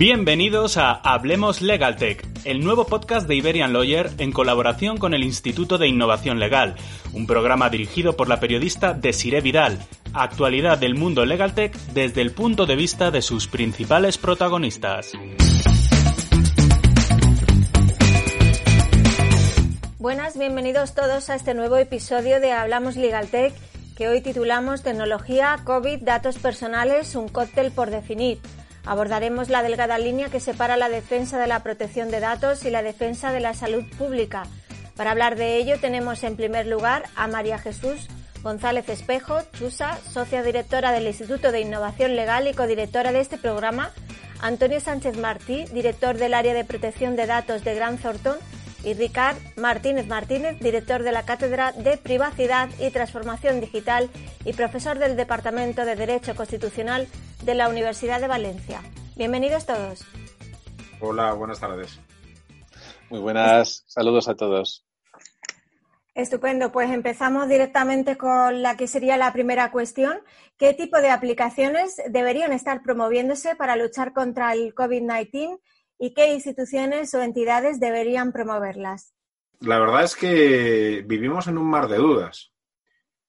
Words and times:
Bienvenidos 0.00 0.78
a 0.78 0.92
Hablemos 0.92 1.60
Legal 1.60 1.96
Tech, 1.96 2.26
el 2.46 2.64
nuevo 2.64 2.86
podcast 2.86 3.28
de 3.28 3.34
Iberian 3.34 3.74
Lawyer 3.74 4.08
en 4.16 4.32
colaboración 4.32 4.96
con 4.96 5.12
el 5.12 5.22
Instituto 5.22 5.76
de 5.76 5.88
Innovación 5.88 6.38
Legal, 6.38 6.76
un 7.12 7.26
programa 7.26 7.68
dirigido 7.68 8.16
por 8.16 8.26
la 8.26 8.40
periodista 8.40 8.94
Desiree 8.94 9.42
Vidal, 9.42 9.78
actualidad 10.14 10.78
del 10.78 10.94
mundo 10.94 11.26
Legal 11.26 11.52
Tech 11.52 11.76
desde 11.92 12.22
el 12.22 12.32
punto 12.32 12.64
de 12.64 12.76
vista 12.76 13.10
de 13.10 13.20
sus 13.20 13.46
principales 13.46 14.16
protagonistas. 14.16 15.12
Buenas, 19.98 20.38
bienvenidos 20.38 20.94
todos 20.94 21.28
a 21.28 21.34
este 21.34 21.52
nuevo 21.52 21.76
episodio 21.76 22.40
de 22.40 22.52
Hablamos 22.52 22.96
Legal 22.96 23.28
Tech 23.28 23.52
que 23.98 24.08
hoy 24.08 24.22
titulamos 24.22 24.82
Tecnología, 24.82 25.58
COVID, 25.62 25.98
datos 26.00 26.38
personales, 26.38 27.16
un 27.16 27.28
cóctel 27.28 27.70
por 27.70 27.90
definir. 27.90 28.38
Abordaremos 28.84 29.48
la 29.48 29.62
delgada 29.62 29.98
línea 29.98 30.30
que 30.30 30.40
separa 30.40 30.76
la 30.76 30.88
defensa 30.88 31.38
de 31.38 31.46
la 31.46 31.62
protección 31.62 32.10
de 32.10 32.20
datos 32.20 32.64
y 32.64 32.70
la 32.70 32.82
defensa 32.82 33.32
de 33.32 33.40
la 33.40 33.54
salud 33.54 33.84
pública. 33.98 34.44
Para 34.96 35.12
hablar 35.12 35.36
de 35.36 35.56
ello 35.56 35.78
tenemos 35.80 36.22
en 36.24 36.36
primer 36.36 36.66
lugar 36.66 37.04
a 37.16 37.26
María 37.26 37.58
Jesús 37.58 38.08
González 38.42 38.88
Espejo, 38.88 39.40
Chusa, 39.52 39.98
socia 40.10 40.42
directora 40.42 40.92
del 40.92 41.06
Instituto 41.06 41.52
de 41.52 41.60
Innovación 41.60 42.16
Legal 42.16 42.48
y 42.48 42.54
codirectora 42.54 43.12
de 43.12 43.20
este 43.20 43.36
programa, 43.36 43.90
Antonio 44.40 44.80
Sánchez 44.80 45.18
Martí, 45.18 45.66
director 45.72 46.16
del 46.16 46.32
área 46.32 46.54
de 46.54 46.64
protección 46.64 47.16
de 47.16 47.26
datos 47.26 47.64
de 47.64 47.74
Gran 47.74 47.98
Thornton, 47.98 48.38
y 48.84 48.94
Ricard 48.94 49.36
Martínez 49.56 50.06
Martínez, 50.06 50.58
director 50.60 51.02
de 51.02 51.12
la 51.12 51.24
Cátedra 51.24 51.72
de 51.72 51.96
Privacidad 51.96 52.68
y 52.78 52.90
Transformación 52.90 53.60
Digital 53.60 54.10
y 54.44 54.52
profesor 54.52 54.98
del 54.98 55.16
Departamento 55.16 55.84
de 55.84 55.96
Derecho 55.96 56.34
Constitucional 56.34 57.06
de 57.42 57.54
la 57.54 57.68
Universidad 57.68 58.20
de 58.20 58.28
Valencia. 58.28 58.82
Bienvenidos 59.16 59.66
todos. 59.66 60.04
Hola, 61.00 61.32
buenas 61.32 61.60
tardes. 61.60 62.00
Muy 63.10 63.20
buenas, 63.20 63.84
saludos 63.86 64.28
a 64.28 64.34
todos. 64.34 64.84
Estupendo, 66.14 66.72
pues 66.72 66.90
empezamos 66.90 67.48
directamente 67.48 68.16
con 68.16 68.62
la 68.62 68.76
que 68.76 68.86
sería 68.86 69.16
la 69.16 69.32
primera 69.32 69.70
cuestión. 69.70 70.20
¿Qué 70.58 70.74
tipo 70.74 71.00
de 71.00 71.10
aplicaciones 71.10 72.02
deberían 72.08 72.52
estar 72.52 72.82
promoviéndose 72.82 73.54
para 73.56 73.76
luchar 73.76 74.12
contra 74.12 74.52
el 74.52 74.74
COVID-19 74.74 75.60
y 76.00 76.14
qué 76.14 76.32
instituciones 76.32 77.12
o 77.14 77.20
entidades 77.20 77.78
deberían 77.78 78.32
promoverlas? 78.32 79.12
La 79.60 79.78
verdad 79.78 80.02
es 80.04 80.16
que 80.16 81.04
vivimos 81.06 81.46
en 81.46 81.58
un 81.58 81.68
mar 81.68 81.88
de 81.88 81.98
dudas. 81.98 82.52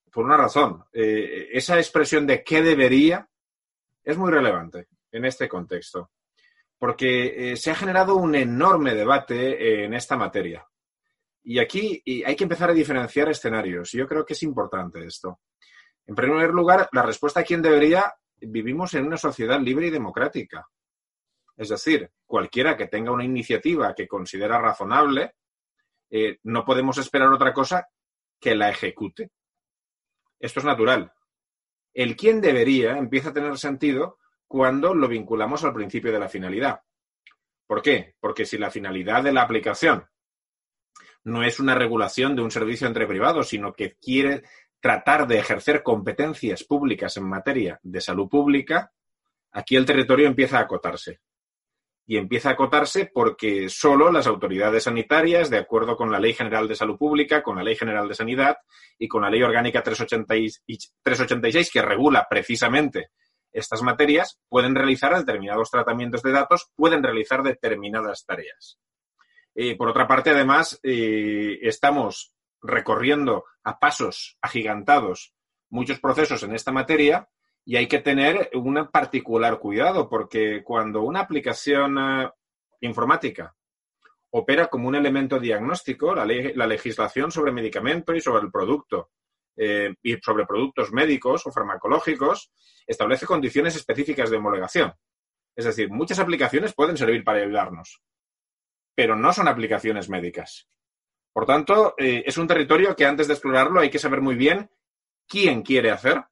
Por 0.09 0.23
una 0.23 0.37
razón. 0.37 0.85
Eh, 0.93 1.49
esa 1.51 1.77
expresión 1.77 2.25
de 2.25 2.43
qué 2.43 2.61
debería 2.61 3.27
es 4.03 4.17
muy 4.17 4.31
relevante 4.31 4.87
en 5.11 5.25
este 5.25 5.49
contexto. 5.49 6.11
Porque 6.77 7.51
eh, 7.51 7.57
se 7.57 7.71
ha 7.71 7.75
generado 7.75 8.15
un 8.15 8.35
enorme 8.35 8.95
debate 8.95 9.83
en 9.83 9.93
esta 9.93 10.15
materia. 10.15 10.65
Y 11.43 11.59
aquí 11.59 12.01
hay 12.25 12.35
que 12.37 12.43
empezar 12.43 12.69
a 12.69 12.73
diferenciar 12.73 13.29
escenarios. 13.29 13.91
Yo 13.91 14.07
creo 14.07 14.25
que 14.25 14.33
es 14.33 14.43
importante 14.43 15.05
esto. 15.05 15.41
En 16.07 16.15
primer 16.15 16.51
lugar, 16.51 16.87
la 16.93 17.03
respuesta 17.03 17.41
a 17.41 17.43
quién 17.43 17.61
debería, 17.61 18.13
vivimos 18.37 18.93
en 18.93 19.07
una 19.07 19.17
sociedad 19.17 19.59
libre 19.59 19.87
y 19.87 19.89
democrática. 19.89 20.65
Es 21.61 21.69
decir, 21.69 22.09
cualquiera 22.25 22.75
que 22.75 22.87
tenga 22.87 23.11
una 23.11 23.23
iniciativa 23.23 23.93
que 23.93 24.07
considera 24.07 24.57
razonable, 24.57 25.35
eh, 26.09 26.39
no 26.41 26.65
podemos 26.65 26.97
esperar 26.97 27.31
otra 27.31 27.53
cosa 27.53 27.87
que 28.39 28.55
la 28.55 28.71
ejecute. 28.71 29.29
Esto 30.39 30.61
es 30.61 30.65
natural. 30.65 31.13
El 31.93 32.15
quién 32.15 32.41
debería 32.41 32.97
empieza 32.97 33.29
a 33.29 33.33
tener 33.33 33.59
sentido 33.59 34.17
cuando 34.47 34.95
lo 34.95 35.07
vinculamos 35.07 35.63
al 35.63 35.71
principio 35.71 36.11
de 36.11 36.17
la 36.17 36.29
finalidad. 36.29 36.81
¿Por 37.67 37.83
qué? 37.83 38.15
Porque 38.19 38.47
si 38.47 38.57
la 38.57 38.71
finalidad 38.71 39.21
de 39.21 39.31
la 39.31 39.43
aplicación 39.43 40.09
no 41.25 41.43
es 41.43 41.59
una 41.59 41.75
regulación 41.75 42.35
de 42.35 42.41
un 42.41 42.49
servicio 42.49 42.87
entre 42.87 43.05
privados, 43.05 43.49
sino 43.49 43.71
que 43.71 43.97
quiere 43.97 44.41
tratar 44.79 45.27
de 45.27 45.37
ejercer 45.37 45.83
competencias 45.83 46.63
públicas 46.63 47.17
en 47.17 47.29
materia 47.29 47.79
de 47.83 48.01
salud 48.01 48.27
pública, 48.27 48.91
aquí 49.51 49.75
el 49.75 49.85
territorio 49.85 50.25
empieza 50.25 50.57
a 50.57 50.61
acotarse 50.61 51.21
y 52.11 52.17
empieza 52.17 52.49
a 52.49 52.51
acotarse 52.51 53.05
porque 53.05 53.69
solo 53.69 54.11
las 54.11 54.27
autoridades 54.27 54.83
sanitarias, 54.83 55.49
de 55.49 55.59
acuerdo 55.59 55.95
con 55.95 56.11
la 56.11 56.19
Ley 56.19 56.33
General 56.33 56.67
de 56.67 56.75
Salud 56.75 56.97
Pública, 56.97 57.41
con 57.41 57.55
la 57.55 57.63
Ley 57.63 57.77
General 57.77 58.05
de 58.05 58.15
Sanidad 58.15 58.57
y 58.99 59.07
con 59.07 59.21
la 59.21 59.29
Ley 59.29 59.41
Orgánica 59.41 59.81
386 59.81 61.71
que 61.71 61.81
regula 61.81 62.27
precisamente 62.29 63.11
estas 63.53 63.81
materias, 63.81 64.41
pueden 64.49 64.75
realizar 64.75 65.17
determinados 65.17 65.71
tratamientos 65.71 66.21
de 66.21 66.33
datos, 66.33 66.69
pueden 66.75 67.01
realizar 67.01 67.43
determinadas 67.43 68.25
tareas. 68.25 68.77
Eh, 69.55 69.77
por 69.77 69.87
otra 69.87 70.05
parte, 70.05 70.31
además, 70.31 70.81
eh, 70.83 71.59
estamos 71.61 72.35
recorriendo 72.61 73.45
a 73.63 73.79
pasos 73.79 74.37
agigantados 74.41 75.33
muchos 75.69 76.01
procesos 76.01 76.43
en 76.43 76.55
esta 76.55 76.73
materia 76.73 77.29
y 77.65 77.75
hay 77.75 77.87
que 77.87 77.99
tener 77.99 78.49
un 78.53 78.87
particular 78.91 79.59
cuidado 79.59 80.09
porque 80.09 80.63
cuando 80.63 81.01
una 81.01 81.21
aplicación 81.21 81.97
eh, 81.97 82.29
informática 82.81 83.55
opera 84.31 84.67
como 84.67 84.87
un 84.87 84.95
elemento 84.95 85.39
diagnóstico, 85.39 86.15
la, 86.15 86.25
la 86.25 86.67
legislación 86.67 87.31
sobre 87.31 87.51
medicamento 87.51 88.15
y 88.15 88.21
sobre 88.21 88.43
el 88.43 88.51
producto 88.51 89.11
eh, 89.57 89.93
y 90.01 90.15
sobre 90.17 90.45
productos 90.45 90.91
médicos 90.91 91.45
o 91.45 91.51
farmacológicos 91.51 92.51
establece 92.87 93.25
condiciones 93.25 93.75
específicas 93.75 94.29
de 94.29 94.37
homologación. 94.37 94.93
Es 95.55 95.65
decir, 95.65 95.89
muchas 95.89 96.19
aplicaciones 96.19 96.73
pueden 96.73 96.95
servir 96.95 97.23
para 97.23 97.39
ayudarnos, 97.39 98.01
pero 98.95 99.15
no 99.17 99.33
son 99.33 99.49
aplicaciones 99.49 100.09
médicas. 100.09 100.69
Por 101.33 101.45
tanto, 101.45 101.93
eh, 101.97 102.23
es 102.25 102.37
un 102.37 102.47
territorio 102.47 102.95
que 102.95 103.05
antes 103.05 103.27
de 103.27 103.33
explorarlo 103.33 103.81
hay 103.81 103.89
que 103.89 103.99
saber 103.99 104.21
muy 104.21 104.35
bien 104.35 104.71
quién 105.27 105.61
quiere 105.61 105.91
hacer 105.91 106.23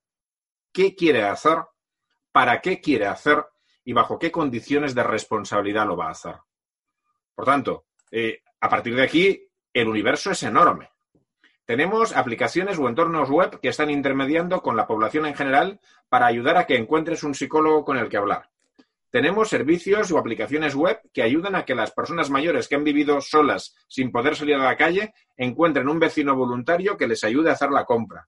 qué 0.72 0.96
quiere 0.96 1.24
hacer, 1.24 1.58
para 2.32 2.62
qué 2.62 2.80
quiere 2.82 3.08
hacer 3.08 3.46
y 3.84 3.94
bajo 3.94 4.20
qué 4.20 4.32
condiciones 4.32 4.94
de 4.94 5.04
responsabilidad 5.04 5.88
lo 5.88 5.98
va 5.98 6.08
a 6.08 6.12
hacer. 6.12 6.36
Por 7.36 7.46
tanto, 7.46 7.86
eh, 8.12 8.42
a 8.60 8.70
partir 8.70 8.96
de 8.96 9.04
aquí, 9.04 9.48
el 9.74 9.88
universo 9.88 10.32
es 10.32 10.44
enorme. 10.44 10.90
Tenemos 11.66 12.16
aplicaciones 12.16 12.80
o 12.80 12.90
entornos 12.90 13.30
web 13.30 13.60
que 13.60 13.70
están 13.70 13.90
intermediando 13.92 14.62
con 14.62 14.76
la 14.76 14.88
población 14.88 15.26
en 15.26 15.36
general 15.36 15.80
para 16.10 16.26
ayudar 16.26 16.58
a 16.58 16.66
que 16.66 16.76
encuentres 16.76 17.24
un 17.24 17.36
psicólogo 17.36 17.86
con 17.86 17.98
el 17.98 18.10
que 18.10 18.18
hablar. 18.18 18.50
Tenemos 19.12 19.50
servicios 19.50 20.12
o 20.12 20.18
aplicaciones 20.18 20.76
web 20.76 21.00
que 21.14 21.24
ayudan 21.24 21.56
a 21.56 21.66
que 21.66 21.76
las 21.76 21.92
personas 21.92 22.30
mayores 22.30 22.68
que 22.68 22.76
han 22.76 22.84
vivido 22.84 23.22
solas 23.22 23.76
sin 23.88 24.12
poder 24.12 24.36
salir 24.36 24.56
a 24.56 24.66
la 24.66 24.78
calle 24.78 25.14
encuentren 25.36 25.90
un 25.90 26.00
vecino 26.00 26.36
voluntario 26.36 26.98
que 26.98 27.08
les 27.08 27.24
ayude 27.24 27.50
a 27.50 27.54
hacer 27.54 27.72
la 27.72 27.86
compra. 27.86 28.28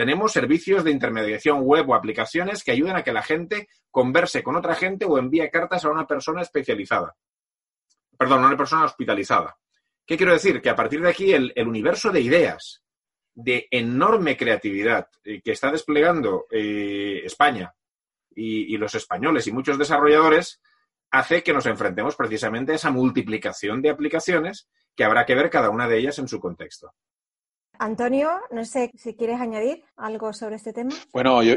Tenemos 0.00 0.32
servicios 0.32 0.82
de 0.82 0.92
intermediación 0.92 1.60
web 1.60 1.90
o 1.90 1.94
aplicaciones 1.94 2.64
que 2.64 2.70
ayudan 2.70 2.96
a 2.96 3.04
que 3.04 3.12
la 3.12 3.20
gente 3.20 3.68
converse 3.90 4.42
con 4.42 4.56
otra 4.56 4.74
gente 4.74 5.04
o 5.04 5.18
envíe 5.18 5.50
cartas 5.50 5.84
a 5.84 5.90
una 5.90 6.06
persona 6.06 6.40
especializada. 6.40 7.14
Perdón, 8.16 8.42
a 8.42 8.46
una 8.46 8.56
persona 8.56 8.86
hospitalizada. 8.86 9.58
¿Qué 10.06 10.16
quiero 10.16 10.32
decir? 10.32 10.62
Que 10.62 10.70
a 10.70 10.74
partir 10.74 11.02
de 11.02 11.10
aquí 11.10 11.34
el, 11.34 11.52
universo 11.66 12.10
de 12.10 12.22
ideas, 12.22 12.82
de 13.34 13.68
enorme 13.70 14.38
creatividad 14.38 15.06
eh, 15.22 15.42
que 15.42 15.52
está 15.52 15.70
desplegando 15.70 16.46
eh, 16.50 17.20
España 17.22 17.74
y, 18.34 18.74
y 18.74 18.78
los 18.78 18.94
españoles 18.94 19.48
y 19.48 19.52
muchos 19.52 19.76
desarrolladores, 19.76 20.62
hace 21.10 21.42
que 21.42 21.52
nos 21.52 21.66
enfrentemos 21.66 22.16
precisamente 22.16 22.72
a 22.72 22.76
esa 22.76 22.90
multiplicación 22.90 23.82
de 23.82 23.90
aplicaciones 23.90 24.66
que 24.96 25.04
habrá 25.04 25.26
que 25.26 25.34
ver 25.34 25.50
cada 25.50 25.68
una 25.68 25.86
de 25.86 25.98
ellas 25.98 26.18
en 26.18 26.26
su 26.26 26.40
contexto. 26.40 26.94
Antonio, 27.80 28.28
no 28.50 28.62
sé 28.66 28.92
si 28.94 29.14
quieres 29.14 29.40
añadir 29.40 29.82
algo 29.96 30.34
sobre 30.34 30.56
este 30.56 30.74
tema. 30.74 30.94
Bueno, 31.14 31.42
yo, 31.42 31.54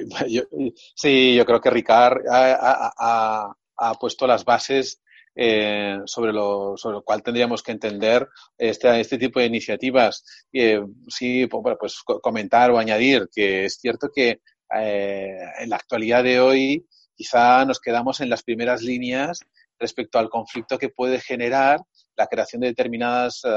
sí, 0.96 1.36
yo 1.36 1.46
creo 1.46 1.60
que 1.60 1.70
Ricard 1.70 2.22
ha, 2.30 3.54
puesto 4.00 4.25
las 4.25 4.46
bases 4.46 5.02
eh, 5.36 5.98
sobre, 6.06 6.31
lo, 6.31 6.78
sobre 6.78 6.96
lo 6.96 7.04
cual 7.04 7.22
tendríamos 7.22 7.62
que 7.62 7.74
entender 7.74 8.30
este, 8.58 9.02
este 9.02 9.18
tipo 9.18 9.42
de 9.42 9.48
iniciativas. 9.48 10.24
Eh, 10.54 10.81
sí, 11.10 11.46
pues 11.48 12.02
comentar 12.22 12.72
o 12.72 12.80
añadir 12.80 13.28
que 13.30 13.66
es 13.66 13.76
cierto 13.76 14.10
que 14.10 14.40
eh, 14.80 15.38
en 15.60 15.69
la 15.69 15.76
actualidad 15.76 16.24
de 16.24 16.40
hoy 16.40 16.88
quizá 17.14 17.66
nos 17.66 17.81
quedamos 17.81 18.22
en 18.22 18.30
las 18.30 18.44
primeras 18.44 18.81
líneas 18.81 19.42
respecto 19.78 20.19
al 20.19 20.30
conflicto 20.30 20.78
que 20.78 20.88
puede 20.88 21.19
generar 21.19 21.81
la 22.15 22.27
creación 22.27 22.62
de 22.62 22.68
determinadas 22.68 23.42
eh, 23.45 23.50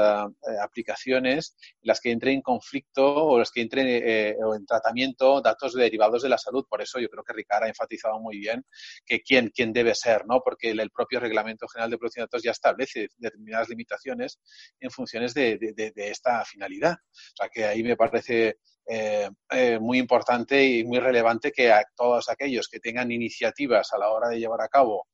aplicaciones 0.61 1.55
las 1.81 2.01
que 2.01 2.11
entre 2.11 2.31
en 2.31 2.41
conflicto 2.41 3.25
o 3.25 3.39
las 3.39 3.51
que 3.51 3.61
entre 3.61 4.29
eh, 4.29 4.37
o 4.43 4.55
en 4.55 4.65
tratamiento 4.65 5.41
datos 5.41 5.73
derivados 5.73 6.23
de 6.23 6.29
la 6.29 6.37
salud. 6.37 6.65
Por 6.69 6.81
eso 6.81 6.99
yo 6.99 7.09
creo 7.09 7.23
que 7.23 7.33
Ricardo 7.33 7.65
ha 7.65 7.69
enfatizado 7.69 8.19
muy 8.19 8.39
bien 8.39 8.65
que 9.05 9.21
quién, 9.21 9.51
quién 9.53 9.73
debe 9.73 9.95
ser, 9.95 10.25
¿no? 10.25 10.41
Porque 10.43 10.71
el, 10.71 10.89
propio 10.91 11.19
Reglamento 11.19 11.67
General 11.67 11.91
de 11.91 11.97
Protección 11.97 12.23
de 12.23 12.27
Datos 12.27 12.43
ya 12.43 12.51
establece 12.51 13.09
determinadas 13.17 13.69
limitaciones 13.69 14.39
en 14.79 14.89
funciones 14.89 15.33
de, 15.33 15.57
de, 15.57 15.93
esta 16.09 16.43
finalidad. 16.45 16.93
O 16.93 17.35
sea 17.35 17.49
que 17.49 17.65
ahí 17.65 17.83
me 17.83 17.95
parece 17.95 18.57
eh, 18.89 19.29
eh, 19.51 19.79
muy 19.79 19.99
importante 19.99 20.63
y 20.63 20.85
muy 20.85 20.99
relevante 20.99 21.51
que 21.51 21.71
a 21.71 21.83
todos 21.93 22.29
aquellos 22.29 22.69
que 22.69 22.79
tengan 22.79 23.11
iniciativas 23.11 23.91
a 23.91 23.97
la 23.97 24.09
hora 24.11 24.29
de 24.29 24.39
llevar 24.39 24.61
a 24.61 24.69
cabo 24.69 25.07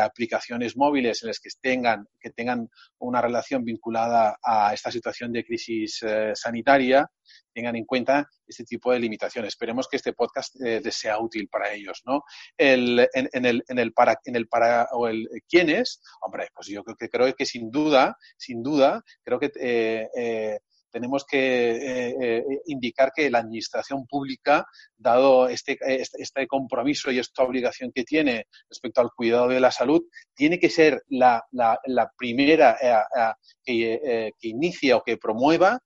aplicaciones 0.00 0.76
móviles 0.76 1.22
en 1.22 1.28
las 1.28 1.40
que 1.40 1.50
tengan, 1.60 2.06
que 2.20 2.30
tengan 2.30 2.68
una 2.98 3.20
relación 3.20 3.64
vinculada 3.64 4.38
a 4.42 4.72
esta 4.74 4.90
situación 4.90 5.32
de 5.32 5.44
crisis 5.44 6.04
sanitaria, 6.34 7.08
tengan 7.52 7.76
en 7.76 7.84
cuenta 7.84 8.28
este 8.46 8.64
tipo 8.64 8.92
de 8.92 8.98
limitaciones. 8.98 9.48
Esperemos 9.48 9.86
que 9.88 9.96
este 9.96 10.12
podcast 10.12 10.56
sea 10.90 11.18
útil 11.18 11.48
para 11.48 11.72
ellos, 11.72 12.02
¿no? 12.06 12.24
El, 12.56 13.08
en, 13.14 13.44
el, 13.44 13.64
en, 13.68 13.78
el, 13.78 13.92
para, 13.92 14.18
en 14.24 14.36
el 14.36 14.48
para 14.48 14.88
o 14.92 15.08
el 15.08 15.28
quién 15.48 15.70
es, 15.70 16.00
hombre, 16.20 16.48
pues 16.54 16.66
yo 16.66 16.82
creo 16.82 16.96
que 16.96 17.08
creo 17.08 17.34
que 17.34 17.46
sin 17.46 17.70
duda, 17.70 18.16
sin 18.36 18.62
duda, 18.62 19.02
creo 19.22 19.38
que 19.38 20.58
tenemos 20.90 21.24
que 21.24 21.38
eh, 21.38 22.16
eh, 22.20 22.44
indicar 22.66 23.12
que 23.14 23.30
la 23.30 23.38
administración 23.38 24.06
pública, 24.06 24.66
dado 24.96 25.48
este, 25.48 25.78
este, 25.80 26.22
este, 26.22 26.46
compromiso 26.46 27.10
y 27.10 27.18
esta 27.18 27.42
obligación 27.42 27.92
que 27.94 28.04
tiene 28.04 28.46
respecto 28.68 29.00
al 29.00 29.10
cuidado 29.14 29.48
de 29.48 29.60
la 29.60 29.70
salud, 29.70 30.02
tiene 30.34 30.58
que 30.58 30.70
ser 30.70 31.02
la, 31.08 31.44
la, 31.52 31.78
la 31.86 32.10
primera 32.16 32.76
eh, 32.80 33.32
que, 33.64 34.32
que, 34.38 34.48
inicia 34.48 34.96
o 34.96 35.02
que 35.02 35.16
promueva 35.16 35.78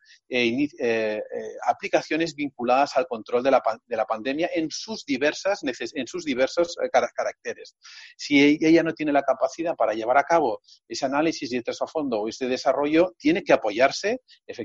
aplicaciones 1.67 2.35
vinculadas 2.35 2.97
al 2.97 3.07
control 3.07 3.43
de 3.43 3.51
la, 3.51 3.63
de 3.87 3.97
la 3.97 4.05
pandemia 4.05 4.51
en 4.55 4.71
sus 4.71 5.05
diversas 5.05 5.61
en 5.63 6.07
sus 6.07 6.25
diversos 6.25 6.77
caracteres. 6.91 7.77
Si 8.17 8.59
ella 8.61 8.83
no 8.83 8.95
tiene 8.95 9.13
la 9.13 9.23
capacidad 9.23 9.75
para 9.77 9.95
llevar 9.95 10.19
a 10.19 10.25
cabo 10.25 10.61
ese 10.89 11.07
análisis 11.07 11.53
y 11.53 11.57
este 11.57 11.73
a 11.73 11.87
fondo 11.87 12.21
o 12.21 12.29
este 12.29 12.49
desarrollo, 12.49 13.15
tiene 13.19 13.43
que 13.43 13.53
apoyarse 13.53 14.21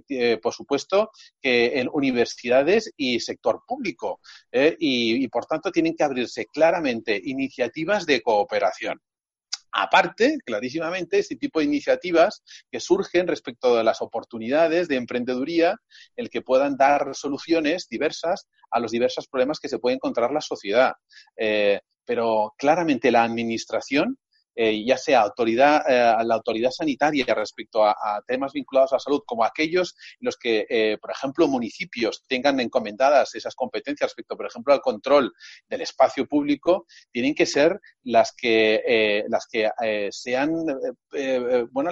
eh, 0.10 0.38
por 0.38 0.54
supuesto, 0.54 1.12
que 1.42 1.80
en 1.80 1.90
universidades 1.92 2.92
y 2.98 3.19
sector 3.19 3.64
público. 3.66 4.19
¿eh? 4.52 4.75
y, 4.80 5.28
por 5.28 5.46
tanto, 5.46 5.72
tienen 5.72 5.96
que 5.96 6.04
abrirse 6.04 6.46
claramente 6.46 7.19
iniciativas 7.24 8.06
de 8.06 8.22
cooperación. 8.22 9.00
Aparte, 9.72 10.38
clarísimamente, 10.46 11.19
este 11.19 11.36
tipo 11.36 11.60
de 11.60 11.66
iniciativas 11.66 12.44
que 12.72 12.80
surgen 12.80 13.28
respecto 13.28 13.75
de 13.75 13.84
las 13.84 14.02
oportunidades 14.02 14.88
de 14.88 14.96
emprendeduría, 14.96 15.78
el 16.16 16.30
que 16.30 16.42
puedan 16.42 16.78
dar 16.78 17.16
soluciones 17.16 17.88
diversas 17.90 18.48
a 18.72 18.80
los 18.80 18.92
diversos 18.92 19.28
problemas 19.28 19.60
que 19.60 19.69
se 19.69 19.80
puede 19.80 19.96
encontrar 19.96 20.31
la 20.31 20.42
sociedad. 20.42 20.94
Eh, 21.36 21.80
pero 22.06 22.56
claramente 22.58 23.12
la 23.12 23.24
administración 23.24 24.18
eh, 24.59 24.83
ya 24.83 24.98
sea 24.98 25.21
autoridad, 25.21 25.83
eh, 25.88 26.25
la 26.25 26.33
autoridad 26.33 26.71
sanitaria 26.71 27.25
respecto 27.36 27.86
a, 27.86 27.95
temas 28.25 28.54
vinculados 28.54 28.92
a 28.92 28.95
la 28.95 29.00
salud, 29.00 29.21
como 29.24 29.44
aquellos 29.44 29.95
en 30.19 30.25
los 30.25 30.36
que, 30.36 30.65
eh, 30.68 30.98
por 31.00 31.12
ejemplo, 31.12 31.48
municipios 31.48 32.24
tengan 32.27 32.59
encomendadas 32.59 33.36
esas 33.36 33.54
competencias 33.54 34.09
respecto, 34.09 34.36
por 34.36 34.48
ejemplo, 34.48 34.74
al 34.74 34.81
control 34.81 35.31
del 35.69 35.81
espacio 35.81 36.25
público, 36.25 36.88
tienen 37.12 37.36
que 37.36 37.45
ser 37.45 37.80
las 38.01 38.33
que, 38.36 39.24
las 39.30 39.45
que 39.45 39.69
sean, 40.09 40.51
bueno, 41.71 41.92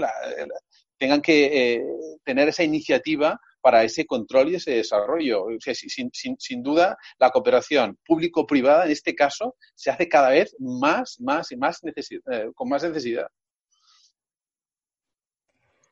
tengan 0.98 1.22
que 1.22 1.84
tener 2.24 2.50
esa 2.50 2.64
iniciativa 2.64 3.40
para 3.66 3.84
ese 3.84 4.06
control 4.06 4.50
y 4.50 4.56
ese 4.58 4.74
desarrollo. 4.74 5.48
sin, 5.60 6.62
duda, 6.62 6.96
la 7.18 7.32
cooperación 7.32 7.98
público-privada 8.06 8.86
en 8.86 8.92
este 8.92 9.16
caso 9.16 9.56
se 9.74 9.90
hace 9.90 10.08
cada 10.08 10.30
vez 10.30 10.56
más, 10.60 11.20
más 11.20 11.52
y 11.52 11.58
más 11.58 11.82
eh, 11.84 12.52
con 12.54 12.70
más 12.70 12.84
necesidad. 12.84 13.26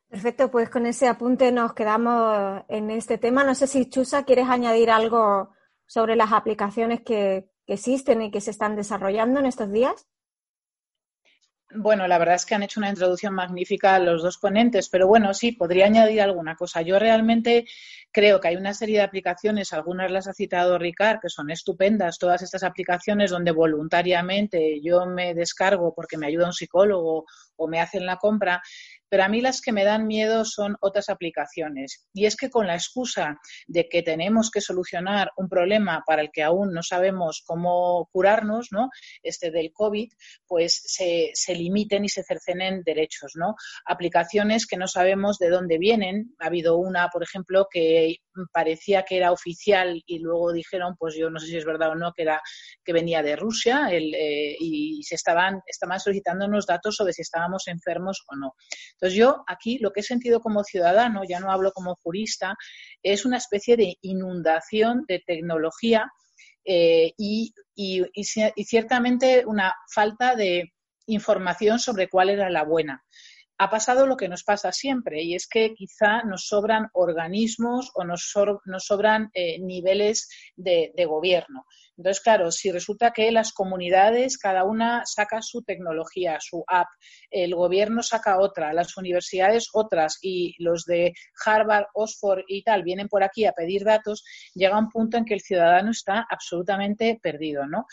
Perfecto, 0.08 0.52
pues 0.52 0.70
con 0.70 0.86
ese 0.86 1.08
apunte 1.08 1.52
nos 1.52 1.74
quedamos 1.74 2.62
en 2.68 2.92
este 2.92 3.18
tema. 3.18 3.44
No 3.44 3.56
sé 3.56 3.66
si 3.66 3.90
Chusa 3.90 4.24
quieres 4.24 4.50
añadir 4.50 4.92
algo 4.92 5.50
sobre 5.88 6.16
las 6.16 6.32
aplicaciones 6.32 7.02
que 7.02 7.50
existen 7.66 8.22
y 8.22 8.30
que 8.30 8.40
se 8.40 8.52
están 8.52 8.76
desarrollando 8.76 9.40
en 9.40 9.48
estos 9.48 9.72
días. 9.72 10.08
Bueno, 11.76 12.08
la 12.08 12.18
verdad 12.18 12.36
es 12.36 12.46
que 12.46 12.56
han 12.56 12.64
hecho 12.64 12.80
una 12.80 12.90
introducción 12.90 13.34
magnífica 13.34 13.98
los 14.00 14.22
dos 14.22 14.38
ponentes, 14.38 14.90
pero 14.90 15.08
bueno, 15.08 15.34
sí, 15.34 15.54
podría 15.54 15.86
añadir 15.86 16.22
alguna 16.22 16.56
cosa. 16.56 16.82
Yo 16.82 17.00
realmente 17.00 17.66
creo 18.12 18.40
que 18.40 18.50
hay 18.50 18.56
una 18.56 18.74
serie 18.74 18.98
de 18.98 19.04
aplicaciones, 19.04 19.74
algunas 19.74 20.12
las 20.12 20.28
ha 20.28 20.34
citado 20.34 20.78
Ricard, 20.78 21.20
que 21.20 21.30
son 21.30 21.50
estupendas, 21.50 22.20
todas 22.20 22.44
estas 22.44 22.64
aplicaciones 22.64 23.32
donde 23.32 23.52
voluntariamente 23.52 24.82
yo 24.82 25.06
me 25.08 25.34
descargo 25.34 25.94
porque 25.96 26.18
me 26.18 26.28
ayuda 26.28 26.46
un 26.48 26.54
psicólogo 26.54 27.26
o 27.64 27.68
me 27.68 27.80
hacen 27.80 28.06
la 28.06 28.18
compra, 28.18 28.62
pero 29.14 29.26
a 29.26 29.30
mí 29.30 29.42
las 29.42 29.62
que 29.62 29.72
me 29.72 29.84
dan 29.84 30.08
miedo 30.08 30.44
son 30.44 30.76
otras 30.82 31.08
aplicaciones. 31.08 32.08
Y 32.16 32.26
es 32.26 32.36
que 32.36 32.50
con 32.50 32.66
la 32.66 32.74
excusa 32.74 33.40
de 33.68 33.88
que 33.88 34.02
tenemos 34.02 34.50
que 34.50 34.60
solucionar 34.60 35.30
un 35.38 35.48
problema 35.48 36.04
para 36.08 36.24
el 36.24 36.32
que 36.32 36.42
aún 36.42 36.74
no 36.74 36.82
sabemos 36.82 37.44
cómo 37.46 38.10
curarnos, 38.12 38.70
¿no? 38.72 38.90
Este 39.22 39.52
del 39.52 39.72
COVID, 39.72 40.12
pues 40.48 40.82
se, 40.86 41.30
se 41.36 41.54
limiten 41.54 42.06
y 42.06 42.10
se 42.10 42.24
cercenen 42.24 42.82
derechos, 42.84 43.34
¿no? 43.36 43.54
Aplicaciones 43.86 44.66
que 44.66 44.78
no 44.78 44.88
sabemos 44.88 45.38
de 45.38 45.50
dónde 45.50 45.78
vienen. 45.78 46.34
Ha 46.40 46.48
habido 46.48 46.78
una, 46.78 47.10
por 47.10 47.22
ejemplo, 47.22 47.68
que 47.70 48.16
parecía 48.52 49.04
que 49.04 49.18
era 49.18 49.32
oficial 49.32 50.02
y 50.06 50.20
luego 50.20 50.52
dijeron, 50.52 50.96
pues 50.98 51.16
yo 51.16 51.30
no 51.30 51.40
sé 51.40 51.48
si 51.48 51.58
es 51.58 51.66
verdad 51.66 51.92
o 51.92 51.96
no, 51.96 52.14
que 52.14 52.24
era 52.24 52.42
que 52.84 52.94
venía 52.94 53.22
de 53.22 53.36
Rusia 53.36 53.88
eh, 53.92 54.56
y 54.60 55.02
se 55.04 55.16
estaban, 55.16 55.62
estaban 55.66 56.00
solicitando 56.00 56.46
unos 56.46 56.66
datos 56.66 56.96
sobre 56.96 57.14
si 57.14 57.22
estábamos 57.22 57.68
enfermos 57.68 58.24
o 58.28 58.36
no. 58.36 58.56
Entonces 58.94 59.18
yo 59.18 59.44
aquí 59.48 59.78
lo 59.80 59.92
que 59.92 60.02
he 60.02 60.04
sentido 60.04 60.40
como 60.40 60.64
ciudadano, 60.64 61.22
ya 61.28 61.40
no 61.40 61.52
hablo 61.52 61.72
como 61.72 61.96
jurista, 61.96 62.56
es 63.02 63.26
una 63.26 63.38
especie 63.38 63.78
de 63.78 63.96
inundación 64.02 65.06
de 65.08 65.22
tecnología 65.26 66.12
eh, 66.66 67.14
y, 67.18 67.54
ciertamente 68.64 69.44
una 69.46 69.74
falta 69.94 70.36
de 70.36 70.72
información 71.08 71.80
sobre 71.80 72.08
cuál 72.08 72.30
era 72.30 72.50
la 72.50 72.64
buena 72.64 73.04
ha 73.58 73.70
pasado 73.70 74.08
lo 74.08 74.18
que 74.18 74.30
nos 74.30 74.44
pasa 74.44 74.72
siempre 74.72 75.22
y 75.22 75.36
es 75.36 75.48
que 75.48 75.74
quizá 75.74 76.24
nos 76.24 76.48
sobran 76.48 76.90
organismos 76.94 77.92
o 77.94 78.04
nos, 78.04 78.32
sobran 78.80 79.30
eh, 79.34 79.60
niveles 79.60 80.28
de, 80.56 80.92
gobierno. 81.06 81.66
Entonces, 81.96 82.24
claro, 82.24 82.52
si 82.52 82.72
resulta 82.72 83.12
que 83.12 83.32
las 83.32 83.54
comunidades, 83.54 84.38
cada 84.40 84.64
una 84.64 85.06
saca 85.06 85.42
su 85.42 85.62
tecnología, 85.62 86.40
su 86.40 86.64
app, 86.68 86.88
el 87.30 87.54
gobierno 87.54 88.02
saca 88.02 88.40
otra, 88.40 88.74
las 88.74 88.98
universidades 88.98 89.70
otras 89.74 90.18
y 90.22 90.56
los 90.58 90.86
de 90.86 91.14
Harvard, 91.46 91.86
Oxford 91.94 92.44
y 92.48 92.64
tal 92.64 92.84
vienen 92.84 93.08
por 93.08 93.24
aquí 93.24 93.46
a 93.46 93.52
pedir 93.52 93.84
datos, 93.84 94.24
llega 94.56 94.80
un 94.80 94.90
punto 94.90 95.18
en 95.18 95.26
que 95.26 95.36
el 95.36 95.42
ciudadano 95.42 95.92
está 95.92 96.26
absolutamente 96.30 97.20
perdido, 97.22 97.68
¿no? 97.68 97.86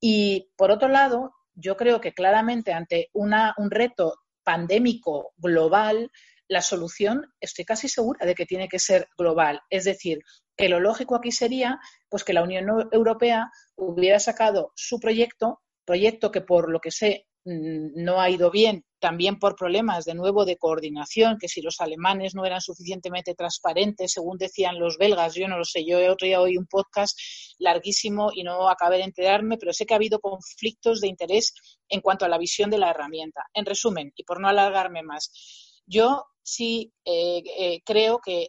Y 0.00 0.48
por 0.56 0.70
otro 0.70 0.88
lado, 0.88 1.32
yo 1.54 1.76
creo 1.76 2.00
que 2.00 2.14
claramente 2.14 2.72
ante 2.72 3.10
un 3.12 3.70
reto 3.70 4.14
pandémico 4.44 5.32
global, 5.36 6.10
la 6.48 6.60
solución 6.60 7.32
estoy 7.40 7.64
casi 7.64 7.88
segura 7.88 8.26
de 8.26 8.34
que 8.34 8.46
tiene 8.46 8.68
que 8.68 8.78
ser 8.78 9.08
global. 9.16 9.60
Es 9.70 9.84
decir, 9.84 10.20
que 10.56 10.68
lo 10.68 10.80
lógico 10.80 11.16
aquí 11.16 11.32
sería 11.32 11.80
pues 12.08 12.24
que 12.24 12.32
la 12.32 12.42
Unión 12.42 12.88
Europea 12.92 13.50
hubiera 13.76 14.20
sacado 14.20 14.72
su 14.76 15.00
proyecto, 15.00 15.60
proyecto 15.84 16.30
que 16.30 16.40
por 16.40 16.70
lo 16.70 16.80
que 16.80 16.90
sé 16.90 17.26
no 17.44 18.20
ha 18.20 18.30
ido 18.30 18.50
bien, 18.50 18.84
también 19.00 19.38
por 19.38 19.56
problemas 19.56 20.04
de 20.04 20.14
nuevo 20.14 20.44
de 20.44 20.56
coordinación, 20.56 21.36
que 21.38 21.48
si 21.48 21.60
los 21.60 21.80
alemanes 21.80 22.34
no 22.34 22.44
eran 22.44 22.60
suficientemente 22.60 23.34
transparentes, 23.34 24.12
según 24.12 24.38
decían 24.38 24.78
los 24.78 24.96
belgas, 24.96 25.34
yo 25.34 25.48
no 25.48 25.58
lo 25.58 25.64
sé, 25.64 25.84
yo 25.84 25.98
otro 26.10 26.26
día 26.26 26.40
oí 26.40 26.56
un 26.56 26.66
podcast 26.66 27.18
larguísimo 27.58 28.30
y 28.32 28.44
no 28.44 28.68
acabé 28.68 28.98
de 28.98 29.04
enterarme, 29.04 29.58
pero 29.58 29.72
sé 29.72 29.86
que 29.86 29.94
ha 29.94 29.96
habido 29.96 30.20
conflictos 30.20 31.00
de 31.00 31.08
interés 31.08 31.52
en 31.88 32.00
cuanto 32.00 32.24
a 32.24 32.28
la 32.28 32.38
visión 32.38 32.70
de 32.70 32.78
la 32.78 32.90
herramienta. 32.90 33.42
En 33.52 33.66
resumen, 33.66 34.12
y 34.14 34.22
por 34.22 34.40
no 34.40 34.48
alargarme 34.48 35.02
más, 35.02 35.82
yo 35.84 36.24
sí 36.42 36.92
eh, 37.04 37.42
eh, 37.58 37.80
creo 37.84 38.20
que 38.20 38.48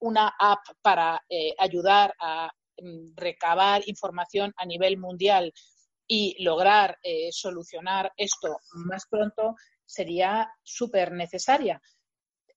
una 0.00 0.34
app 0.38 0.64
para 0.82 1.22
eh, 1.28 1.54
ayudar 1.58 2.12
a 2.18 2.50
mm, 2.80 3.14
recabar 3.14 3.82
información 3.86 4.52
a 4.56 4.66
nivel 4.66 4.98
mundial 4.98 5.52
y 6.14 6.36
lograr 6.44 6.98
solucionar 7.30 8.12
esto 8.18 8.58
más 8.74 9.06
pronto 9.08 9.54
sería 9.86 10.46
súper 10.62 11.10
necesaria. 11.10 11.80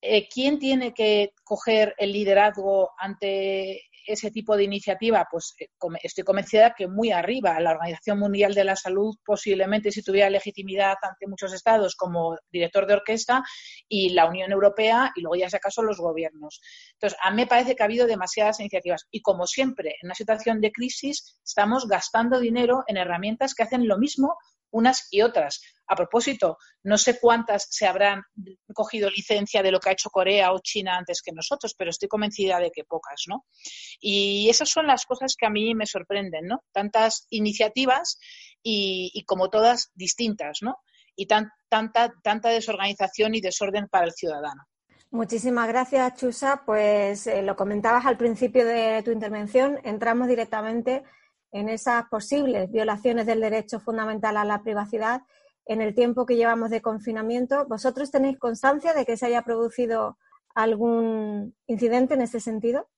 Eh, 0.02 0.28
¿Quién 0.28 0.60
tiene 0.60 0.94
que 0.94 1.32
coger 1.42 1.96
el 1.98 2.12
liderazgo 2.12 2.92
ante 2.98 3.84
ese 4.06 4.32
tipo 4.32 4.56
de 4.56 4.64
iniciativa? 4.64 5.28
Pues 5.30 5.56
eh, 5.60 5.68
estoy 6.04 6.24
convencida 6.24 6.74
que 6.76 6.88
muy 6.88 7.12
arriba, 7.12 7.60
la 7.60 7.72
Organización 7.72 8.20
Mundial 8.20 8.54
de 8.54 8.64
la 8.64 8.76
Salud 8.76 9.16
posiblemente 9.26 9.92
si 9.92 10.02
tuviera 10.02 10.30
legitimidad 10.30 10.96
ante 11.02 11.28
muchos 11.28 11.54
estados 11.54 11.96
como 11.96 12.38
director 12.52 12.86
de 12.86 12.94
orquesta 12.94 13.44
y 13.88 14.10
la 14.10 14.28
Unión 14.28 14.52
Europea 14.52 15.12
y 15.16 15.22
luego 15.22 15.36
ya 15.36 15.50
si 15.50 15.56
acaso 15.56 15.82
los 15.82 15.98
gobiernos. 15.98 16.62
Entonces, 16.94 17.18
a 17.22 17.32
mí 17.32 17.38
me 17.38 17.48
parece 17.48 17.76
que 17.76 17.84
ha 17.84 17.86
habido 17.86 18.08
demasiadas 18.08 18.60
iniciativas 18.60 19.06
y 19.12 19.22
como 19.22 19.48
siempre, 19.48 19.96
en 20.02 20.08
una 20.08 20.16
situación 20.16 20.62
de 20.62 20.72
crisis 20.72 21.40
estamos 21.44 21.88
gastando 21.88 22.40
dinero 22.40 22.84
en 22.88 22.98
herramientas 22.98 23.54
que 23.54 23.64
hacen 23.64 23.88
lo 23.88 23.98
mismo 23.98 24.38
unas 24.76 25.08
y 25.10 25.22
otras. 25.22 25.62
A 25.88 25.96
propósito, 25.96 26.58
no 26.84 26.98
sé 26.98 27.18
cuántas 27.20 27.68
se 27.70 27.88
habrán 27.88 28.24
cogido 28.74 29.10
licencia 29.10 29.64
de 29.64 29.72
lo 29.72 29.80
que 29.80 29.90
ha 29.90 29.94
hecho 29.94 30.10
Corea 30.10 30.52
o 30.52 30.60
China 30.60 30.98
antes 30.98 31.22
que 31.22 31.32
nosotros, 31.32 31.76
pero 31.78 31.92
estoy 31.92 32.10
convencida 32.10 32.60
de 32.60 32.72
que 32.72 32.84
pocas, 32.84 33.24
¿no? 33.28 33.46
Y 34.00 34.50
esas 34.50 34.70
son 34.70 34.88
las 34.88 35.06
cosas 35.06 35.36
que 35.38 35.46
a 35.46 35.50
mí 35.50 35.74
me 35.76 35.86
sorprenden, 35.86 36.48
¿no? 36.48 36.64
Tantas 36.74 37.26
iniciativas 37.30 38.18
y, 38.62 39.24
como 39.26 39.50
todas 39.50 39.92
distintas, 39.94 40.60
¿no? 40.62 40.76
Y 41.16 41.28
tanta, 41.28 42.14
tanta 42.22 42.50
desorganización 42.50 43.36
y 43.36 43.42
desorden 43.42 43.88
para 43.88 44.06
el 44.06 44.12
ciudadano. 44.12 44.64
Muchísimas 45.12 45.70
gracias, 45.70 46.16
Chusa. 46.16 46.64
Pues 46.66 47.28
eh, 47.28 47.42
lo 47.44 47.56
comentabas 47.56 48.06
al 48.06 48.18
principio 48.18 48.66
de 48.66 49.02
tu 49.04 49.12
intervención. 49.12 49.80
Entramos 49.86 50.28
directamente 50.28 51.04
en 51.56 51.70
esas 51.70 52.10
posibles 52.10 52.70
violaciones 52.70 53.26
del 53.26 53.40
derecho 53.40 53.80
fundamental 53.80 54.36
a 54.36 54.44
la 54.44 54.62
privacidad 54.62 55.22
en 55.66 55.82
el 55.82 55.96
tiempo 55.96 56.26
que 56.26 56.36
llevamos 56.36 56.70
de 56.70 56.82
confinamiento. 56.82 57.66
¿Vosotros 57.66 58.12
tenéis 58.12 58.38
constancia 58.38 58.94
de 58.94 59.06
que 59.06 59.16
se 59.16 59.28
haya 59.28 59.42
producido 59.44 60.18
algún 60.54 61.56
incidente 61.66 62.16
en 62.16 62.22
ese 62.24 62.42
sentido? 62.42 62.90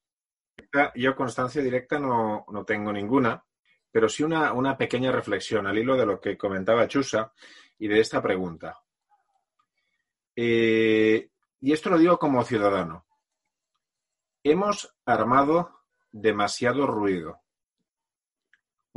Yo 0.96 1.16
constancia 1.16 1.62
directa 1.62 2.00
no, 2.00 2.46
tengo 2.66 2.92
ninguna, 2.92 3.46
pero 3.92 4.10
sí 4.10 4.24
una, 4.24 4.52
una, 4.54 4.76
pequeña 4.76 5.12
reflexión 5.12 5.68
al 5.68 5.78
hilo 5.78 5.96
de 5.96 6.08
lo 6.08 6.20
que 6.20 6.36
comentaba 6.36 6.88
Chusa 6.88 7.32
y 7.78 7.88
de 7.88 8.00
esta 8.00 8.24
pregunta. 8.24 8.80
Eh, 10.36 11.30
y 11.62 11.74
esto 11.74 11.92
lo 11.92 12.00
digo 12.00 12.18
como 12.18 12.44
ciudadano. 12.44 13.06
Hemos 14.44 14.96
armado 15.06 15.84
demasiado 16.12 16.88
ruido. 16.88 17.40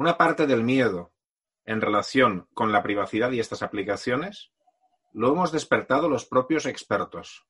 Una 0.00 0.16
parte 0.16 0.47
del 0.47 0.64
miedo 0.64 1.12
en 1.66 1.83
relación 1.83 2.49
con 2.54 2.73
la 2.73 2.83
privacidad 2.83 3.33
y 3.33 3.38
estas 3.38 3.62
aplicaciones 3.62 4.50
lo 5.12 5.30
hemos 5.30 5.52
despertado 5.52 6.09
los 6.09 6.25
propios 6.25 6.64
expertos. 6.64 7.47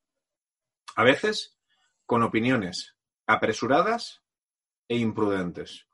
A 0.96 1.04
veces 1.04 1.56
con 2.06 2.24
opiniones 2.24 2.96
apresuradas 3.24 4.24
e 4.88 4.96
imprudentes. 4.96 5.86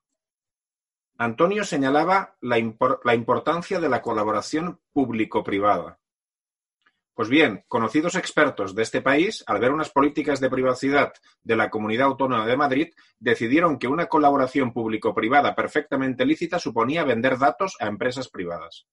Antonio 1.18 1.62
señalaba 1.62 2.38
la, 2.40 2.56
la 3.04 3.14
importancia 3.14 3.78
de 3.78 3.90
la 3.90 4.00
colaboración 4.00 4.80
público-privada. 4.94 6.00
Pues 7.16 7.30
bien, 7.30 7.64
conocidos 7.66 8.14
expertos 8.14 8.74
de 8.74 8.82
este 8.82 9.00
país, 9.00 9.42
al 9.46 9.58
ver 9.58 9.72
unas 9.72 9.88
políticas 9.88 10.38
de 10.38 10.50
privacidad 10.50 11.14
de 11.42 11.56
la 11.56 11.70
Comunidad 11.70 12.08
Autónoma 12.08 12.44
de 12.44 12.58
Madrid, 12.58 12.92
decidieron 13.18 13.78
que 13.78 13.88
una 13.88 14.04
colaboración 14.04 14.74
público-privada 14.74 15.54
perfectamente 15.54 16.26
lícita 16.26 16.58
suponía 16.58 17.04
vender 17.04 17.38
datos 17.38 17.74
a 17.80 17.86
empresas 17.86 18.28
privadas. 18.28 18.86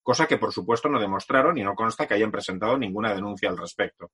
Cosa 0.00 0.28
que, 0.28 0.38
por 0.38 0.52
supuesto, 0.52 0.88
no 0.88 1.00
demostraron 1.00 1.58
y 1.58 1.64
no 1.64 1.74
consta 1.74 2.06
que 2.06 2.14
hayan 2.14 2.30
presentado 2.30 2.78
ninguna 2.78 3.12
denuncia 3.12 3.48
al 3.48 3.58
respecto. 3.58 4.12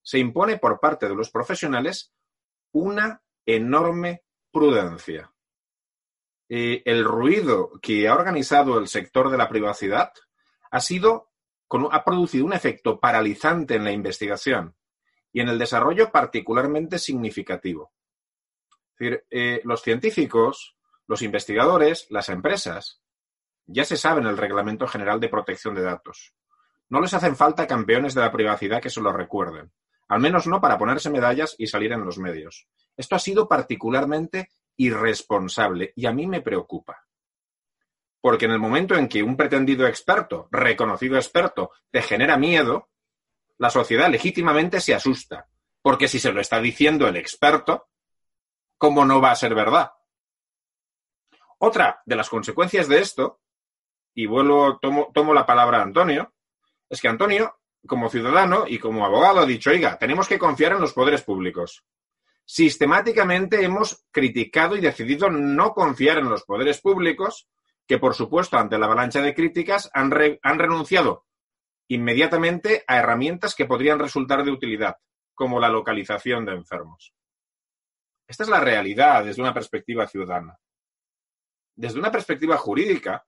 Se 0.00 0.20
impone 0.20 0.56
por 0.58 0.78
parte 0.78 1.08
de 1.08 1.16
los 1.16 1.32
profesionales 1.32 2.14
una 2.70 3.20
enorme 3.44 4.22
prudencia. 4.52 5.28
Eh, 6.48 6.82
el 6.84 7.04
ruido 7.04 7.72
que 7.82 8.06
ha 8.06 8.14
organizado 8.14 8.78
el 8.78 8.86
sector 8.86 9.28
de 9.28 9.38
la 9.38 9.48
privacidad 9.48 10.12
ha 10.70 10.78
sido 10.78 11.33
ha 11.90 12.04
producido 12.04 12.44
un 12.44 12.52
efecto 12.52 13.00
paralizante 13.00 13.74
en 13.74 13.84
la 13.84 13.92
investigación 13.92 14.76
y 15.32 15.40
en 15.40 15.48
el 15.48 15.58
desarrollo 15.58 16.10
particularmente 16.12 16.98
significativo. 16.98 17.92
Es 18.92 18.98
decir, 18.98 19.26
eh, 19.30 19.60
los 19.64 19.82
científicos, 19.82 20.76
los 21.06 21.22
investigadores, 21.22 22.06
las 22.10 22.28
empresas, 22.28 23.02
ya 23.66 23.84
se 23.84 23.96
saben 23.96 24.26
el 24.26 24.36
Reglamento 24.36 24.86
General 24.86 25.18
de 25.18 25.28
Protección 25.28 25.74
de 25.74 25.82
Datos. 25.82 26.34
No 26.88 27.00
les 27.00 27.14
hacen 27.14 27.34
falta 27.34 27.66
campeones 27.66 28.14
de 28.14 28.20
la 28.20 28.30
privacidad 28.30 28.80
que 28.80 28.90
se 28.90 29.00
lo 29.00 29.12
recuerden, 29.12 29.72
al 30.08 30.20
menos 30.20 30.46
no 30.46 30.60
para 30.60 30.78
ponerse 30.78 31.10
medallas 31.10 31.54
y 31.58 31.66
salir 31.66 31.92
en 31.92 32.04
los 32.04 32.18
medios. 32.18 32.68
Esto 32.96 33.16
ha 33.16 33.18
sido 33.18 33.48
particularmente 33.48 34.50
irresponsable 34.76 35.92
y 35.96 36.06
a 36.06 36.12
mí 36.12 36.26
me 36.26 36.42
preocupa. 36.42 37.04
Porque 38.24 38.46
en 38.46 38.52
el 38.52 38.58
momento 38.58 38.94
en 38.94 39.06
que 39.06 39.22
un 39.22 39.36
pretendido 39.36 39.86
experto, 39.86 40.48
reconocido 40.50 41.16
experto, 41.16 41.72
te 41.90 42.00
genera 42.00 42.38
miedo, 42.38 42.88
la 43.58 43.68
sociedad 43.68 44.08
legítimamente 44.08 44.80
se 44.80 44.94
asusta. 44.94 45.50
Porque 45.82 46.08
si 46.08 46.18
se 46.18 46.32
lo 46.32 46.40
está 46.40 46.58
diciendo 46.58 47.06
el 47.06 47.16
experto, 47.16 47.90
¿cómo 48.78 49.04
no 49.04 49.20
va 49.20 49.32
a 49.32 49.36
ser 49.36 49.54
verdad? 49.54 49.92
Otra 51.58 52.00
de 52.06 52.16
las 52.16 52.30
consecuencias 52.30 52.88
de 52.88 53.00
esto, 53.00 53.42
y 54.14 54.24
vuelvo, 54.24 54.78
tomo, 54.78 55.10
tomo 55.12 55.34
la 55.34 55.44
palabra 55.44 55.80
a 55.80 55.82
Antonio, 55.82 56.32
es 56.88 57.02
que 57.02 57.08
Antonio, 57.08 57.58
como 57.86 58.08
ciudadano 58.08 58.64
y 58.66 58.78
como 58.78 59.04
abogado, 59.04 59.40
ha 59.40 59.44
dicho, 59.44 59.68
oiga, 59.68 59.98
tenemos 59.98 60.28
que 60.28 60.38
confiar 60.38 60.72
en 60.72 60.80
los 60.80 60.94
poderes 60.94 61.20
públicos. 61.20 61.84
Sistemáticamente 62.46 63.62
hemos 63.62 64.06
criticado 64.10 64.76
y 64.76 64.80
decidido 64.80 65.28
no 65.28 65.74
confiar 65.74 66.16
en 66.16 66.30
los 66.30 66.44
poderes 66.44 66.80
públicos 66.80 67.48
que, 67.86 67.98
por 67.98 68.14
supuesto, 68.14 68.56
ante 68.56 68.78
la 68.78 68.86
avalancha 68.86 69.20
de 69.20 69.34
críticas, 69.34 69.90
han, 69.92 70.12
han 70.42 70.58
renunciado 70.58 71.26
inmediatamente 71.88 72.84
a 72.86 72.98
herramientas 72.98 73.54
que 73.54 73.66
podrían 73.66 73.98
resultar 73.98 74.44
de 74.44 74.50
utilidad, 74.50 74.96
como 75.34 75.60
la 75.60 75.68
localización 75.68 76.44
de 76.46 76.52
enfermos. 76.52 77.14
Esta 78.26 78.44
es 78.44 78.48
la 78.48 78.60
realidad 78.60 79.24
desde 79.24 79.42
una 79.42 79.52
perspectiva 79.52 80.06
ciudadana. 80.06 80.58
Desde 81.76 81.98
una 81.98 82.10
perspectiva 82.10 82.56
jurídica 82.56 83.26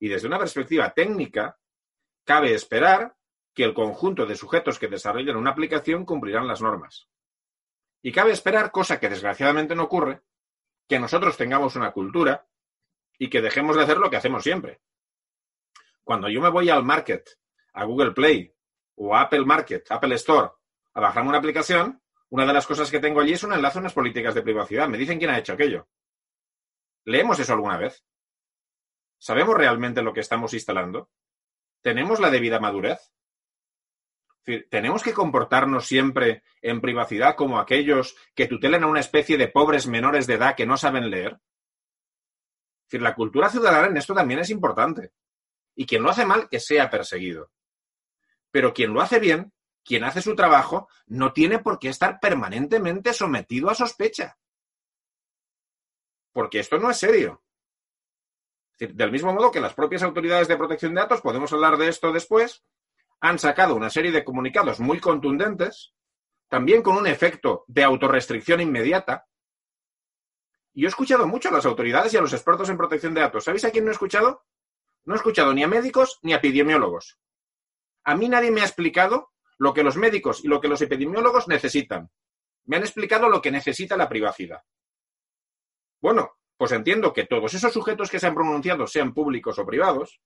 y 0.00 0.08
desde 0.08 0.26
una 0.26 0.38
perspectiva 0.38 0.90
técnica, 0.94 1.58
cabe 2.24 2.54
esperar 2.54 3.14
que 3.54 3.64
el 3.64 3.74
conjunto 3.74 4.24
de 4.24 4.36
sujetos 4.36 4.78
que 4.78 4.88
desarrollan 4.88 5.36
una 5.36 5.50
aplicación 5.50 6.06
cumplirán 6.06 6.48
las 6.48 6.62
normas. 6.62 7.08
Y 8.02 8.10
cabe 8.10 8.32
esperar, 8.32 8.70
cosa 8.70 8.98
que 8.98 9.08
desgraciadamente 9.08 9.74
no 9.74 9.84
ocurre, 9.84 10.22
que 10.88 10.98
nosotros 10.98 11.36
tengamos 11.36 11.76
una 11.76 11.92
cultura 11.92 12.48
y 13.18 13.28
que 13.28 13.40
dejemos 13.40 13.76
de 13.76 13.82
hacer 13.82 13.98
lo 13.98 14.10
que 14.10 14.16
hacemos 14.16 14.42
siempre. 14.42 14.80
Cuando 16.04 16.28
yo 16.28 16.40
me 16.40 16.50
voy 16.50 16.68
al 16.70 16.84
market, 16.84 17.28
a 17.72 17.84
Google 17.84 18.12
Play 18.12 18.54
o 18.96 19.14
a 19.14 19.22
Apple 19.22 19.44
Market, 19.44 19.90
Apple 19.90 20.14
Store, 20.16 20.50
a 20.94 21.00
bajarme 21.00 21.30
una 21.30 21.38
aplicación, 21.38 22.02
una 22.28 22.46
de 22.46 22.52
las 22.52 22.66
cosas 22.66 22.90
que 22.90 23.00
tengo 23.00 23.20
allí 23.20 23.32
es 23.32 23.42
un 23.44 23.52
enlace 23.52 23.78
a 23.78 23.80
unas 23.80 23.92
políticas 23.92 24.34
de 24.34 24.42
privacidad. 24.42 24.88
Me 24.88 24.98
dicen 24.98 25.18
quién 25.18 25.30
ha 25.30 25.38
hecho 25.38 25.52
aquello. 25.52 25.88
¿Leemos 27.04 27.38
eso 27.38 27.52
alguna 27.52 27.76
vez? 27.76 28.04
¿Sabemos 29.18 29.56
realmente 29.56 30.02
lo 30.02 30.12
que 30.12 30.20
estamos 30.20 30.54
instalando? 30.54 31.10
¿Tenemos 31.80 32.20
la 32.20 32.30
debida 32.30 32.58
madurez? 32.58 33.12
¿Tenemos 34.70 35.02
que 35.02 35.12
comportarnos 35.12 35.86
siempre 35.86 36.42
en 36.60 36.80
privacidad 36.80 37.36
como 37.36 37.58
aquellos 37.58 38.16
que 38.34 38.48
tutelan 38.48 38.82
a 38.84 38.88
una 38.88 39.00
especie 39.00 39.36
de 39.36 39.48
pobres 39.48 39.86
menores 39.86 40.26
de 40.26 40.34
edad 40.34 40.56
que 40.56 40.66
no 40.66 40.76
saben 40.76 41.10
leer? 41.10 41.38
Decir, 42.92 43.02
la 43.02 43.14
cultura 43.14 43.48
ciudadana 43.48 43.86
en 43.86 43.96
esto 43.96 44.14
también 44.14 44.40
es 44.40 44.50
importante. 44.50 45.12
Y 45.74 45.86
quien 45.86 46.02
lo 46.02 46.10
hace 46.10 46.26
mal, 46.26 46.48
que 46.48 46.60
sea 46.60 46.90
perseguido. 46.90 47.50
Pero 48.50 48.74
quien 48.74 48.92
lo 48.92 49.00
hace 49.00 49.18
bien, 49.18 49.52
quien 49.82 50.04
hace 50.04 50.20
su 50.20 50.36
trabajo, 50.36 50.88
no 51.06 51.32
tiene 51.32 51.58
por 51.58 51.78
qué 51.78 51.88
estar 51.88 52.20
permanentemente 52.20 53.12
sometido 53.14 53.70
a 53.70 53.74
sospecha. 53.74 54.38
Porque 56.32 56.60
esto 56.60 56.78
no 56.78 56.90
es 56.90 56.98
serio. 56.98 57.42
del 58.78 59.12
mismo 59.12 59.32
modo 59.32 59.50
que 59.50 59.60
las 59.60 59.74
propias 59.74 60.02
autoridades 60.02 60.48
de 60.48 60.56
protección 60.56 60.94
de 60.94 61.00
datos, 61.00 61.20
podemos 61.20 61.52
hablar 61.52 61.76
de 61.76 61.88
esto 61.88 62.12
después, 62.12 62.64
han 63.20 63.38
sacado 63.38 63.76
una 63.76 63.90
serie 63.90 64.10
de 64.10 64.24
comunicados 64.24 64.80
muy 64.80 64.98
contundentes, 64.98 65.94
también 66.48 66.82
con 66.82 66.96
un 66.96 67.06
efecto 67.06 67.64
de 67.68 67.84
autorrestricción 67.84 68.60
inmediata, 68.60 69.26
yo 70.74 70.86
he 70.86 70.88
escuchado 70.88 71.26
mucho 71.26 71.48
a 71.48 71.52
las 71.52 71.66
autoridades 71.66 72.12
y 72.14 72.16
a 72.16 72.20
los 72.20 72.32
expertos 72.32 72.68
en 72.68 72.76
protección 72.76 73.14
de 73.14 73.20
datos. 73.20 73.44
¿Sabéis 73.44 73.64
a 73.64 73.70
quién 73.70 73.84
no 73.84 73.90
he 73.90 73.94
escuchado? 73.94 74.44
No 75.04 75.14
he 75.14 75.16
escuchado 75.16 75.52
ni 75.52 75.62
a 75.62 75.68
médicos 75.68 76.18
ni 76.22 76.32
a 76.32 76.36
epidemiólogos. 76.36 77.18
A 78.04 78.16
mí 78.16 78.28
nadie 78.28 78.50
me 78.50 78.62
ha 78.62 78.64
explicado 78.64 79.32
lo 79.58 79.74
que 79.74 79.82
los 79.82 79.96
médicos 79.96 80.44
y 80.44 80.48
lo 80.48 80.60
que 80.60 80.68
los 80.68 80.80
epidemiólogos 80.80 81.48
necesitan. 81.48 82.10
Me 82.64 82.76
han 82.76 82.82
explicado 82.82 83.28
lo 83.28 83.42
que 83.42 83.50
necesita 83.50 83.96
la 83.96 84.08
privacidad. 84.08 84.62
Bueno, 86.00 86.38
pues 86.56 86.72
entiendo 86.72 87.12
que 87.12 87.26
todos 87.26 87.54
esos 87.54 87.72
sujetos 87.72 88.10
que 88.10 88.18
se 88.18 88.26
han 88.26 88.34
pronunciado, 88.34 88.86
sean 88.86 89.12
públicos 89.14 89.58
o 89.58 89.66
privados, 89.66 90.20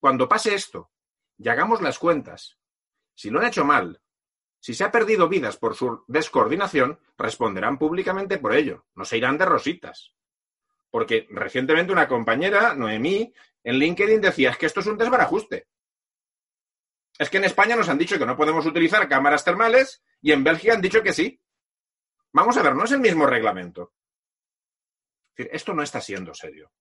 cuando 0.00 0.28
pase 0.28 0.54
esto 0.54 0.90
y 1.36 1.48
hagamos 1.48 1.82
las 1.82 1.98
cuentas, 1.98 2.58
si 3.14 3.30
lo 3.30 3.40
han 3.40 3.46
hecho 3.46 3.64
mal, 3.64 4.00
si 4.60 4.74
se 4.74 4.84
ha 4.84 4.90
perdido 4.90 5.28
vidas 5.28 5.56
por 5.56 5.74
su 5.74 6.04
descoordinación, 6.08 6.98
responderán 7.16 7.78
públicamente 7.78 8.38
por 8.38 8.54
ello, 8.54 8.86
no 8.94 9.04
se 9.04 9.16
irán 9.16 9.38
de 9.38 9.44
rositas. 9.44 10.14
Porque 10.90 11.26
recientemente 11.30 11.92
una 11.92 12.08
compañera, 12.08 12.74
Noemí, 12.74 13.32
en 13.62 13.76
LinkedIn 13.76 14.20
decía, 14.20 14.50
es 14.50 14.58
que 14.58 14.66
esto 14.66 14.80
es 14.80 14.86
un 14.86 14.98
desbarajuste. 14.98 15.68
Es 17.18 17.30
que 17.30 17.38
en 17.38 17.44
España 17.44 17.76
nos 17.76 17.88
han 17.88 17.98
dicho 17.98 18.18
que 18.18 18.26
no 18.26 18.36
podemos 18.36 18.64
utilizar 18.64 19.08
cámaras 19.08 19.44
termales 19.44 20.02
y 20.22 20.32
en 20.32 20.44
Bélgica 20.44 20.74
han 20.74 20.80
dicho 20.80 21.02
que 21.02 21.12
sí. 21.12 21.40
Vamos 22.32 22.56
a 22.56 22.62
ver, 22.62 22.74
no 22.74 22.84
es 22.84 22.92
el 22.92 23.00
mismo 23.00 23.26
reglamento. 23.26 23.92
esto 25.36 25.74
no 25.74 25.82
está 25.82 26.00
siendo 26.00 26.34
serio. 26.34 26.72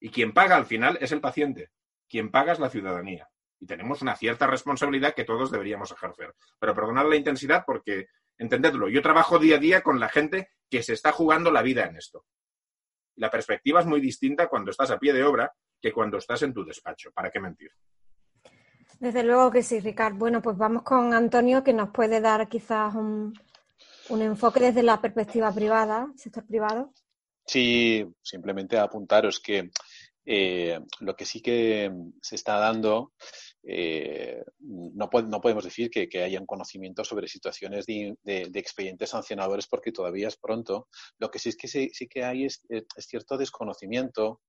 Y 0.00 0.10
quien 0.10 0.32
paga 0.32 0.56
al 0.56 0.66
final 0.66 0.98
es 1.00 1.12
el 1.12 1.20
paciente, 1.20 1.70
quien 2.08 2.30
paga 2.30 2.52
es 2.52 2.58
la 2.58 2.70
ciudadanía. 2.70 3.28
Y 3.64 3.66
tenemos 3.66 4.02
una 4.02 4.14
cierta 4.14 4.46
responsabilidad 4.46 5.14
que 5.14 5.24
todos 5.24 5.50
deberíamos 5.50 5.90
ejercer. 5.90 6.34
Pero 6.58 6.74
perdonad 6.74 7.08
la 7.08 7.16
intensidad 7.16 7.64
porque, 7.66 8.08
entendedlo, 8.36 8.90
yo 8.90 9.00
trabajo 9.00 9.38
día 9.38 9.56
a 9.56 9.58
día 9.58 9.82
con 9.82 9.98
la 9.98 10.10
gente 10.10 10.50
que 10.68 10.82
se 10.82 10.92
está 10.92 11.12
jugando 11.12 11.50
la 11.50 11.62
vida 11.62 11.86
en 11.86 11.96
esto. 11.96 12.26
La 13.16 13.30
perspectiva 13.30 13.80
es 13.80 13.86
muy 13.86 14.02
distinta 14.02 14.48
cuando 14.48 14.70
estás 14.70 14.90
a 14.90 14.98
pie 14.98 15.14
de 15.14 15.24
obra 15.24 15.50
que 15.80 15.92
cuando 15.94 16.18
estás 16.18 16.42
en 16.42 16.52
tu 16.52 16.62
despacho. 16.62 17.10
¿Para 17.12 17.30
qué 17.30 17.40
mentir? 17.40 17.70
Desde 19.00 19.22
luego 19.22 19.50
que 19.50 19.62
sí, 19.62 19.80
Ricardo. 19.80 20.18
Bueno, 20.18 20.42
pues 20.42 20.58
vamos 20.58 20.82
con 20.82 21.14
Antonio, 21.14 21.64
que 21.64 21.72
nos 21.72 21.88
puede 21.88 22.20
dar 22.20 22.46
quizás 22.50 22.94
un, 22.94 23.32
un 24.10 24.20
enfoque 24.20 24.60
desde 24.60 24.82
la 24.82 25.00
perspectiva 25.00 25.50
privada, 25.54 26.12
sector 26.16 26.44
privado. 26.44 26.92
Sí, 27.46 28.06
simplemente 28.20 28.78
apuntaros 28.78 29.40
que 29.40 29.70
eh, 30.26 30.80
lo 31.00 31.14
que 31.14 31.26
sí 31.26 31.42
que 31.42 31.92
se 32.22 32.34
está 32.34 32.58
dando, 32.58 33.12
eh, 33.66 34.44
no, 34.60 35.08
podemos 35.08 35.64
decir 35.64 35.90
que, 35.90 36.22
haya 36.22 36.40
un 36.40 36.46
conocimiento 36.46 37.04
sobre 37.04 37.28
situaciones 37.28 37.86
de, 37.86 38.16
expedientes 38.54 39.10
sancionadores 39.10 39.66
porque 39.66 39.92
todavía 39.92 40.28
es 40.28 40.36
pronto. 40.36 40.88
Lo 41.18 41.30
que 41.30 41.38
sí 41.38 41.50
es 41.50 41.56
que 41.56 41.68
sí, 41.68 41.90
que 42.08 42.24
hay 42.24 42.44
es, 42.44 42.62
cierto 42.98 43.36
desconocimiento 43.36 44.42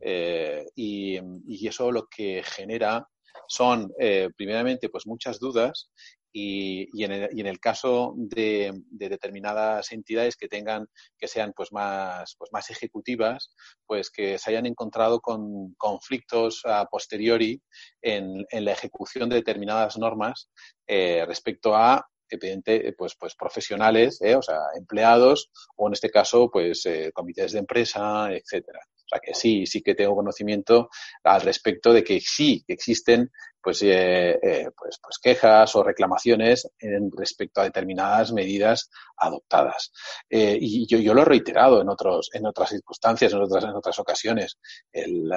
eh, 0.00 0.66
y, 0.74 1.18
y, 1.46 1.66
eso 1.66 1.92
lo 1.92 2.06
que 2.08 2.42
genera 2.44 3.08
son, 3.48 3.92
primeramente, 4.36 4.88
pues 4.88 5.06
muchas 5.06 5.38
dudas 5.38 5.90
y, 6.32 6.88
y, 6.92 7.04
en 7.04 7.12
el, 7.12 7.28
y, 7.32 7.40
en 7.40 7.46
el, 7.46 7.60
caso 7.60 8.14
de, 8.16 8.72
de, 8.90 9.08
determinadas 9.08 9.92
entidades 9.92 10.36
que 10.36 10.48
tengan, 10.48 10.86
que 11.18 11.28
sean 11.28 11.52
pues 11.54 11.72
más, 11.72 12.34
pues 12.38 12.50
más 12.52 12.70
ejecutivas, 12.70 13.54
pues 13.86 14.10
que 14.10 14.38
se 14.38 14.50
hayan 14.50 14.66
encontrado 14.66 15.20
con 15.20 15.74
conflictos 15.74 16.62
a 16.64 16.86
posteriori 16.86 17.60
en, 18.00 18.44
en 18.50 18.64
la 18.64 18.72
ejecución 18.72 19.28
de 19.28 19.36
determinadas 19.36 19.98
normas 19.98 20.50
eh, 20.86 21.24
respecto 21.26 21.76
a 21.76 22.06
evidente, 22.30 22.94
pues, 22.96 23.14
pues 23.20 23.34
profesionales, 23.34 24.18
¿eh? 24.22 24.34
o 24.34 24.40
sea, 24.40 24.58
empleados, 24.74 25.50
o 25.76 25.86
en 25.86 25.92
este 25.92 26.08
caso, 26.08 26.48
pues 26.50 26.86
eh, 26.86 27.10
comités 27.12 27.52
de 27.52 27.58
empresa, 27.58 28.32
etcétera 28.32 28.80
sea 29.12 29.20
que 29.20 29.34
sí, 29.34 29.66
sí 29.66 29.82
que 29.82 29.94
tengo 29.94 30.16
conocimiento 30.16 30.88
al 31.22 31.42
respecto 31.42 31.92
de 31.92 32.02
que 32.02 32.20
sí 32.20 32.64
existen 32.66 33.30
pues, 33.62 33.82
eh, 33.82 34.38
eh, 34.42 34.70
pues, 34.76 34.98
pues 35.00 35.18
quejas 35.22 35.74
o 35.76 35.82
reclamaciones 35.82 36.68
en 36.78 37.10
respecto 37.16 37.60
a 37.60 37.64
determinadas 37.64 38.32
medidas 38.32 38.90
adoptadas. 39.16 39.92
Eh, 40.28 40.58
y 40.60 40.86
yo, 40.86 40.98
yo, 40.98 41.14
lo 41.14 41.22
he 41.22 41.26
reiterado 41.26 41.80
en, 41.80 41.88
otros, 41.88 42.30
en 42.32 42.46
otras 42.46 42.70
circunstancias, 42.70 43.32
en 43.32 43.42
otras, 43.42 43.64
en 43.64 43.70
otras 43.70 43.98
ocasiones. 43.98 44.58
El, 44.92 45.30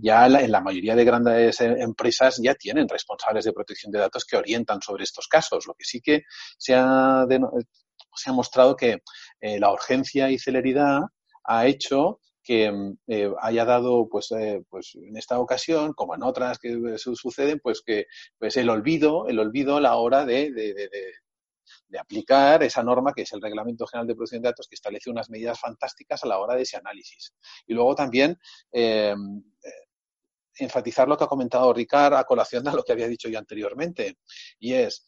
ya 0.00 0.26
en 0.26 0.50
la 0.50 0.60
mayoría 0.60 0.96
de 0.96 1.04
grandes 1.04 1.60
empresas 1.60 2.40
ya 2.42 2.54
tienen 2.54 2.88
responsables 2.88 3.44
de 3.44 3.52
protección 3.52 3.92
de 3.92 4.00
datos 4.00 4.24
que 4.24 4.36
orientan 4.36 4.80
sobre 4.80 5.04
estos 5.04 5.28
casos. 5.28 5.66
Lo 5.66 5.74
que 5.74 5.84
sí 5.84 6.00
que 6.00 6.22
se 6.56 6.74
ha, 6.74 7.24
se 8.14 8.30
ha 8.30 8.32
mostrado 8.32 8.74
que 8.74 9.02
la 9.40 9.72
urgencia 9.72 10.30
y 10.30 10.38
celeridad 10.38 11.02
ha 11.44 11.66
hecho 11.66 12.20
que 12.48 12.72
mm, 12.72 12.98
eh, 13.08 13.30
haya 13.42 13.66
dado, 13.66 14.08
pues, 14.08 14.32
eh, 14.32 14.62
pues 14.70 14.94
en 14.94 15.18
esta 15.18 15.38
ocasión, 15.38 15.92
como 15.92 16.14
en 16.14 16.22
otras 16.22 16.58
que 16.58 16.96
suceden, 16.96 17.60
pues 17.62 17.82
que 17.82 18.06
pues 18.38 18.56
el 18.56 18.70
olvido, 18.70 19.28
el 19.28 19.38
olvido 19.38 19.76
a 19.76 19.82
la 19.82 19.96
hora 19.96 20.24
de, 20.24 20.50
de, 20.52 20.72
de, 20.72 21.98
aplicar 21.98 22.62
esa 22.62 22.82
norma 22.82 23.12
que 23.12 23.22
es 23.22 23.32
el 23.34 23.42
Reglamento 23.42 23.86
General 23.86 24.06
de 24.06 24.14
Protección 24.14 24.40
de 24.40 24.48
Datos 24.48 24.66
que 24.66 24.76
establece 24.76 25.10
unas 25.10 25.28
medidas 25.28 25.60
fantásticas 25.60 26.24
a 26.24 26.28
la 26.28 26.38
hora 26.38 26.54
de 26.54 26.62
ese 26.62 26.78
análisis. 26.78 27.34
Y 27.66 27.74
luego 27.74 27.94
también 27.94 28.38
eh, 28.72 29.14
enfatizar 30.54 31.06
lo 31.06 31.18
que 31.18 31.24
ha 31.24 31.28
comentado 31.28 31.72
Ricard 31.74 32.14
a 32.14 32.24
colación 32.24 32.64
de 32.64 32.72
lo 32.72 32.82
que 32.82 32.92
había 32.92 33.08
dicho 33.08 33.28
yo 33.28 33.38
anteriormente, 33.38 34.16
y 34.58 34.72
es 34.72 35.06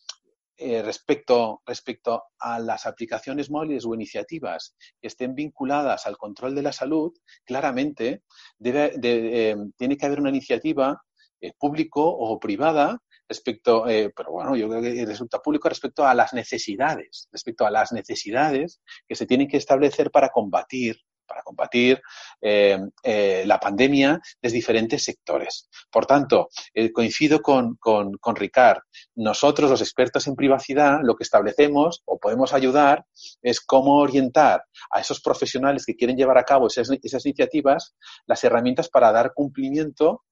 eh, 0.62 0.83
respecto, 0.83 1.62
respecto 1.64 2.25
a 2.38 2.59
las 2.59 2.85
aplicaciones 2.85 3.50
móviles 3.50 3.87
o 3.87 3.95
iniciativas 3.95 4.76
que 5.00 5.09
estén 5.09 5.35
vinculadas 5.35 6.07
al 6.07 6.19
control 6.19 6.55
de 6.55 6.62
la 6.62 6.73
salud, 6.73 7.12
claramente 7.47 8.25
debe, 8.59 8.93
eh, 9.02 9.57
tiene 9.79 9.97
que 9.97 10.05
haber 10.05 10.21
una 10.21 10.29
iniciativa 10.29 11.02
eh, 11.40 11.55
público 11.59 12.07
o 12.07 12.38
privada 12.38 12.99
respecto, 13.26 13.85
pero 13.87 14.33
bueno, 14.33 14.57
yo 14.57 14.68
creo 14.68 14.83
que 14.83 15.07
resulta 15.07 15.38
público 15.38 15.68
respecto 15.68 16.05
a 16.05 16.14
las 16.14 16.33
necesidades, 16.33 17.29
respecto 17.31 17.64
a 17.64 17.70
las 17.70 17.92
necesidades 17.92 18.81
que 19.07 19.14
se 19.14 19.25
tienen 19.25 19.46
que 19.46 19.57
establecer 19.57 20.11
para 20.11 20.31
combatir 20.31 20.96
para 21.31 21.43
combatir 21.43 22.03
eh, 22.40 22.77
eh, 23.05 23.45
la 23.47 23.61
pandemia 23.61 24.21
desde 24.43 24.57
diferentes 24.57 25.05
sectores. 25.05 25.71
Por 25.90 26.05
tanto, 26.05 26.49
eh, 26.75 26.90
coincido 26.93 27.40
con, 27.40 27.77
con, 27.77 28.14
con, 28.19 28.35
Ricard. 28.35 28.81
Nosotros, 29.14 29.71
los 29.71 29.81
expertos 29.81 30.27
en 30.27 30.35
privacidad, 30.35 30.99
lo 31.05 31.14
que 31.14 31.23
establecemos 31.23 32.03
o 32.05 32.19
podemos 32.19 32.53
ayudar 32.53 33.07
es 33.43 33.61
cómo 33.61 33.99
orientar 33.99 34.64
a 34.90 35.01
esos 35.01 35.21
profesionales 35.21 35.87
que 35.87 35.95
quieren 35.95 36.16
llevar 36.16 36.37
a 36.37 36.45
cabo 36.45 36.66
esas, 36.66 36.90
esas 37.03 37.25
iniciativas 37.25 37.95
las 38.27 38.43
herramientas 38.43 38.88
para 38.88 39.12
dar 39.12 39.33
cumplimiento 39.33 40.25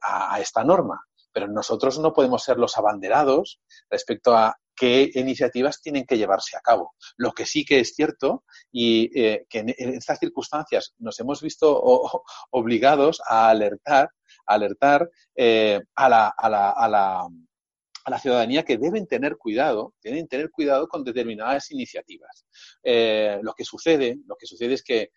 a, 0.00 0.34
a 0.34 0.40
esta 0.40 0.62
norma 0.64 1.00
pero 1.32 1.48
nosotros 1.48 1.98
no 1.98 2.12
podemos 2.12 2.44
ser 2.44 2.58
los 2.58 2.78
abanderados 2.78 3.60
respecto 3.90 4.36
a 4.36 4.56
qué 4.74 5.10
iniciativas 5.14 5.80
tienen 5.80 6.04
que 6.04 6.18
llevarse 6.18 6.56
a 6.56 6.60
cabo. 6.60 6.94
Lo 7.16 7.32
que 7.32 7.46
sí 7.46 7.64
que 7.64 7.80
es 7.80 7.94
cierto 7.94 8.44
y 8.72 9.10
eh, 9.18 9.46
que 9.48 9.60
en, 9.60 9.70
estas 9.94 10.18
circunstancias 10.18 10.94
nos 10.98 11.18
hemos 11.20 11.40
visto 11.42 11.80
obligados 12.50 13.20
a 13.26 13.48
alertar, 13.50 14.10
alertar 14.46 15.10
eh, 15.34 15.80
a, 15.94 16.08
la, 16.08 16.28
a, 16.36 16.48
la, 16.48 16.70
a, 16.70 16.88
la, 16.88 17.28
a, 18.04 18.10
la, 18.10 18.18
ciudadanía 18.18 18.64
que 18.64 18.78
deben 18.78 19.06
tener 19.06 19.36
cuidado, 19.36 19.94
deben 20.02 20.26
tener 20.28 20.50
cuidado 20.50 20.88
con 20.88 21.04
determinadas 21.04 21.70
iniciativas. 21.70 22.44
Eh, 22.82 23.38
lo 23.42 23.54
que 23.54 23.64
sucede, 23.64 24.18
lo 24.26 24.36
que 24.36 24.46
sucede 24.46 24.74
es 24.74 24.82
que 24.82 25.10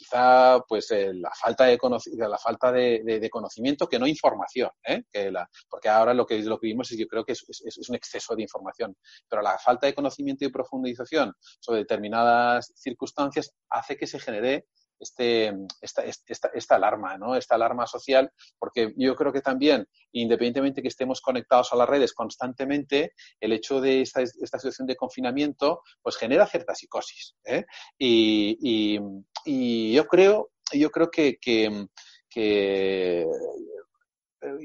quizá 0.00 0.60
pues 0.66 0.90
eh, 0.92 1.12
la 1.12 1.30
falta 1.30 1.66
de 1.66 1.78
la 2.16 2.38
falta 2.38 2.72
de, 2.72 3.28
conocimiento 3.30 3.86
que 3.86 3.98
no 3.98 4.06
información 4.06 4.70
¿eh? 4.82 5.02
que 5.12 5.30
la, 5.30 5.46
porque 5.68 5.90
ahora 5.90 6.14
lo 6.14 6.24
que 6.24 6.42
lo 6.42 6.58
que 6.58 6.68
vimos 6.68 6.90
es 6.90 6.98
yo 6.98 7.06
creo 7.06 7.22
que 7.22 7.32
es, 7.32 7.44
es, 7.48 7.88
un 7.88 7.96
exceso 7.96 8.34
de 8.34 8.42
información 8.42 8.96
pero 9.28 9.42
la 9.42 9.58
falta 9.58 9.86
de 9.86 9.94
conocimiento 9.94 10.46
y 10.46 10.50
profundización 10.50 11.34
sobre 11.60 11.80
determinadas 11.80 12.72
circunstancias 12.76 13.52
hace 13.68 13.98
que 13.98 14.06
se 14.06 14.18
genere 14.18 14.68
este, 15.00 15.52
esta, 15.80 16.04
esta, 16.04 16.50
esta, 16.52 16.76
alarma, 16.76 17.16
¿no? 17.18 17.34
Esta 17.34 17.54
alarma 17.54 17.86
social, 17.86 18.30
porque 18.58 18.92
yo 18.96 19.16
creo 19.16 19.32
que 19.32 19.40
también, 19.40 19.86
independientemente 20.12 20.82
que 20.82 20.88
estemos 20.88 21.20
conectados 21.20 21.72
a 21.72 21.76
las 21.76 21.88
redes 21.88 22.12
constantemente, 22.12 23.14
el 23.40 23.52
hecho 23.52 23.80
de 23.80 24.02
esta, 24.02 24.20
esta 24.20 24.58
situación 24.58 24.86
de 24.86 24.96
confinamiento, 24.96 25.82
pues 26.02 26.16
genera 26.16 26.46
cierta 26.46 26.74
psicosis. 26.74 27.34
¿eh? 27.44 27.64
Y, 27.98 28.58
y, 28.60 29.00
y, 29.44 29.92
yo 29.94 30.06
creo, 30.06 30.50
yo 30.72 30.90
creo 30.90 31.10
que, 31.10 31.38
que, 31.40 31.86
que 32.28 33.26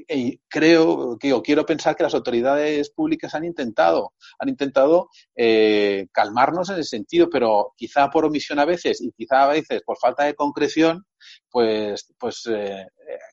y 0.08 0.38
creo 0.48 1.18
que 1.18 1.32
o 1.32 1.42
quiero 1.42 1.66
pensar 1.66 1.96
que 1.96 2.02
las 2.02 2.14
autoridades 2.14 2.90
públicas 2.90 3.34
han 3.34 3.44
intentado, 3.44 4.14
han 4.38 4.48
intentado 4.48 5.10
eh, 5.34 6.06
calmarnos 6.12 6.70
en 6.70 6.78
ese 6.78 6.90
sentido, 6.90 7.28
pero 7.30 7.74
quizá 7.76 8.08
por 8.10 8.24
omisión 8.24 8.58
a 8.58 8.64
veces 8.64 9.00
y 9.00 9.12
quizá 9.12 9.44
a 9.44 9.48
veces 9.48 9.82
por 9.84 9.98
falta 9.98 10.24
de 10.24 10.34
concreción, 10.34 11.04
pues, 11.50 12.12
pues 12.18 12.46
eh, 12.48 12.86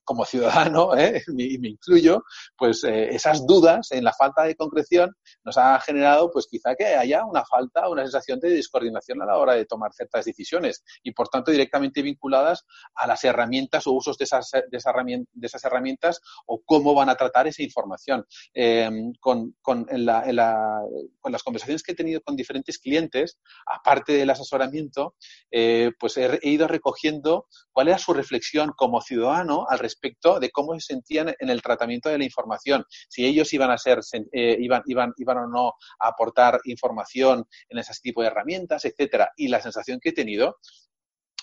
como 0.03 0.25
ciudadano, 0.25 0.95
¿eh? 0.97 1.23
y 1.37 1.57
me 1.57 1.69
incluyo, 1.69 2.23
pues 2.57 2.83
eh, 2.83 3.09
esas 3.15 3.45
dudas 3.45 3.91
en 3.91 4.03
la 4.03 4.13
falta 4.13 4.43
de 4.43 4.55
concreción 4.55 5.15
nos 5.43 5.57
ha 5.57 5.79
generado, 5.79 6.31
pues 6.31 6.47
quizá 6.49 6.75
que 6.75 6.85
haya 6.85 7.25
una 7.25 7.45
falta, 7.45 7.89
una 7.89 8.03
sensación 8.03 8.39
de 8.39 8.49
descoordinación 8.49 9.21
a 9.21 9.25
la 9.25 9.37
hora 9.37 9.53
de 9.53 9.65
tomar 9.65 9.93
ciertas 9.93 10.25
decisiones 10.25 10.83
y, 11.03 11.11
por 11.11 11.29
tanto, 11.29 11.51
directamente 11.51 12.01
vinculadas 12.01 12.65
a 12.95 13.07
las 13.07 13.23
herramientas 13.23 13.87
o 13.87 13.93
usos 13.93 14.17
de 14.17 14.25
esas, 14.25 14.51
de 14.51 14.77
esas, 14.77 15.65
herramientas, 15.65 16.21
o 16.45 16.61
cómo 16.65 16.93
van 16.93 17.09
a 17.09 17.15
tratar 17.15 17.47
esa 17.47 17.63
información. 17.63 18.25
Em, 18.53 19.13
con, 19.19 19.55
con, 19.61 19.85
en 19.89 20.05
la, 20.05 20.23
en 20.27 20.35
la, 20.35 20.81
con 21.19 21.31
las 21.31 21.43
conversaciones 21.43 21.83
que 21.83 21.93
he 21.93 21.95
tenido 21.95 22.21
con 22.21 22.35
diferentes 22.35 22.79
clientes, 22.79 23.39
aparte 23.65 24.13
del 24.13 24.29
asesoramiento, 24.29 25.15
eh, 25.51 25.91
pues 25.99 26.17
he, 26.17 26.39
he 26.41 26.49
ido 26.49 26.67
recogiendo 26.67 27.47
cuál 27.71 27.87
era 27.89 27.97
su 27.97 28.13
reflexión 28.13 28.73
como 28.75 29.01
ciudadano 29.01 29.65
al 29.69 29.79
respecto 29.79 29.92
de 30.39 30.51
cómo 30.51 30.73
se 30.75 30.93
sentían 30.93 31.33
en 31.39 31.49
el 31.49 31.61
tratamiento 31.61 32.09
de 32.09 32.17
la 32.17 32.23
información, 32.23 32.85
si 33.09 33.25
ellos 33.25 33.51
iban 33.53 33.71
a 33.71 33.77
ser, 33.77 33.99
eh, 34.31 34.57
iban, 34.59 34.83
iban, 34.85 35.13
iban 35.17 35.37
o 35.37 35.47
no 35.47 35.73
a 35.99 36.09
aportar 36.09 36.59
información 36.65 37.45
en 37.69 37.77
ese 37.77 37.93
tipo 38.01 38.21
de 38.21 38.27
herramientas, 38.27 38.85
etcétera. 38.85 39.31
Y 39.35 39.47
la 39.47 39.61
sensación 39.61 39.99
que 39.99 40.09
he 40.09 40.13
tenido 40.13 40.57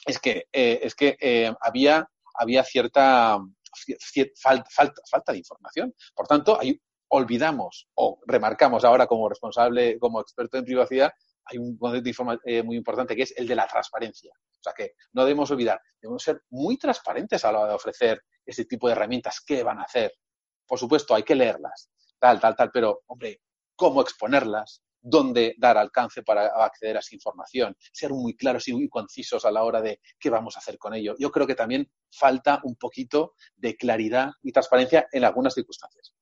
es 0.07 0.19
que, 0.19 0.45
eh, 0.53 0.81
es 0.83 0.95
que 0.95 1.17
eh, 1.21 1.53
había, 1.61 2.09
había 2.35 2.65
cierta 2.65 3.39
falta, 4.43 4.69
falta, 5.11 5.33
de 5.33 5.39
información. 5.39 5.95
Por 6.15 6.27
tanto, 6.27 6.59
olvidamos 7.09 7.89
o 7.95 8.21
remarcamos 8.27 8.85
ahora 8.85 9.07
como 9.07 9.29
responsable, 9.29 9.99
como 9.99 10.21
experto 10.21 10.59
en 10.59 10.65
privacidad, 10.65 11.13
hay 11.51 11.59
un 11.59 11.77
concepto 11.77 12.39
eh, 12.45 12.63
muy 12.63 12.77
importante 12.77 13.17
que 13.17 13.23
es 13.23 13.35
el 13.37 13.47
de 13.47 13.55
la 13.55 13.67
transparencia. 13.67 14.33
O 14.33 14.63
sea 14.63 14.73
que 14.77 14.95
no 15.13 15.25
debemos 15.25 15.51
olvidar, 15.51 15.81
debemos 16.01 16.23
ser 16.23 16.43
muy 16.51 16.77
transparentes 16.77 17.45
a 17.45 17.53
la 17.53 17.61
hora 17.61 17.69
de 17.71 17.77
ofrecer 17.77 18.23
ese 18.45 18.65
tipo 18.65 18.87
de 18.87 18.93
herramientas, 18.93 19.43
qué 19.45 19.63
van 19.63 19.79
a 19.79 19.83
hacer. 19.83 20.13
Por 20.67 20.79
supuesto, 20.79 21.15
hay 21.15 21.23
que 21.23 21.35
leerlas, 21.35 21.91
tal, 22.19 22.39
tal, 22.41 22.55
tal, 22.55 22.71
pero, 22.71 23.03
hombre, 23.07 23.41
cómo 23.75 24.03
exponerlas, 24.03 24.83
dónde 25.01 25.55
dar 25.59 25.79
alcance 25.79 26.23
para 26.23 26.47
acceder 26.65 26.97
a 26.97 27.01
esa 27.01 27.15
información, 27.15 27.75
ser 27.93 28.11
muy 28.11 28.37
claros 28.37 28.69
y 28.69 28.75
muy 28.75 28.89
concisos 28.89 29.45
a 29.45 29.51
la 29.51 29.65
hora 29.65 29.81
de 29.81 30.01
qué 30.19 30.29
vamos 30.31 30.57
a 30.57 30.59
hacer 30.59 30.79
con 30.79 30.95
ello. 30.95 31.15
Yo 31.19 31.31
creo 31.31 31.47
que 31.47 31.55
también 31.55 31.91
falta 32.11 32.61
un 32.65 32.77
poquito 32.77 33.35
de 33.57 33.77
claridad 33.77 34.33
y 34.43 34.53
transparencia 34.53 35.09
en 35.11 35.25
algunas 35.25 35.55
circunstancias. 35.55 36.15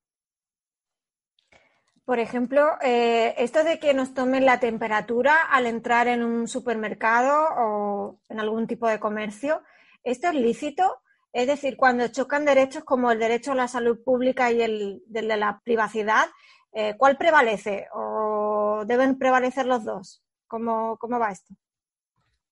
Por 2.09 2.17
ejemplo, 2.17 2.71
eh, 2.81 3.35
esto 3.37 3.63
de 3.63 3.77
que 3.77 3.93
nos 3.93 4.15
tomen 4.15 4.43
la 4.43 4.59
temperatura 4.59 5.43
al 5.43 5.67
entrar 5.67 6.07
en 6.07 6.23
un 6.23 6.47
supermercado 6.47 7.49
o 7.55 8.19
en 8.29 8.39
algún 8.39 8.65
tipo 8.65 8.87
de 8.87 8.99
comercio, 8.99 9.61
¿esto 10.03 10.29
es 10.29 10.33
lícito? 10.33 11.03
Es 11.31 11.45
decir, 11.45 11.77
cuando 11.77 12.07
chocan 12.07 12.45
derechos 12.45 12.83
como 12.83 13.11
el 13.11 13.19
derecho 13.19 13.51
a 13.51 13.55
la 13.55 13.67
salud 13.67 14.03
pública 14.03 14.51
y 14.51 14.59
el, 14.59 15.03
de 15.05 15.21
la 15.21 15.61
privacidad, 15.63 16.27
eh, 16.71 16.95
¿cuál 16.97 17.15
prevalece? 17.15 17.87
¿O 17.93 18.85
deben 18.87 19.19
prevalecer 19.19 19.67
los 19.67 19.85
dos? 19.85 20.23
¿Cómo, 20.47 20.97
¿Cómo, 20.97 21.19
va 21.19 21.29
esto? 21.29 21.53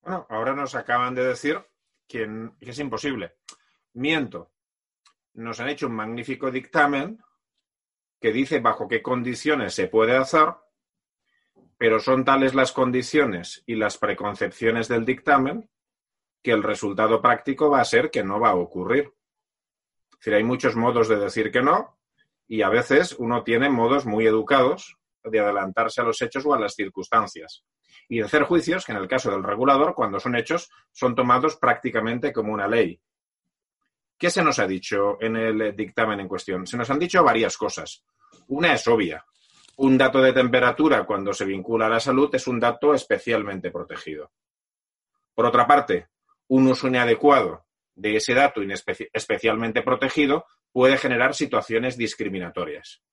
Bueno, 0.03 0.27
ahora 0.29 0.53
nos 0.53 0.75
acaban 0.75 1.15
de 1.15 1.25
decir 1.25 1.59
que 2.07 2.29
es 2.59 2.77
imposible. 2.77 3.37
Miento. 3.93 4.51
Nos 5.33 5.59
han 5.59 5.69
hecho 5.69 5.87
un 5.87 5.95
magnífico 5.95 6.51
dictamen 6.51 7.19
que 8.19 8.31
dice 8.31 8.59
bajo 8.59 8.87
qué 8.87 9.01
condiciones 9.01 9.73
se 9.73 9.87
puede 9.87 10.15
hacer, 10.15 10.49
pero 11.77 11.99
son 11.99 12.25
tales 12.25 12.55
las 12.55 12.71
condiciones 12.71 13.63
y 13.65 13.75
las 13.75 13.97
preconcepciones 13.97 14.87
del 14.87 15.05
dictamen 15.05 15.69
que 16.41 16.51
el 16.51 16.63
resultado 16.63 17.21
práctico 17.21 17.69
va 17.69 17.81
a 17.81 17.85
ser 17.85 18.09
que 18.09 18.23
no 18.23 18.39
va 18.39 18.49
a 18.49 18.55
ocurrir. 18.55 19.13
Es 20.11 20.19
decir, 20.19 20.33
hay 20.33 20.43
muchos 20.43 20.75
modos 20.75 21.07
de 21.07 21.17
decir 21.17 21.51
que 21.51 21.61
no 21.61 21.97
y 22.47 22.61
a 22.61 22.69
veces 22.69 23.15
uno 23.19 23.43
tiene 23.43 23.69
modos 23.69 24.05
muy 24.05 24.25
educados 24.25 24.97
de 25.23 25.39
adelantarse 25.39 26.01
a 26.01 26.05
los 26.05 26.21
hechos 26.21 26.45
o 26.45 26.53
a 26.53 26.59
las 26.59 26.73
circunstancias 26.73 27.65
y 28.09 28.19
de 28.19 28.25
hacer 28.25 28.43
juicios 28.43 28.85
que 28.85 28.93
en 28.93 28.99
el 28.99 29.07
caso 29.07 29.31
del 29.31 29.43
regulador, 29.43 29.93
cuando 29.93 30.19
son 30.19 30.35
hechos, 30.35 30.69
son 30.91 31.15
tomados 31.15 31.57
prácticamente 31.57 32.31
como 32.31 32.53
una 32.53 32.67
ley. 32.67 33.01
¿Qué 34.17 34.31
se 34.31 34.43
nos 34.43 34.57
ha 34.59 34.65
dicho 34.65 35.17
en 35.21 35.35
el 35.35 35.75
dictamen 35.75 36.19
en 36.19 36.27
cuestión? 36.27 36.65
Se 36.65 36.75
nos 36.75 36.89
han 36.89 36.97
dicho 36.97 37.23
varias 37.23 37.55
cosas. 37.55 38.03
Una 38.47 38.73
es 38.73 38.87
obvia. 38.87 39.23
Un 39.77 39.97
dato 39.97 40.19
de 40.21 40.33
temperatura 40.33 41.05
cuando 41.05 41.33
se 41.33 41.45
vincula 41.45 41.85
a 41.85 41.89
la 41.89 41.99
salud 41.99 42.33
es 42.33 42.47
un 42.47 42.59
dato 42.59 42.95
especialmente 42.95 43.69
protegido. 43.69 44.31
Por 45.35 45.45
otra 45.45 45.67
parte, 45.67 46.07
un 46.47 46.67
uso 46.67 46.87
inadecuado 46.87 47.67
de 47.93 48.15
ese 48.15 48.33
dato 48.33 48.61
especialmente 49.13 49.83
protegido 49.83 50.45
puede 50.71 50.97
generar 50.97 51.35
situaciones 51.35 51.95
discriminatorias. 51.95 53.03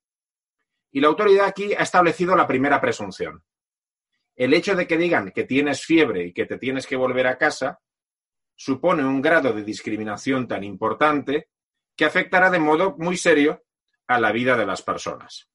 Y 0.91 1.01
la 1.01 1.09
autoridad 1.09 1.47
aquí 1.47 1.75
ha 1.75 1.83
establecido 1.83 2.35
la 2.35 2.47
primera 2.47 2.81
presunción. 2.81 3.43
El 4.37 4.55
hecho 4.55 4.75
de 4.75 4.87
que 4.87 4.97
digan 4.97 5.33
que 5.33 5.45
tienes 5.45 5.85
fiebre 5.85 6.25
y 6.25 6.33
que 6.33 6.47
te 6.47 6.59
tienes 6.59 6.87
que 6.87 6.97
volver 6.97 7.27
a 7.27 7.37
casa 7.37 7.81
supone 8.57 9.05
un 9.05 9.21
grado 9.21 9.53
de 9.53 9.65
discriminación 9.65 10.47
tan 10.47 10.65
importante 10.65 11.51
que 11.97 12.05
afectará 12.05 12.51
de 12.51 12.59
modo 12.59 12.97
muy 12.99 13.17
serio 13.17 13.65
a 14.07 14.19
la 14.19 14.33
vida 14.33 14.57
de 14.57 14.67
las 14.67 14.83
personas. 14.83 15.49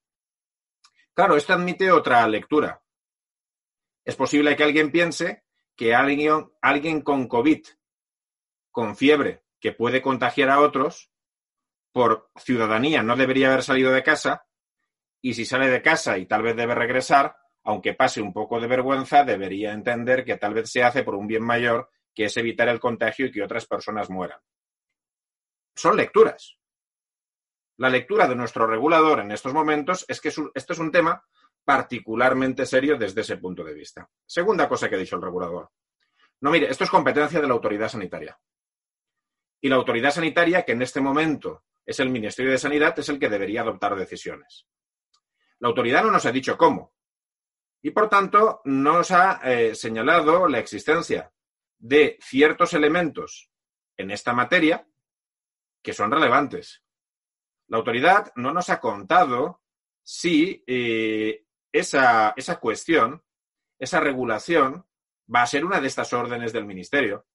Claro, 1.14 1.36
esto 1.36 1.54
admite 1.54 1.92
otra 1.92 2.28
lectura. 2.28 2.82
Es 4.06 4.16
posible 4.16 4.56
que 4.56 4.64
alguien 4.64 4.92
piense 4.92 5.44
que 5.76 5.96
alguien, 5.96 6.52
alguien 6.62 7.02
con 7.02 7.28
COVID, 7.28 7.66
con 8.72 8.96
fiebre, 8.96 9.44
que 9.60 9.72
puede 9.72 10.02
contagiar 10.02 10.50
a 10.50 10.60
otros, 10.60 11.10
por 11.92 12.30
ciudadanía 12.36 13.02
no 13.04 13.16
debería 13.16 13.48
haber 13.48 13.64
salido 13.64 13.92
de 13.92 14.04
casa, 14.04 14.46
y 15.22 15.34
si 15.34 15.46
sale 15.46 15.70
de 15.70 15.82
casa 15.82 16.18
y 16.18 16.26
tal 16.26 16.42
vez 16.42 16.56
debe 16.56 16.76
regresar, 16.76 17.36
aunque 17.64 17.94
pase 17.94 18.22
un 18.22 18.34
poco 18.34 18.60
de 18.60 18.68
vergüenza, 18.68 19.24
debería 19.24 19.74
entender 19.74 20.26
que 20.26 20.38
tal 20.38 20.54
vez 20.54 20.70
se 20.70 20.84
hace 20.84 21.04
por 21.04 21.16
un 21.16 21.28
bien 21.28 21.44
mayor 21.44 21.90
que 22.20 22.26
es 22.26 22.36
evitar 22.36 22.68
el 22.68 22.82
contagio 22.82 23.28
y 23.28 23.32
que 23.32 23.42
otras 23.42 23.66
personas 23.66 24.10
mueran. 24.10 24.42
Son 25.74 25.96
lecturas. 25.96 26.60
La 27.78 27.90
lectura 27.90 28.28
de 28.28 28.36
nuestro 28.36 28.68
regulador 28.68 29.22
en 29.22 29.32
estos 29.32 29.54
momentos 29.54 30.04
es 30.06 30.20
que 30.20 30.28
esto 30.28 30.52
es 30.74 30.80
un 30.80 30.92
tema 30.92 31.26
particularmente 31.64 32.66
serio 32.66 32.98
desde 32.98 33.22
ese 33.22 33.38
punto 33.38 33.64
de 33.64 33.74
vista. 33.74 34.10
Segunda 34.26 34.68
cosa 34.68 34.90
que 34.90 34.96
ha 34.96 35.00
dicho 35.00 35.16
el 35.16 35.22
regulador. 35.22 35.72
No, 36.42 36.52
mire, 36.52 36.70
esto 36.70 36.84
es 36.84 36.90
competencia 36.90 37.40
de 37.40 37.48
la 37.48 37.54
autoridad 37.54 37.88
sanitaria. 37.88 38.38
Y 39.62 39.70
la 39.70 39.78
autoridad 39.78 40.12
sanitaria, 40.12 40.66
que 40.66 40.74
en 40.74 40.82
este 40.82 41.00
momento 41.00 41.64
es 41.86 42.02
el 42.02 42.10
Ministerio 42.10 42.52
de 42.52 42.58
Sanidad, 42.58 43.00
es 43.00 43.08
el 43.08 43.18
que 43.18 43.30
debería 43.30 43.62
adoptar 43.62 43.96
decisiones. 43.96 44.68
La 45.60 45.70
autoridad 45.70 46.04
no 46.04 46.12
nos 46.12 46.26
ha 46.26 46.34
dicho 46.34 46.58
cómo. 46.58 46.94
Y 47.82 47.92
por 47.92 48.10
tanto, 48.10 48.60
nos 48.66 49.10
ha 49.12 49.40
eh, 49.42 49.74
señalado 49.74 50.50
la 50.50 50.60
existencia 50.60 51.32
de 51.80 52.18
ciertos 52.22 52.74
elementos 52.74 53.50
en 53.98 54.12
esta 54.12 54.34
materia 54.34 54.88
que 55.82 55.94
son 55.94 56.12
relevantes. 56.12 56.84
La 57.68 57.78
autoridad 57.78 58.32
no 58.36 58.54
nos 58.54 58.70
ha 58.70 58.80
contado 58.80 59.62
si 60.04 60.64
eh, 60.68 61.46
esa, 61.72 62.34
esa 62.36 62.60
cuestión, 62.60 63.24
esa 63.78 64.00
regulación, 64.00 64.86
va 65.34 65.44
a 65.44 65.48
ser 65.48 65.64
una 65.64 65.80
de 65.80 65.88
estas 65.88 66.12
órdenes 66.14 66.52
del 66.52 66.66
Ministerio, 66.66 67.28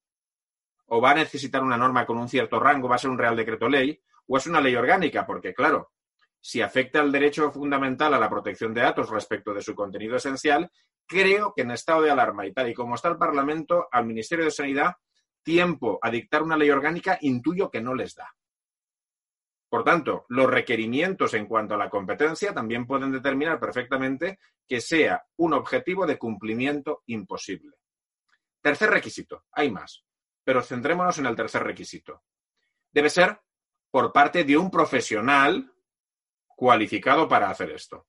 o 0.86 1.00
va 1.00 1.12
a 1.12 1.14
necesitar 1.14 1.62
una 1.62 1.76
norma 1.76 2.04
con 2.04 2.18
un 2.18 2.28
cierto 2.28 2.58
rango, 2.60 2.88
va 2.88 2.96
a 2.96 2.98
ser 2.98 3.10
un 3.10 3.18
Real 3.18 3.36
Decreto 3.36 3.68
Ley, 3.68 4.00
o 4.26 4.36
es 4.36 4.46
una 4.46 4.60
ley 4.60 4.74
orgánica, 4.74 5.26
porque 5.26 5.54
claro, 5.54 5.92
si 6.40 6.60
afecta 6.60 7.00
el 7.00 7.12
derecho 7.12 7.50
fundamental 7.50 8.12
a 8.12 8.18
la 8.18 8.28
protección 8.28 8.74
de 8.74 8.82
datos 8.82 9.08
respecto 9.10 9.54
de 9.54 9.62
su 9.62 9.74
contenido 9.74 10.16
esencial, 10.16 10.70
creo 11.06 11.52
que 11.54 11.62
en 11.62 11.70
estado 11.70 12.02
de 12.02 12.10
alarma 12.10 12.46
y 12.46 12.52
tal 12.52 12.68
y 12.68 12.74
como 12.74 12.94
está 12.94 13.08
el 13.08 13.18
Parlamento, 13.18 13.88
al 13.90 14.06
Ministerio 14.06 14.44
de 14.44 14.50
Sanidad, 14.50 14.94
tiempo 15.42 15.98
a 16.02 16.10
dictar 16.10 16.42
una 16.42 16.56
ley 16.56 16.70
orgánica, 16.70 17.18
intuyo 17.20 17.70
que 17.70 17.80
no 17.80 17.94
les 17.94 18.14
da. 18.14 18.34
Por 19.68 19.82
tanto, 19.82 20.24
los 20.28 20.48
requerimientos 20.48 21.34
en 21.34 21.46
cuanto 21.46 21.74
a 21.74 21.76
la 21.76 21.90
competencia 21.90 22.54
también 22.54 22.86
pueden 22.86 23.10
determinar 23.10 23.58
perfectamente 23.58 24.38
que 24.68 24.80
sea 24.80 25.24
un 25.36 25.52
objetivo 25.52 26.06
de 26.06 26.16
cumplimiento 26.16 27.02
imposible. 27.06 27.76
Tercer 28.60 28.90
requisito, 28.90 29.44
hay 29.52 29.70
más, 29.70 30.04
pero 30.44 30.62
centrémonos 30.62 31.18
en 31.18 31.26
el 31.26 31.36
tercer 31.36 31.64
requisito. 31.64 32.22
Debe 32.92 33.10
ser 33.10 33.40
por 33.90 34.12
parte 34.12 34.44
de 34.44 34.56
un 34.56 34.70
profesional 34.70 35.72
cualificado 36.46 37.28
para 37.28 37.50
hacer 37.50 37.72
esto. 37.72 38.06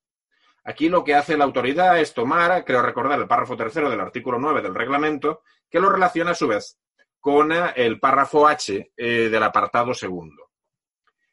Aquí 0.66 0.90
lo 0.90 1.04
que 1.04 1.14
hace 1.14 1.38
la 1.38 1.44
autoridad 1.44 2.00
es 2.00 2.14
tomar, 2.14 2.66
creo 2.66 2.82
recordar, 2.82 3.20
el 3.20 3.28
párrafo 3.28 3.56
tercero 3.56 3.88
del 3.88 4.00
artículo 4.00 4.40
9 4.40 4.64
del 4.64 4.74
reglamento, 4.74 5.44
que 5.70 5.80
lo 5.80 5.90
relaciona 5.90 6.32
a 6.32 6.36
su 6.36 6.48
vez 6.48 6.80
con 7.20 7.52
eh, 7.52 7.74
el 7.76 8.00
párrafo 8.00 8.48
H 8.48 8.92
eh, 8.98 9.30
del 9.30 9.44
apartado 9.44 9.94
segundo. 9.94 10.52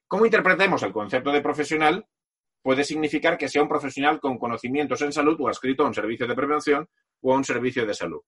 ¿Cómo 0.07 0.27
interpretemos 0.27 0.83
el 0.83 0.93
concepto 0.93 1.33
de 1.33 1.41
profesional? 1.41 2.07
Puede 2.61 2.85
significar 2.85 3.39
que 3.39 3.49
sea 3.49 3.63
un 3.63 3.69
profesional 3.69 4.21
con 4.21 4.39
conocimientos 4.39 5.01
en 5.01 5.13
salud 5.13 5.41
o 5.41 5.49
adscrito 5.49 5.83
a 5.83 5.87
un 5.87 5.95
servicio 5.95 6.27
de 6.27 6.35
prevención 6.35 6.89
o 7.23 7.33
a 7.33 7.37
un 7.37 7.45
servicio 7.45 7.87
de 7.87 7.95
salud. 7.95 8.21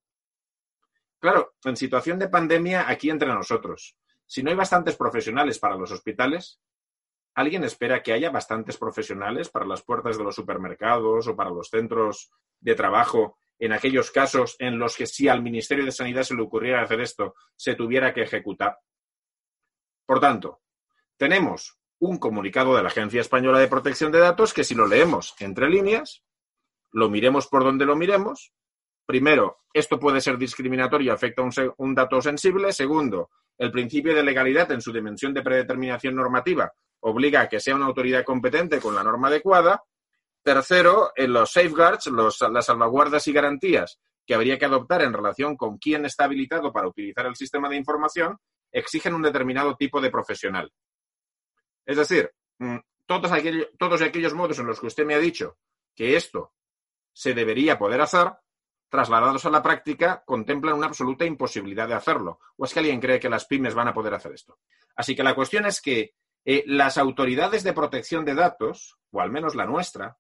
Claro, 1.18 1.54
en 1.64 1.76
situación 1.76 2.18
de 2.18 2.28
pandemia, 2.28 2.88
aquí 2.88 3.10
entre 3.10 3.28
nosotros, 3.28 3.96
si 4.26 4.42
no 4.42 4.48
hay 4.48 4.56
bastantes 4.56 4.96
profesionales 4.96 5.58
para 5.58 5.76
los 5.76 5.92
hospitales, 5.92 6.60
¿Alguien 7.34 7.64
espera 7.64 8.02
que 8.02 8.12
haya 8.12 8.30
bastantes 8.30 8.76
profesionales 8.76 9.48
para 9.48 9.66
las 9.66 9.82
puertas 9.82 10.16
de 10.16 10.24
los 10.24 10.36
supermercados 10.36 11.26
o 11.26 11.34
para 11.34 11.50
los 11.50 11.68
centros 11.68 12.30
de 12.60 12.76
trabajo 12.76 13.38
en 13.58 13.72
aquellos 13.72 14.12
casos 14.12 14.54
en 14.60 14.78
los 14.78 14.96
que 14.96 15.06
si 15.06 15.28
al 15.28 15.42
Ministerio 15.42 15.84
de 15.84 15.92
Sanidad 15.92 16.22
se 16.22 16.34
le 16.34 16.42
ocurriera 16.42 16.82
hacer 16.82 17.00
esto, 17.00 17.34
se 17.56 17.74
tuviera 17.74 18.14
que 18.14 18.22
ejecutar? 18.22 18.78
Por 20.06 20.20
tanto, 20.20 20.60
tenemos 21.16 21.76
un 21.98 22.18
comunicado 22.18 22.76
de 22.76 22.82
la 22.82 22.88
Agencia 22.88 23.20
Española 23.20 23.58
de 23.58 23.68
Protección 23.68 24.12
de 24.12 24.20
Datos 24.20 24.54
que 24.54 24.64
si 24.64 24.74
lo 24.76 24.86
leemos 24.86 25.34
entre 25.40 25.68
líneas, 25.68 26.22
lo 26.92 27.10
miremos 27.10 27.48
por 27.48 27.64
donde 27.64 27.86
lo 27.86 27.96
miremos, 27.96 28.52
primero, 29.06 29.64
esto 29.72 29.98
puede 29.98 30.20
ser 30.20 30.38
discriminatorio 30.38 31.06
y 31.06 31.14
afecta 31.14 31.42
a 31.42 31.44
un, 31.46 31.52
un 31.78 31.94
dato 31.94 32.20
sensible. 32.22 32.72
Segundo, 32.72 33.30
el 33.58 33.72
principio 33.72 34.14
de 34.14 34.22
legalidad 34.22 34.70
en 34.70 34.80
su 34.80 34.92
dimensión 34.92 35.34
de 35.34 35.42
predeterminación 35.42 36.14
normativa 36.14 36.72
obliga 37.06 37.42
a 37.42 37.48
que 37.48 37.60
sea 37.60 37.74
una 37.74 37.86
autoridad 37.86 38.24
competente 38.24 38.80
con 38.80 38.94
la 38.94 39.04
norma 39.04 39.28
adecuada. 39.28 39.82
Tercero, 40.42 41.12
en 41.14 41.32
los 41.32 41.52
safeguards, 41.52 42.06
las 42.06 42.66
salvaguardas 42.66 43.26
y 43.28 43.32
garantías 43.32 43.98
que 44.26 44.34
habría 44.34 44.58
que 44.58 44.64
adoptar 44.64 45.02
en 45.02 45.12
relación 45.12 45.54
con 45.56 45.76
quién 45.76 46.06
está 46.06 46.24
habilitado 46.24 46.72
para 46.72 46.88
utilizar 46.88 47.26
el 47.26 47.36
sistema 47.36 47.68
de 47.68 47.76
información, 47.76 48.38
exigen 48.72 49.14
un 49.14 49.22
determinado 49.22 49.76
tipo 49.76 50.00
de 50.00 50.10
profesional. 50.10 50.72
Es 51.84 51.98
decir, 51.98 52.30
mm, 52.58 52.78
todos 53.04 53.30
todos 53.78 54.00
aquellos 54.00 54.32
modos 54.32 54.58
en 54.58 54.66
los 54.66 54.80
que 54.80 54.86
usted 54.86 55.04
me 55.04 55.14
ha 55.14 55.18
dicho 55.18 55.58
que 55.94 56.16
esto 56.16 56.54
se 57.12 57.34
debería 57.34 57.78
poder 57.78 58.00
hacer, 58.00 58.32
trasladados 58.88 59.44
a 59.44 59.50
la 59.50 59.62
práctica, 59.62 60.22
contemplan 60.24 60.76
una 60.76 60.86
absoluta 60.86 61.26
imposibilidad 61.26 61.86
de 61.86 61.94
hacerlo. 61.94 62.40
¿O 62.56 62.64
es 62.64 62.72
que 62.72 62.78
alguien 62.78 63.00
cree 63.00 63.20
que 63.20 63.28
las 63.28 63.44
pymes 63.44 63.74
van 63.74 63.88
a 63.88 63.94
poder 63.94 64.14
hacer 64.14 64.32
esto? 64.32 64.58
Así 64.96 65.14
que 65.14 65.22
la 65.22 65.34
cuestión 65.34 65.66
es 65.66 65.82
que 65.82 66.14
eh, 66.44 66.64
las 66.66 66.98
autoridades 66.98 67.62
de 67.62 67.72
protección 67.72 68.24
de 68.24 68.34
datos, 68.34 68.98
o 69.10 69.20
al 69.20 69.30
menos 69.30 69.54
la 69.54 69.64
nuestra, 69.64 70.18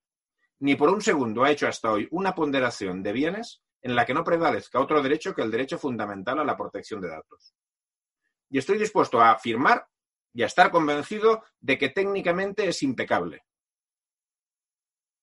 ni 0.60 0.76
por 0.76 0.88
un 0.88 1.02
segundo 1.02 1.44
ha 1.44 1.50
hecho 1.50 1.68
hasta 1.68 1.92
hoy 1.92 2.08
una 2.10 2.34
ponderación 2.34 3.02
de 3.02 3.12
bienes 3.12 3.62
en 3.82 3.94
la 3.94 4.06
que 4.06 4.14
no 4.14 4.24
prevalezca 4.24 4.80
otro 4.80 5.02
derecho 5.02 5.34
que 5.34 5.42
el 5.42 5.50
derecho 5.50 5.78
fundamental 5.78 6.38
a 6.38 6.44
la 6.44 6.56
protección 6.56 7.02
de 7.02 7.08
datos. 7.08 7.54
Y 8.48 8.58
estoy 8.58 8.78
dispuesto 8.78 9.20
a 9.20 9.32
afirmar 9.32 9.86
y 10.32 10.42
a 10.42 10.46
estar 10.46 10.70
convencido 10.70 11.44
de 11.60 11.76
que 11.76 11.90
técnicamente 11.90 12.66
es 12.66 12.82
impecable. 12.82 13.44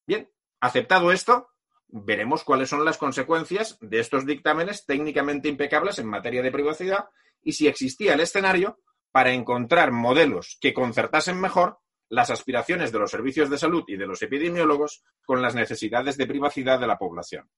Bien, 0.05 0.29
aceptado 0.59 1.11
esto, 1.11 1.49
veremos 1.87 2.43
cuáles 2.43 2.69
son 2.69 2.85
las 2.85 2.97
consecuencias 2.97 3.77
de 3.81 3.99
estos 3.99 4.25
dictámenes 4.25 4.85
técnicamente 4.85 5.49
impecables 5.49 5.97
en 5.97 6.07
materia 6.07 6.41
de 6.43 6.51
privacidad 6.51 7.09
y 7.41 7.53
si 7.53 7.67
existía 7.67 8.13
el 8.13 8.19
escenario 8.19 8.79
para 9.11 9.31
encontrar 9.31 9.91
modelos 9.91 10.57
que 10.61 10.73
concertasen 10.73 11.39
mejor 11.39 11.79
las 12.09 12.29
aspiraciones 12.29 12.91
de 12.91 12.99
los 12.99 13.11
servicios 13.11 13.49
de 13.49 13.57
salud 13.57 13.83
y 13.87 13.95
de 13.95 14.05
los 14.05 14.21
epidemiólogos 14.21 15.03
con 15.25 15.41
las 15.41 15.55
necesidades 15.55 16.17
de 16.17 16.27
privacidad 16.27 16.79
de 16.79 16.87
la 16.87 16.97
población. 16.97 17.49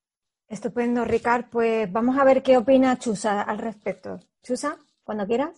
Estupendo, 0.47 1.03
Ricard. 1.05 1.45
Pues 1.49 1.91
vamos 1.91 2.17
a 2.17 2.23
ver 2.23 2.43
qué 2.43 2.57
opina 2.57 2.99
Chusa 2.99 3.41
al 3.41 3.57
respecto. 3.57 4.19
Chusa, 4.43 4.77
cuando 5.03 5.25
quieras. 5.25 5.57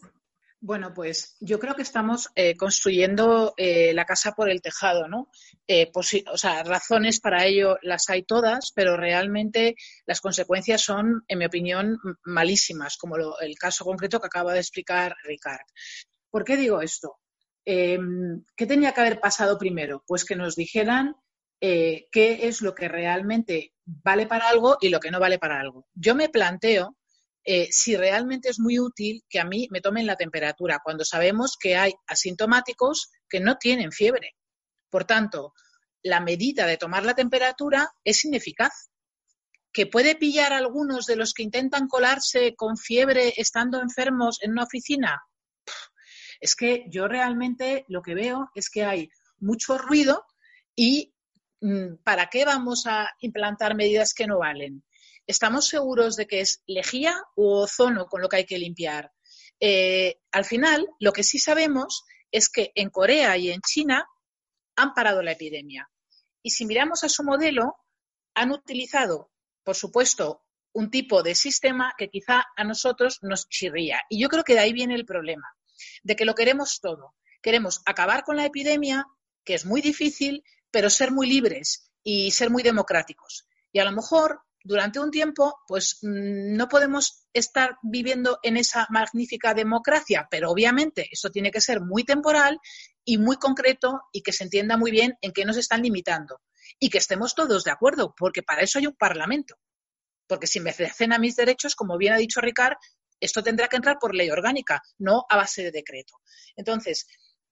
Bueno, 0.66 0.96
pues 0.96 1.38
yo 1.42 1.60
creo 1.60 1.76
que 1.76 1.84
estamos 1.84 2.32
eh, 2.34 2.58
construyendo 2.58 3.54
eh, 3.56 3.94
la 3.94 4.04
casa 4.04 4.32
por 4.32 4.50
el 4.50 4.64
tejado, 4.64 5.08
¿no? 5.08 5.30
Eh, 5.68 5.92
o 5.94 6.38
sea, 6.40 6.64
razones 6.64 7.20
para 7.20 7.46
ello 7.46 7.78
las 7.84 8.10
hay 8.10 8.24
todas, 8.24 8.72
pero 8.74 8.98
realmente 8.98 9.76
las 10.08 10.22
consecuencias 10.22 10.82
son, 10.82 11.24
en 11.28 11.38
mi 11.38 11.46
opinión, 11.46 12.00
malísimas, 12.24 12.98
como 12.98 13.16
el 13.16 13.56
caso 13.60 13.86
concreto 13.86 14.20
que 14.20 14.26
acaba 14.26 14.54
de 14.54 14.60
explicar 14.60 15.16
Ricard. 15.24 15.68
¿Por 16.32 16.44
qué 16.44 16.58
digo 16.58 16.82
esto? 16.82 17.20
Em, 17.64 18.44
¿Qué 18.58 18.66
tenía 18.66 18.92
que 18.92 19.02
haber 19.02 19.20
pasado 19.20 19.60
primero? 19.60 20.04
Pues 20.08 20.26
que 20.26 20.36
nos 20.36 20.56
dijeran 20.56 21.16
qué 21.60 22.08
es 22.12 22.62
lo 22.62 22.74
que 22.74 22.88
realmente 22.88 23.72
vale 23.86 24.26
para 24.26 24.50
algo 24.50 24.78
y 24.82 24.90
lo 24.90 25.00
que 25.00 25.12
no 25.12 25.20
vale 25.20 25.38
para 25.38 25.60
algo. 25.60 25.86
Yo 25.94 26.16
me 26.16 26.30
planteo 26.30 26.98
eh, 27.48 27.68
si 27.70 27.96
realmente 27.96 28.50
es 28.50 28.60
muy 28.60 28.80
útil 28.80 29.24
que 29.30 29.40
a 29.40 29.46
mí 29.46 29.68
me 29.70 29.80
tomen 29.80 30.08
la 30.08 30.16
temperatura, 30.16 30.82
cuando 30.84 31.06
sabemos 31.06 31.58
que 31.60 31.78
hay 31.78 31.94
asintomáticos 32.08 33.12
que 33.30 33.40
no 33.40 33.58
tienen 33.58 33.92
fiebre. 33.92 34.36
Por 34.90 35.06
tanto, 35.06 35.54
la 36.02 36.20
medida 36.20 36.66
de 36.66 36.78
tomar 36.78 37.06
la 37.06 37.14
temperatura 37.14 37.88
es 38.04 38.26
ineficaz. 38.26 38.90
¿Que 39.72 39.86
puede 39.86 40.16
pillar 40.16 40.54
a 40.54 40.58
algunos 40.58 41.06
de 41.06 41.18
los 41.18 41.34
que 41.34 41.44
intentan 41.44 41.88
colarse 41.88 42.56
con 42.56 42.78
fiebre 42.78 43.34
estando 43.38 43.80
enfermos 43.80 44.40
en 44.42 44.52
una 44.52 44.64
oficina? 44.64 45.22
Es 46.40 46.56
que 46.56 46.86
yo 46.90 47.08
realmente 47.08 47.86
lo 47.90 48.02
que 48.02 48.16
veo 48.16 48.50
es 48.56 48.70
que 48.70 48.86
hay 48.86 49.10
mucho 49.38 49.78
ruido 49.78 50.24
y 50.76 51.14
mm, 51.62 51.98
¿para 52.04 52.28
qué 52.28 52.46
vamos 52.46 52.88
a 52.88 53.10
implantar 53.20 53.76
medidas 53.76 54.14
que 54.14 54.28
no 54.28 54.40
valen? 54.40 54.84
¿Estamos 55.28 55.68
seguros 55.68 56.16
de 56.16 56.28
que 56.28 56.42
es 56.42 56.62
lejía 56.66 57.16
u 57.36 57.48
ozono 57.48 58.08
con 58.08 58.22
lo 58.22 58.30
que 58.30 58.38
hay 58.38 58.46
que 58.46 58.60
limpiar? 58.60 59.12
Eh, 59.60 60.20
al 60.32 60.46
final, 60.46 60.88
lo 61.00 61.14
que 61.14 61.24
sí 61.24 61.40
sabemos 61.40 62.04
es 62.32 62.50
que 62.50 62.72
en 62.76 62.90
Corea 62.90 63.38
y 63.38 63.52
en 63.52 63.62
China 63.62 64.08
han 64.76 64.94
parado 64.94 65.22
la 65.22 65.32
epidemia. 65.32 65.90
Y 66.42 66.52
si 66.52 66.66
miramos 66.66 67.04
a 67.04 67.10
su 67.10 67.24
modelo, 67.24 67.76
han 68.34 68.52
utilizado, 68.52 69.32
por 69.64 69.76
supuesto, 69.76 70.44
un 70.74 70.92
tipo 70.92 71.24
de 71.24 71.36
sistema 71.36 71.94
que 71.98 72.10
quizá 72.10 72.44
a 72.56 72.64
nosotros 72.66 73.20
nos 73.22 73.48
chirría. 73.48 74.02
Y 74.10 74.22
yo 74.22 74.28
creo 74.28 74.44
que 74.44 74.54
de 74.54 74.60
ahí 74.60 74.74
viene 74.74 74.96
el 74.96 75.06
problema, 75.06 75.48
de 76.04 76.16
que 76.16 76.26
lo 76.26 76.36
queremos 76.36 76.82
todo. 76.82 77.16
Queremos 77.42 77.82
acabar 77.86 78.24
con 78.24 78.36
la 78.36 78.46
epidemia, 78.46 79.06
que 79.46 79.54
es 79.54 79.66
muy 79.66 79.82
difícil, 79.82 80.44
pero 80.72 80.90
ser 80.90 81.12
muy 81.12 81.28
libres 81.28 81.90
y 82.04 82.32
ser 82.32 82.50
muy 82.50 82.62
democráticos. 82.62 83.48
Y 83.72 83.80
a 83.80 83.86
lo 83.86 83.94
mejor 83.94 84.42
durante 84.66 85.00
un 85.00 85.12
tiempo, 85.12 85.60
pues 85.68 86.00
mm, 86.02 86.58
no 86.58 86.68
podemos 86.68 87.28
estar 87.34 87.78
viviendo 87.84 88.40
en 88.42 88.58
esa 88.58 88.88
magnífica 88.90 89.54
democracia, 89.54 90.28
pero 90.30 90.50
obviamente 90.50 91.08
eso 91.12 91.30
tiene 91.30 91.52
que 91.52 91.62
ser 91.62 91.82
muy 91.82 92.04
temporal 92.04 92.60
y 93.04 93.20
muy 93.20 93.38
concreto 93.38 94.02
y 94.12 94.24
que 94.24 94.34
se 94.34 94.44
entienda 94.44 94.76
muy 94.76 94.90
bien 94.90 95.18
en 95.22 95.34
qué 95.34 95.46
nos 95.46 95.58
están 95.58 95.84
limitando 95.84 96.42
y 96.80 96.90
que 96.90 96.98
estemos 96.98 97.36
todos 97.36 97.64
de 97.64 97.70
acuerdo, 97.70 98.16
porque 98.18 98.42
para 98.42 98.64
eso 98.64 98.80
hay 98.80 98.88
un 98.88 98.96
parlamento. 98.96 99.56
Porque 100.28 100.48
si 100.48 100.60
me 100.60 100.74
ceden 100.74 101.14
a 101.14 101.20
mis 101.20 101.36
derechos, 101.36 101.76
como 101.76 102.00
bien 102.00 102.14
ha 102.14 102.18
dicho 102.18 102.42
Ricard, 102.42 102.78
esto 103.20 103.44
tendrá 103.44 103.68
que 103.68 103.76
entrar 103.76 104.00
por 104.00 104.16
ley 104.16 104.32
orgánica, 104.32 104.82
no 104.98 105.26
a 105.30 105.38
base 105.38 105.62
de 105.62 105.72
decreto. 105.72 106.16
Entonces, 106.56 107.06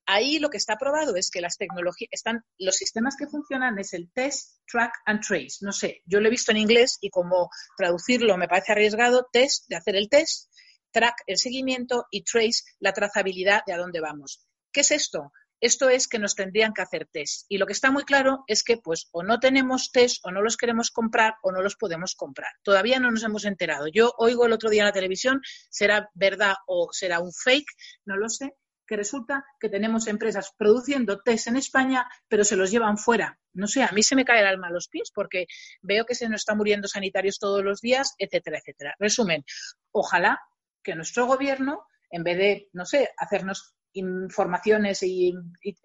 Ahí 0.06 0.40
lo 0.40 0.50
que 0.50 0.58
está 0.58 0.78
probado 0.78 1.16
es 1.16 1.30
que 1.32 1.42
las 1.42 1.58
tecnologías 1.58 2.10
están, 2.12 2.44
los 2.58 2.76
sistemas 2.76 3.16
que 3.18 3.28
funcionan 3.28 3.80
es 3.80 3.94
el 3.94 4.12
test, 4.12 4.60
track 4.70 4.94
and 5.06 5.22
trace. 5.22 5.58
No 5.62 5.72
sé, 5.72 6.02
yo 6.06 6.20
lo 6.20 6.28
he 6.28 6.32
visto 6.32 6.52
en 6.52 6.58
inglés 6.58 6.98
y 7.02 7.10
como 7.10 7.50
traducirlo 7.78 8.38
me 8.38 8.48
parece 8.48 8.74
arriesgado, 8.74 9.28
test 9.32 9.66
de 9.70 9.78
hacer 9.78 9.96
el 9.96 10.10
test, 10.10 10.52
track 10.92 11.16
el 11.28 11.38
seguimiento 11.38 12.06
y 12.12 12.24
trace 12.24 12.64
la 12.80 12.94
trazabilidad 12.94 13.64
de 13.66 13.74
a 13.74 13.78
dónde 13.78 14.02
vamos. 14.02 14.46
¿Qué 14.72 14.82
es 14.82 14.92
esto? 14.92 15.32
Esto 15.64 15.88
es 15.88 16.10
que 16.10 16.20
nos 16.20 16.36
tendrían 16.36 16.74
que 16.74 16.82
hacer 16.82 17.08
test. 17.10 17.46
Y 17.48 17.58
lo 17.58 17.66
que 17.66 17.72
está 17.72 17.90
muy 17.90 18.04
claro 18.04 18.44
es 18.48 18.66
que 18.66 18.76
pues 18.76 19.08
o 19.14 19.24
no 19.24 19.40
tenemos 19.40 19.94
test 19.94 20.18
o 20.26 20.32
no 20.32 20.42
los 20.42 20.58
queremos 20.58 20.92
comprar 20.92 21.36
o 21.42 21.54
no 21.54 21.62
los 21.62 21.78
podemos 21.78 22.16
comprar. 22.16 22.52
Todavía 22.64 23.00
no 23.00 23.10
nos 23.12 23.24
hemos 23.24 23.46
enterado. 23.46 23.88
Yo 23.88 24.14
oigo 24.18 24.46
el 24.46 24.52
otro 24.52 24.70
día 24.70 24.82
en 24.82 24.88
la 24.88 24.92
televisión, 24.92 25.40
será 25.70 26.10
verdad 26.16 26.56
o 26.68 26.90
será 26.92 27.22
un 27.22 27.32
fake, 27.32 27.72
no 28.04 28.18
lo 28.18 28.28
sé, 28.28 28.58
que 28.86 28.96
resulta 28.96 29.46
que 29.60 29.70
tenemos 29.70 30.08
empresas 30.08 30.54
produciendo 30.58 31.22
test 31.22 31.48
en 31.48 31.58
España, 31.58 32.08
pero 32.28 32.44
se 32.44 32.56
los 32.56 32.72
llevan 32.72 32.98
fuera. 32.98 33.40
No 33.54 33.68
sé, 33.68 33.84
a 33.84 33.92
mí 33.92 34.04
se 34.04 34.16
me 34.16 34.26
cae 34.26 34.42
el 34.42 34.48
alma 34.48 34.68
a 34.68 34.72
los 34.72 34.88
pies 34.88 35.12
porque 35.14 35.46
veo 35.82 36.06
que 36.06 36.16
se 36.16 36.28
nos 36.30 36.42
están 36.42 36.58
muriendo 36.58 36.88
sanitarios 36.88 37.40
todos 37.40 37.64
los 37.64 37.82
días, 37.82 38.14
etcétera, 38.18 38.60
etcétera. 38.60 38.96
Resumen, 39.00 39.44
ojalá 39.92 40.40
que 40.84 40.96
nuestro 40.96 41.26
gobierno, 41.26 41.86
en 42.10 42.24
vez 42.24 42.38
de, 42.38 42.70
no 42.74 42.86
sé, 42.86 43.10
hacernos 43.18 43.76
informaciones 43.94 45.04
y, 45.04 45.34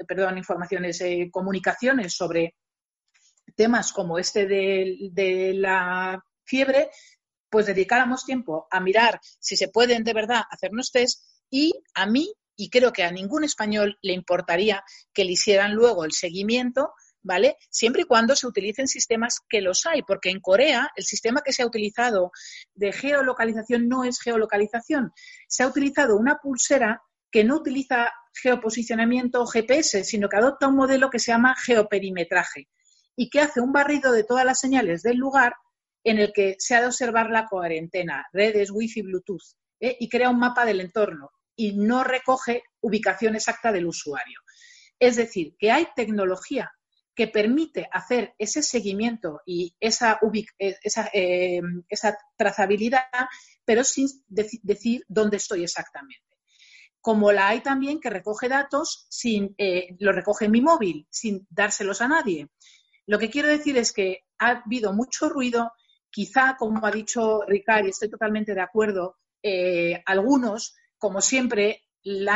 perdón, 0.06 0.38
informaciones, 0.38 1.00
eh, 1.02 1.28
comunicaciones 1.30 2.14
sobre 2.14 2.56
temas 3.54 3.92
como 3.92 4.18
este 4.18 4.46
de, 4.46 5.11
de 5.12 5.54
la 5.54 6.22
fiebre, 6.44 6.90
pues 7.50 7.66
dedicáramos 7.66 8.24
tiempo 8.24 8.66
a 8.70 8.80
mirar 8.80 9.20
si 9.38 9.56
se 9.56 9.68
pueden 9.68 10.04
de 10.04 10.14
verdad 10.14 10.42
hacernos 10.50 10.90
test 10.90 11.24
y 11.50 11.72
a 11.94 12.06
mí 12.06 12.32
y 12.58 12.70
creo 12.70 12.92
que 12.92 13.04
a 13.04 13.12
ningún 13.12 13.44
español 13.44 13.98
le 14.02 14.12
importaría 14.12 14.82
que 15.14 15.24
le 15.24 15.32
hicieran 15.32 15.74
luego 15.74 16.04
el 16.04 16.10
seguimiento, 16.10 16.92
¿vale? 17.22 17.56
Siempre 17.70 18.02
y 18.02 18.04
cuando 18.04 18.34
se 18.34 18.48
utilicen 18.48 18.88
sistemas 18.88 19.38
que 19.48 19.60
los 19.60 19.86
hay, 19.86 20.02
porque 20.02 20.30
en 20.30 20.40
Corea 20.40 20.90
el 20.96 21.04
sistema 21.04 21.40
que 21.42 21.52
se 21.52 21.62
ha 21.62 21.66
utilizado 21.66 22.32
de 22.74 22.92
geolocalización 22.92 23.88
no 23.88 24.02
es 24.02 24.20
geolocalización, 24.20 25.12
se 25.46 25.62
ha 25.62 25.68
utilizado 25.68 26.16
una 26.16 26.38
pulsera 26.38 27.00
que 27.30 27.44
no 27.44 27.58
utiliza 27.58 28.12
geoposicionamiento 28.34 29.40
o 29.40 29.46
GPS, 29.46 30.02
sino 30.02 30.28
que 30.28 30.36
adopta 30.36 30.66
un 30.66 30.74
modelo 30.74 31.10
que 31.10 31.20
se 31.20 31.30
llama 31.30 31.54
geoperimetraje 31.64 32.68
y 33.14 33.30
que 33.30 33.40
hace 33.40 33.60
un 33.60 33.72
barrido 33.72 34.10
de 34.10 34.24
todas 34.24 34.44
las 34.44 34.58
señales 34.58 35.02
del 35.02 35.16
lugar 35.16 35.54
en 36.02 36.18
el 36.18 36.32
que 36.32 36.56
se 36.58 36.74
ha 36.74 36.80
de 36.80 36.88
observar 36.88 37.30
la 37.30 37.46
cuarentena, 37.46 38.26
redes, 38.32 38.72
wifi, 38.72 39.02
bluetooth, 39.02 39.54
¿eh? 39.78 39.96
y 40.00 40.08
crea 40.08 40.30
un 40.30 40.40
mapa 40.40 40.64
del 40.64 40.80
entorno 40.80 41.30
y 41.58 41.72
no 41.72 42.04
recoge 42.04 42.62
ubicación 42.80 43.34
exacta 43.34 43.72
del 43.72 43.86
usuario. 43.86 44.40
Es 45.00 45.16
decir, 45.16 45.56
que 45.58 45.72
hay 45.72 45.88
tecnología 45.96 46.72
que 47.16 47.26
permite 47.26 47.88
hacer 47.92 48.32
ese 48.38 48.62
seguimiento 48.62 49.40
y 49.44 49.74
esa, 49.80 50.20
eh, 50.60 50.76
eh, 51.12 51.60
esa, 51.88 52.16
trazabilidad, 52.36 53.02
pero 53.64 53.82
sin 53.82 54.06
decir 54.28 55.04
dónde 55.08 55.38
estoy 55.38 55.64
exactamente. 55.64 56.36
Como 57.00 57.32
la 57.32 57.48
hay 57.48 57.60
también 57.60 57.98
que 57.98 58.08
recoge 58.08 58.48
datos 58.48 59.08
sin, 59.10 59.52
eh, 59.58 59.96
lo 59.98 60.12
recoge 60.12 60.48
mi 60.48 60.60
móvil, 60.60 61.08
sin 61.10 61.44
dárselos 61.50 62.00
a 62.02 62.08
nadie. 62.08 62.50
Lo 63.06 63.18
que 63.18 63.30
quiero 63.30 63.48
decir 63.48 63.76
es 63.78 63.92
que 63.92 64.26
ha 64.38 64.62
habido 64.64 64.92
mucho 64.92 65.28
ruido, 65.28 65.72
quizá, 66.10 66.54
como 66.56 66.86
ha 66.86 66.92
dicho 66.92 67.42
Ricard, 67.48 67.86
y 67.86 67.90
estoy 67.90 68.10
totalmente 68.10 68.54
de 68.54 68.60
acuerdo, 68.60 69.16
algunos 70.06 70.76
como 70.98 71.20
siempre, 71.20 71.84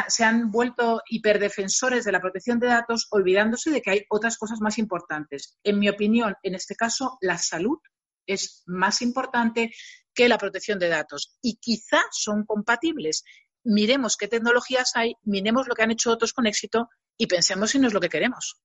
se 0.08 0.24
han 0.24 0.50
vuelto 0.50 1.00
hiperdefensores 1.08 2.04
de 2.04 2.12
la 2.12 2.20
protección 2.20 2.58
de 2.58 2.68
datos, 2.68 3.06
olvidándose 3.10 3.70
de 3.70 3.80
que 3.80 3.90
hay 3.90 4.06
otras 4.08 4.36
cosas 4.38 4.60
más 4.60 4.78
importantes. 4.78 5.58
En 5.62 5.78
mi 5.78 5.88
opinión, 5.88 6.34
en 6.42 6.54
este 6.54 6.74
caso, 6.74 7.18
la 7.20 7.38
salud 7.38 7.78
es 8.26 8.62
más 8.66 9.02
importante 9.02 9.72
que 10.14 10.28
la 10.28 10.38
protección 10.38 10.78
de 10.78 10.88
datos 10.88 11.36
y 11.40 11.56
quizá 11.56 12.02
son 12.10 12.44
compatibles. 12.44 13.24
Miremos 13.64 14.16
qué 14.16 14.28
tecnologías 14.28 14.92
hay, 14.94 15.14
miremos 15.22 15.68
lo 15.68 15.74
que 15.74 15.82
han 15.82 15.90
hecho 15.90 16.10
otros 16.10 16.32
con 16.32 16.46
éxito 16.46 16.88
y 17.16 17.26
pensemos 17.26 17.70
si 17.70 17.78
no 17.78 17.88
es 17.88 17.94
lo 17.94 18.00
que 18.00 18.08
queremos. 18.08 18.60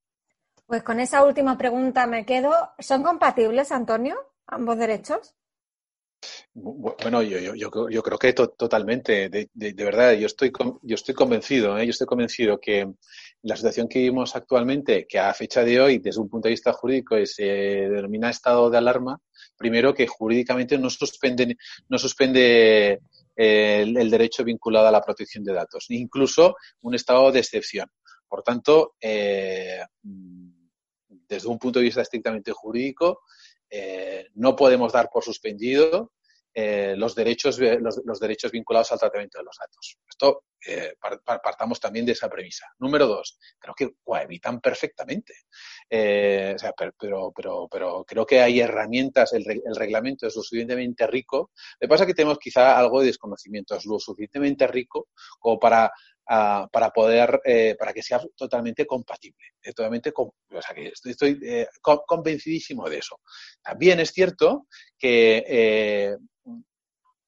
Pues 0.65 0.83
con 0.83 0.99
esa 0.99 1.23
última 1.23 1.57
pregunta 1.57 2.07
me 2.07 2.25
quedo. 2.25 2.53
¿Son 2.79 3.03
compatibles, 3.03 3.71
Antonio, 3.71 4.17
ambos 4.47 4.77
derechos? 4.77 5.36
Bueno, 6.53 7.21
yo, 7.21 7.53
yo, 7.53 8.03
creo 8.03 8.17
que 8.17 8.33
totalmente, 8.33 9.29
de, 9.29 9.73
verdad, 9.73 10.13
yo 10.13 10.25
estoy, 10.25 10.51
yo 10.81 10.95
estoy 10.95 11.13
convencido, 11.13 11.77
¿eh? 11.77 11.85
yo 11.85 11.91
estoy 11.91 12.07
convencido 12.07 12.59
que 12.59 12.91
la 13.43 13.55
situación 13.55 13.87
que 13.87 13.99
vivimos 13.99 14.35
actualmente, 14.35 15.05
que 15.07 15.19
a 15.19 15.33
fecha 15.35 15.63
de 15.63 15.79
hoy, 15.79 15.99
desde 15.99 16.19
un 16.19 16.29
punto 16.29 16.47
de 16.47 16.53
vista 16.53 16.73
jurídico, 16.73 17.15
se 17.25 17.43
denomina 17.43 18.31
estado 18.31 18.69
de 18.71 18.77
alarma, 18.79 19.19
primero 19.55 19.93
que 19.93 20.07
jurídicamente 20.07 20.77
no 20.79 20.89
suspende, 20.89 21.57
no 21.89 21.97
suspende 21.99 23.01
eh, 23.35 23.81
el, 23.81 24.09
derecho 24.09 24.43
vinculado 24.43 24.87
a 24.87 24.91
la 24.91 25.01
protección 25.01 25.43
de 25.43 25.53
datos, 25.53 25.85
incluso 25.89 26.55
un 26.81 26.95
estado 26.95 27.31
de 27.31 27.39
excepción. 27.39 27.87
Por 28.27 28.41
tanto, 28.41 28.95
eh, 28.99 29.81
desde 30.01 31.47
un 31.47 31.59
punto 31.59 31.79
de 31.79 31.85
vista 31.85 32.01
estrictamente 32.01 32.51
jurídico, 32.51 33.21
eh, 33.69 34.27
no 34.35 34.55
podemos 34.55 34.93
dar 34.93 35.09
por 35.09 35.23
suspendido 35.23 36.13
eh, 36.53 36.95
los, 36.97 37.13
derechos, 37.13 37.59
los, 37.59 38.19
derechos 38.19 38.51
vinculados 38.51 38.91
al 38.91 38.99
tratamiento 38.99 39.37
de 39.37 39.43
los 39.43 39.55
datos. 39.59 39.97
Esto 40.09 40.45
eh, 40.65 40.95
partamos 41.23 41.79
también 41.79 42.03
de 42.05 42.13
esa 42.13 42.29
premisa. 42.29 42.65
Número 42.79 43.05
dos, 43.05 43.37
creo 43.59 43.75
que 43.75 43.91
cohabitan 44.03 44.59
perfectamente. 44.59 45.33
o 45.91 46.57
sea, 46.57 46.73
pero, 46.75 47.31
pero, 47.35 47.67
pero, 47.69 48.03
creo 48.03 48.25
que 48.25 48.41
hay 48.41 48.59
herramientas, 48.59 49.33
el, 49.33 49.45
el, 49.47 49.75
reglamento 49.75 50.25
es 50.25 50.35
lo 50.35 50.41
suficientemente 50.41 51.05
rico. 51.05 51.51
Lo 51.79 51.85
que 51.85 51.89
pasa 51.89 52.03
es 52.03 52.07
que 52.07 52.15
tenemos 52.15 52.39
quizá 52.39 52.75
algo 52.75 53.01
de 53.01 53.07
desconocimiento, 53.07 53.75
es 53.75 53.85
lo 53.85 53.99
suficientemente 53.99 54.65
rico 54.65 55.09
como 55.39 55.59
para 55.59 55.91
para 56.27 56.89
poder, 56.93 57.41
eh, 57.45 57.75
para 57.79 57.93
que 57.93 58.03
sea 58.03 58.21
totalmente 58.35 58.85
compatible. 58.85 59.45
Eh, 59.61 59.73
totalmente, 59.73 60.11
o 60.15 60.33
sea, 60.61 60.75
que 60.75 60.91
estoy, 60.93 61.39
eh, 61.41 61.67
convencidísimo 61.81 62.89
de 62.89 62.97
eso. 62.97 63.19
También 63.61 63.99
es 63.99 64.11
cierto 64.11 64.67
que 64.97 66.17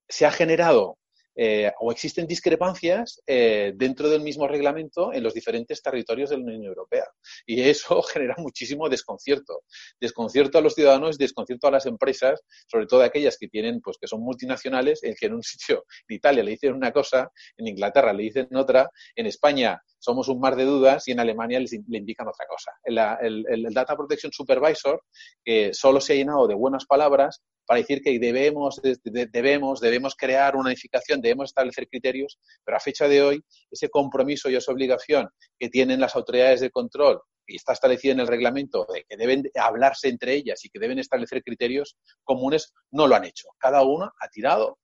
se 0.08 0.26
ha 0.26 0.32
generado 0.32 0.99
eh, 1.36 1.72
o 1.80 1.92
existen 1.92 2.28
discrepancias 2.28 3.22
eh, 3.26 3.74
dentro 3.76 4.10
del 4.10 4.22
mismo 4.22 4.48
reglamento 4.48 5.14
en 5.14 5.24
los 5.24 5.34
diferentes 5.34 5.82
territorios 5.82 6.30
de 6.30 6.38
la 6.38 6.44
Unión 6.44 6.64
Europea. 6.64 7.06
Y 7.46 7.62
eso 7.62 8.02
genera 8.14 8.36
muchísimo 8.38 8.90
desconcierto. 8.90 9.62
Desconcierto 10.00 10.58
a 10.58 10.62
los 10.62 10.76
ciudadanos, 10.76 11.18
desconcierto 11.18 11.68
a 11.68 11.72
las 11.72 11.86
empresas, 11.86 12.42
sobre 12.68 12.88
todo 12.88 13.04
aquellas 13.04 13.38
que 13.38 13.48
tienen, 13.48 13.82
pues 13.82 13.98
que 14.00 14.08
son 14.08 14.22
multinacionales, 14.22 15.04
en 15.04 15.16
que 15.16 15.28
en 15.28 15.36
un 15.36 15.44
sitio, 15.44 15.86
en 16.08 16.16
Italia 16.16 16.44
le 16.44 16.52
dicen 16.52 16.74
una 16.74 16.92
cosa, 16.92 17.32
en 17.58 17.68
Inglaterra 17.68 18.14
le 18.14 18.24
dicen 18.24 18.48
otra, 18.56 18.90
en 19.16 19.26
España 19.26 19.82
somos 20.00 20.30
un 20.30 20.40
mar 20.40 20.56
de 20.56 20.66
dudas 20.66 21.08
y 21.08 21.12
en 21.12 21.20
Alemania 21.20 21.60
le 21.60 21.98
indican 21.98 22.28
otra 22.28 22.46
cosa. 22.48 22.72
El, 22.84 23.46
el, 23.48 23.74
Data 23.74 23.96
Protection 23.96 24.32
Supervisor, 24.32 25.04
que 25.44 25.74
solo 25.74 26.00
se 26.00 26.14
ha 26.14 26.16
llenado 26.16 26.48
de 26.48 26.56
buenas 26.56 26.86
palabras, 26.86 27.44
para 27.70 27.82
decir 27.82 28.02
que 28.02 28.18
debemos, 28.18 28.82
debemos, 28.82 29.80
debemos 29.80 30.16
crear 30.16 30.56
una 30.56 30.72
edificación, 30.72 31.22
debemos 31.22 31.52
establecer 31.52 31.88
criterios, 31.88 32.40
pero 32.66 32.76
a 32.76 32.80
fecha 32.80 33.08
de 33.08 33.22
hoy 33.22 33.44
ese 33.70 33.90
compromiso 33.90 34.50
y 34.50 34.56
esa 34.56 34.72
obligación 34.72 35.30
que 35.60 35.70
tienen 35.70 36.00
las 36.00 36.16
autoridades 36.16 36.62
de 36.62 36.72
control 36.72 37.22
y 37.46 37.58
está 37.58 37.74
establecido 37.74 38.14
en 38.14 38.22
el 38.22 38.28
reglamento 38.28 38.88
de 38.92 39.06
que 39.08 39.18
deben 39.18 39.44
hablarse 39.54 40.10
entre 40.10 40.34
ellas 40.34 40.66
y 40.66 40.70
que 40.70 40.80
deben 40.80 40.98
establecer 40.98 41.44
criterios 41.44 41.96
comunes, 42.24 42.74
no 42.90 43.06
lo 43.06 43.16
han 43.16 43.26
hecho. 43.26 43.50
Cada 43.60 43.84
uno 43.84 44.14
ha 44.20 44.30
tirado 44.30 44.80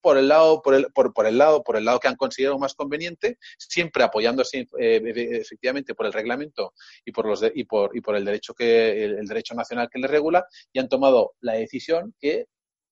por 0.00 0.16
el 0.16 0.28
lado, 0.28 0.62
por 0.62 0.74
el, 0.74 0.86
por, 0.92 1.12
por 1.12 1.26
el 1.26 1.38
lado, 1.38 1.62
por 1.62 1.76
el 1.76 1.84
lado 1.84 2.00
que 2.00 2.08
han 2.08 2.16
considerado 2.16 2.58
más 2.58 2.74
conveniente, 2.74 3.38
siempre 3.58 4.02
apoyándose 4.02 4.68
eh, 4.78 5.02
efectivamente 5.40 5.94
por 5.94 6.06
el 6.06 6.12
reglamento 6.12 6.74
y 7.04 7.12
por 7.12 7.26
los 7.26 7.44
y 7.54 7.64
por 7.64 7.96
y 7.96 8.00
por 8.00 8.16
el 8.16 8.24
derecho 8.24 8.54
que 8.54 9.04
el, 9.04 9.26
derecho 9.26 9.54
nacional 9.54 9.88
que 9.90 9.98
le 9.98 10.08
regula 10.08 10.46
y 10.72 10.78
han 10.78 10.88
tomado 10.88 11.34
la 11.40 11.54
decisión 11.54 12.14
que 12.18 12.46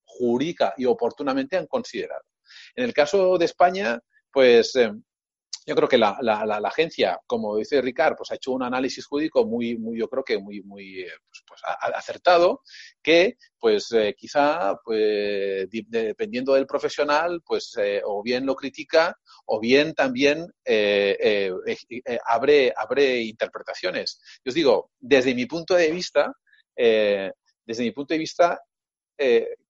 jurídica 0.04 0.74
y 0.76 0.86
oportunamente 0.86 1.56
han 1.56 1.66
considerado. 1.66 2.22
En 2.74 2.84
el 2.84 2.94
caso 2.94 3.36
de 3.38 3.44
España, 3.44 4.00
pues 4.32 4.74
eh, 4.76 4.92
yo 5.68 5.74
creo 5.74 5.88
que 5.88 5.98
la, 5.98 6.16
la, 6.22 6.56
agencia, 6.64 7.20
como 7.26 7.54
dice 7.56 7.82
Ricard, 7.82 8.16
pues 8.16 8.30
ha 8.30 8.36
hecho 8.36 8.52
un 8.52 8.62
análisis 8.62 9.04
jurídico 9.04 9.44
muy, 9.44 9.76
muy 9.76 9.98
yo 9.98 10.08
creo 10.08 10.24
que 10.24 10.38
muy, 10.38 10.62
muy 10.62 11.00
eh, 11.00 11.12
pues, 11.28 11.44
pues 11.46 11.60
acertado, 11.94 12.62
que 13.02 13.36
pues 13.58 13.92
eh, 13.92 14.14
quizá, 14.16 14.76
pues, 14.82 15.68
dependiendo 15.68 16.54
del 16.54 16.66
profesional, 16.66 17.42
pues 17.44 17.76
eh, 17.76 18.00
o 18.02 18.22
bien 18.22 18.46
lo 18.46 18.54
critica 18.54 19.14
o 19.44 19.60
bien 19.60 19.92
también 19.92 20.46
abre, 22.26 22.72
abre 22.74 23.20
interpretaciones. 23.20 24.22
Yo 24.42 24.48
os 24.48 24.54
digo, 24.54 24.90
desde 24.98 25.34
mi 25.34 25.44
punto 25.44 25.74
de 25.74 25.90
vista, 25.90 26.32
desde 26.74 27.82
mi 27.82 27.90
punto 27.90 28.14
de 28.14 28.18
vista, 28.18 28.58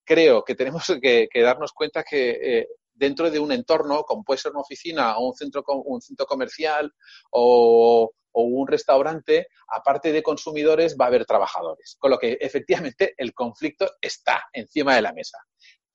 creo 0.04 0.44
que 0.44 0.54
tenemos 0.54 0.86
que 1.02 1.28
darnos 1.34 1.72
cuenta 1.72 2.04
que 2.04 2.68
dentro 2.98 3.30
de 3.30 3.38
un 3.38 3.52
entorno, 3.52 4.02
como 4.02 4.24
puede 4.24 4.38
ser 4.38 4.52
una 4.52 4.60
oficina 4.60 5.16
o 5.16 5.28
un 5.28 5.34
centro, 5.34 5.64
un 5.66 6.00
centro 6.00 6.26
comercial 6.26 6.92
o, 7.30 8.12
un 8.40 8.68
restaurante, 8.68 9.48
aparte 9.66 10.12
de 10.12 10.22
consumidores, 10.22 10.96
va 11.00 11.06
a 11.06 11.08
haber 11.08 11.26
trabajadores. 11.26 11.96
Con 11.98 12.12
lo 12.12 12.18
que 12.18 12.38
efectivamente 12.40 13.14
el 13.16 13.34
conflicto 13.34 13.90
está 14.00 14.44
encima 14.52 14.94
de 14.94 15.02
la 15.02 15.12
mesa. 15.12 15.38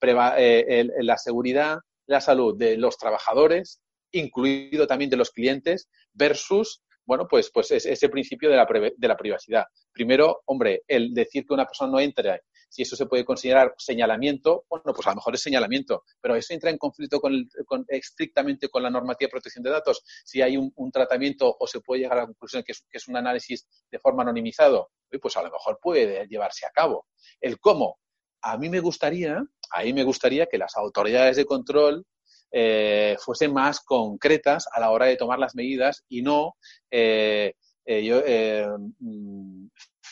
Eh, 0.02 0.86
la 0.98 1.16
seguridad, 1.16 1.78
la 2.06 2.20
salud 2.20 2.54
de 2.58 2.76
los 2.76 2.98
trabajadores, 2.98 3.80
incluido 4.12 4.86
también 4.86 5.08
de 5.08 5.16
los 5.16 5.30
clientes, 5.30 5.88
versus 6.12 6.82
bueno, 7.06 7.26
pues, 7.28 7.50
pues 7.50 7.70
ese 7.70 8.08
principio 8.08 8.50
de 8.50 8.56
la, 8.56 8.66
de 8.66 9.08
la 9.08 9.16
privacidad. 9.16 9.64
Primero, 9.92 10.42
hombre, 10.46 10.82
el 10.86 11.12
decir 11.12 11.46
que 11.46 11.54
una 11.54 11.66
persona 11.66 11.92
no 11.92 12.00
entre 12.00 12.42
si 12.74 12.82
eso 12.82 12.96
se 12.96 13.06
puede 13.06 13.24
considerar 13.24 13.72
señalamiento, 13.78 14.64
bueno, 14.68 14.92
pues 14.92 15.06
a 15.06 15.10
lo 15.10 15.16
mejor 15.16 15.32
es 15.36 15.42
señalamiento, 15.42 16.02
pero 16.20 16.34
eso 16.34 16.54
entra 16.54 16.70
en 16.70 16.76
conflicto 16.76 17.20
con, 17.20 17.48
estrictamente 17.86 18.68
con 18.68 18.82
la 18.82 18.90
normativa 18.90 19.28
de 19.28 19.30
protección 19.30 19.62
de 19.62 19.70
datos. 19.70 20.02
Si 20.24 20.42
hay 20.42 20.56
un, 20.56 20.90
tratamiento 20.90 21.56
o 21.56 21.68
se 21.68 21.78
puede 21.80 22.00
llegar 22.00 22.18
a 22.18 22.20
la 22.22 22.26
conclusión 22.26 22.64
que 22.64 22.72
es, 22.72 23.06
un 23.08 23.16
análisis 23.16 23.64
de 23.88 23.98
forma 24.00 24.24
anonimizado, 24.24 24.90
pues 25.22 25.36
a 25.36 25.42
lo 25.42 25.52
mejor 25.52 25.78
puede 25.80 26.26
llevarse 26.26 26.66
a 26.66 26.70
cabo. 26.70 27.06
El 27.40 27.60
cómo, 27.60 28.00
a 28.42 28.58
mí 28.58 28.68
me 28.68 28.80
gustaría, 28.80 29.40
ahí 29.70 29.92
me 29.92 30.02
gustaría 30.02 30.46
que 30.46 30.58
las 30.58 30.76
autoridades 30.76 31.36
de 31.36 31.44
control 31.44 32.04
eh, 32.50 33.16
fuesen 33.20 33.52
más 33.52 33.82
concretas 33.82 34.66
a 34.72 34.80
la 34.80 34.90
hora 34.90 35.06
de 35.06 35.16
tomar 35.16 35.38
las 35.38 35.54
medidas 35.54 36.02
y 36.08 36.22
no 36.22 36.56
eh, 36.90 37.54
eh, 37.84 38.04
yo, 38.04 38.20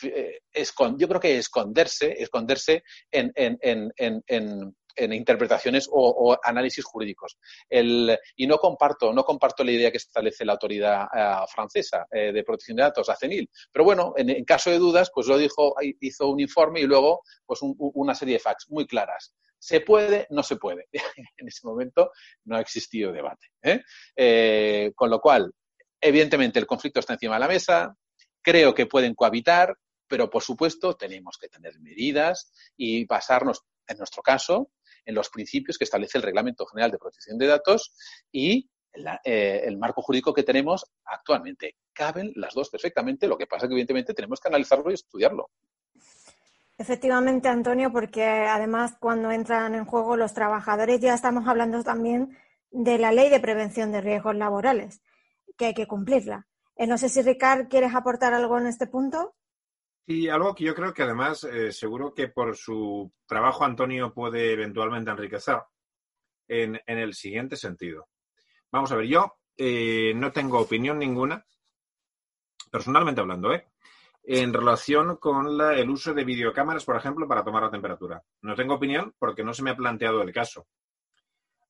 eh, 0.03 0.41
yo 0.97 1.07
creo 1.07 1.19
que 1.19 1.37
esconderse, 1.37 2.15
esconderse 2.21 2.83
en, 3.11 3.31
interpretaciones 4.95 5.89
o, 5.91 6.37
análisis 6.43 6.85
jurídicos. 6.85 7.37
y 7.69 8.47
no 8.47 8.57
comparto, 8.57 9.11
no 9.13 9.23
comparto 9.23 9.63
la 9.63 9.71
idea 9.71 9.91
que 9.91 9.97
establece 9.97 10.45
la 10.45 10.53
autoridad 10.53 11.07
eh, 11.13 11.45
francesa 11.51 12.05
eh, 12.11 12.31
de 12.31 12.43
protección 12.43 12.77
de 12.77 12.83
datos, 12.83 13.07
la 13.07 13.15
CENIL. 13.15 13.49
Pero 13.71 13.85
bueno, 13.85 14.13
en, 14.15 14.43
caso 14.45 14.69
de 14.69 14.77
dudas, 14.77 15.11
pues 15.13 15.27
lo 15.27 15.37
dijo, 15.37 15.75
hizo 15.99 16.29
un 16.29 16.39
informe 16.39 16.81
y 16.81 16.85
luego 16.85 17.23
pues 17.45 17.59
una 17.61 18.13
serie 18.13 18.35
de 18.35 18.39
facts 18.39 18.67
muy 18.69 18.85
claras. 18.85 19.35
¿Se 19.57 19.81
puede? 19.81 20.27
No 20.29 20.43
se 20.43 20.57
puede. 20.57 20.87
en 21.37 21.47
ese 21.47 21.65
momento 21.65 22.11
no 22.45 22.57
ha 22.57 22.61
existido 22.61 23.11
debate. 23.11 23.47
con 24.93 25.09
lo 25.09 25.19
cual, 25.19 25.51
evidentemente, 25.99 26.59
el 26.59 26.67
conflicto 26.67 26.99
está 26.99 27.13
encima 27.13 27.35
de 27.35 27.39
la 27.39 27.47
mesa. 27.47 27.95
Creo 28.41 28.73
que 28.73 28.85
pueden 28.85 29.15
cohabitar 29.15 29.73
pero 30.07 30.29
por 30.29 30.43
supuesto 30.43 30.95
tenemos 30.95 31.37
que 31.37 31.49
tener 31.49 31.79
medidas 31.79 32.51
y 32.77 33.05
basarnos, 33.05 33.63
en 33.87 33.97
nuestro 33.97 34.21
caso, 34.21 34.71
en 35.05 35.15
los 35.15 35.29
principios 35.29 35.77
que 35.77 35.83
establece 35.83 36.17
el 36.17 36.23
Reglamento 36.23 36.65
General 36.65 36.91
de 36.91 36.97
Protección 36.97 37.37
de 37.37 37.47
Datos 37.47 37.93
y 38.31 38.69
eh, 39.23 39.61
el 39.65 39.77
marco 39.77 40.01
jurídico 40.01 40.33
que 40.33 40.43
tenemos 40.43 40.85
actualmente. 41.05 41.77
Caben 41.93 42.31
las 42.35 42.53
dos 42.53 42.69
perfectamente, 42.69 43.27
lo 43.27 43.37
que 43.37 43.47
pasa 43.47 43.65
es 43.65 43.69
que 43.69 43.73
evidentemente 43.73 44.13
tenemos 44.13 44.39
que 44.39 44.49
analizarlo 44.49 44.91
y 44.91 44.95
estudiarlo. 44.95 45.49
Efectivamente, 46.77 47.47
Antonio, 47.49 47.91
porque 47.91 48.23
además 48.23 48.95
cuando 48.99 49.31
entran 49.31 49.75
en 49.75 49.85
juego 49.85 50.17
los 50.17 50.33
trabajadores 50.33 50.99
ya 50.99 51.13
estamos 51.13 51.47
hablando 51.47 51.83
también 51.83 52.37
de 52.71 52.97
la 52.97 53.11
ley 53.11 53.29
de 53.29 53.39
prevención 53.39 53.91
de 53.91 54.01
riesgos 54.01 54.35
laborales, 54.35 55.01
que 55.57 55.65
hay 55.65 55.73
que 55.73 55.87
cumplirla. 55.87 56.47
Eh, 56.75 56.87
no 56.87 56.97
sé 56.97 57.09
si 57.09 57.21
Ricard 57.21 57.67
quieres 57.67 57.93
aportar 57.93 58.33
algo 58.33 58.57
en 58.57 58.67
este 58.67 58.87
punto. 58.87 59.35
Y 60.05 60.27
algo 60.27 60.53
que 60.53 60.65
yo 60.65 60.75
creo 60.75 60.93
que 60.93 61.03
además, 61.03 61.45
eh, 61.45 61.71
seguro 61.71 62.13
que 62.13 62.27
por 62.27 62.57
su 62.57 63.13
trabajo 63.25 63.63
Antonio 63.63 64.13
puede 64.13 64.51
eventualmente 64.51 65.11
enriquecer 65.11 65.59
en, 66.47 66.81
el 66.85 67.13
siguiente 67.13 67.55
sentido. 67.55 68.09
Vamos 68.69 68.91
a 68.91 68.97
ver, 68.97 69.07
yo 69.07 69.37
eh, 69.55 70.13
no 70.13 70.31
tengo 70.33 70.59
opinión 70.59 70.99
ninguna, 70.99 71.45
personalmente 72.69 73.21
hablando, 73.21 73.53
¿eh? 73.53 73.67
en 74.25 74.53
relación 74.53 75.17
con 75.17 75.59
el 75.61 75.89
uso 75.89 76.13
de 76.13 76.25
videocámaras, 76.25 76.83
por 76.83 76.97
ejemplo, 76.97 77.27
para 77.27 77.43
tomar 77.43 77.63
la 77.63 77.71
temperatura. 77.71 78.21
No 78.41 78.55
tengo 78.55 78.75
opinión 78.75 79.13
porque 79.17 79.43
no 79.43 79.53
se 79.53 79.63
me 79.63 79.71
ha 79.71 79.75
planteado 79.75 80.21
el 80.21 80.33
caso. 80.33 80.67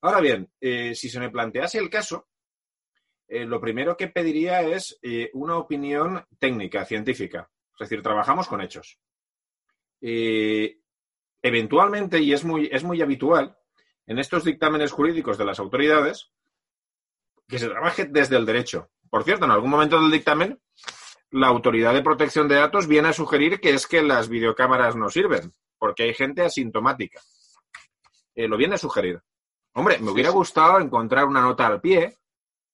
Ahora 0.01 0.19
bien, 0.19 0.51
eh, 0.59 0.95
si 0.95 1.07
se 1.09 1.19
me 1.19 1.29
plantease 1.29 1.77
el 1.77 1.89
caso, 1.89 2.27
lo 3.27 3.59
primero 3.59 3.97
que 3.97 4.09
pediría 4.09 4.61
es 4.61 4.99
una 5.34 5.57
opinión 5.57 6.23
técnica, 6.38 6.86
científica. 6.86 7.49
Es 7.74 7.89
decir, 7.89 8.01
trabajamos 8.01 8.47
con 8.47 8.61
hechos. 8.61 8.99
eventualmente, 11.41 12.19
y 12.19 12.34
es 12.34 12.43
muy, 12.43 12.69
es 12.71 12.84
muy 12.84 13.01
habitual, 13.01 13.57
en 14.05 14.19
estos 14.19 14.43
dictámenes 14.43 14.91
jurídicos 14.91 15.38
de 15.38 15.45
las 15.45 15.59
autoridades, 15.59 16.32
que 17.47 17.59
se 17.59 17.69
trabaje 17.69 18.05
desde 18.05 18.38
el 18.38 18.45
derecho. 18.45 18.89
Por 19.09 19.24
cierto, 19.24 19.45
en 19.45 19.51
algún 19.51 19.69
momento 19.69 20.01
del 20.01 20.11
dictamen, 20.11 20.59
la 21.32 21.47
Autoridad 21.47 21.93
de 21.93 22.03
Protección 22.03 22.47
de 22.47 22.55
Datos 22.55 22.88
viene 22.88 23.09
a 23.09 23.13
sugerir 23.13 23.59
que 23.59 23.71
es 23.71 23.88
que 23.88 24.01
las 24.01 24.30
videocámaras 24.30 24.95
no 24.95 25.09
sirven, 25.09 25.53
porque 25.78 26.03
hay 26.03 26.13
gente 26.13 26.43
asintomática. 26.43 27.21
Eh, 28.36 28.47
lo 28.47 28.57
viene 28.57 28.76
a 28.76 28.80
sugerir. 28.80 29.21
Hombre, 29.74 29.97
me 29.99 30.11
hubiera 30.11 30.30
gustado 30.30 30.80
encontrar 30.80 31.26
una 31.26 31.41
nota 31.41 31.67
al 31.67 31.82
pie 31.82 32.17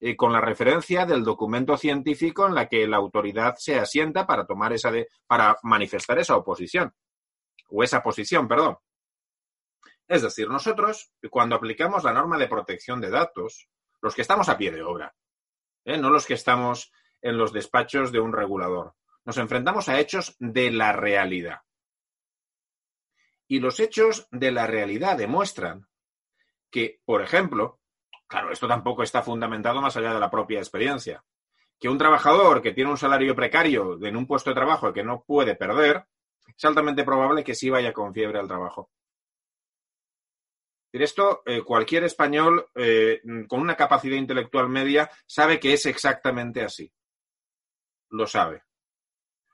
eh, 0.02 0.16
con 0.16 0.32
la 0.32 0.39
referencia 0.39 1.06
del 1.06 1.24
documento 1.24 1.76
científico 1.76 2.47
en 2.47 2.56
la 2.56 2.68
que 2.68 2.88
la 2.88 2.97
autoridad 2.97 3.56
se 3.58 3.78
asienta 3.78 4.26
para 4.26 4.45
tomar 4.45 4.72
esa 4.72 4.91
de, 4.91 5.10
para 5.28 5.58
manifestar 5.64 6.20
esa 6.20 6.38
oposición 6.38 6.93
o 7.70 7.84
esa 7.84 8.02
posición, 8.02 8.47
perdón. 8.47 8.78
Es 10.08 10.22
decir, 10.22 10.47
nosotros 10.47 11.12
cuando 11.30 11.56
aplicamos 11.56 12.04
la 12.04 12.14
norma 12.14 12.38
de 12.38 12.47
protección 12.47 13.02
de 13.02 13.10
datos, 13.10 13.70
los 14.02 14.16
que 14.16 14.22
estamos 14.22 14.50
a 14.50 14.58
pie 14.58 14.72
de 14.72 14.82
obra, 14.82 15.14
¿eh? 15.86 15.97
no 15.97 16.10
los 16.10 16.26
que 16.26 16.34
estamos 16.34 16.91
en 17.22 17.38
los 17.38 17.52
despachos 17.52 18.12
de 18.12 18.20
un 18.20 18.34
regulador, 18.34 18.95
nos 19.26 19.38
enfrentamos 19.38 19.89
a 19.89 20.00
hechos 20.00 20.36
de 20.39 20.72
la 20.72 20.93
realidad. 20.93 21.60
Y 23.47 23.60
los 23.60 23.80
hechos 23.80 24.28
de 24.32 24.52
la 24.52 24.66
realidad 24.66 25.18
demuestran 25.18 25.88
que, 26.72 27.02
por 27.04 27.22
ejemplo, 27.22 27.78
claro, 28.30 28.51
esto 28.51 28.67
tampoco 28.67 29.03
está 29.03 29.21
fundamentado 29.21 29.82
más 29.82 29.97
allá 29.97 30.13
de 30.13 30.19
la 30.19 30.30
propia 30.30 30.59
experiencia, 30.59 31.25
que 31.80 31.89
un 31.89 31.97
trabajador 31.97 32.61
que 32.61 32.71
tiene 32.71 32.91
un 32.91 32.97
salario 32.97 33.36
precario 33.36 33.97
en 34.05 34.15
un 34.15 34.27
puesto 34.27 34.51
de 34.51 34.55
trabajo 34.55 34.93
que 34.93 35.03
no 35.03 35.23
puede 35.25 35.55
perder, 35.55 36.05
es 36.55 36.63
altamente 36.63 37.03
probable 37.03 37.43
que 37.43 37.55
sí 37.55 37.69
vaya 37.69 37.91
con 37.91 38.13
fiebre 38.13 38.39
al 38.39 38.47
trabajo. 38.47 38.91
Esto 40.91 41.43
eh, 41.45 41.61
cualquier 41.61 42.03
español 42.03 42.69
eh, 42.75 43.21
con 43.47 43.61
una 43.61 43.75
capacidad 43.75 44.15
intelectual 44.15 44.69
media 44.69 45.09
sabe 45.25 45.59
que 45.59 45.73
es 45.73 45.86
exactamente 45.86 46.63
así. 46.63 46.91
Lo 48.09 48.25
sabe. 48.25 48.63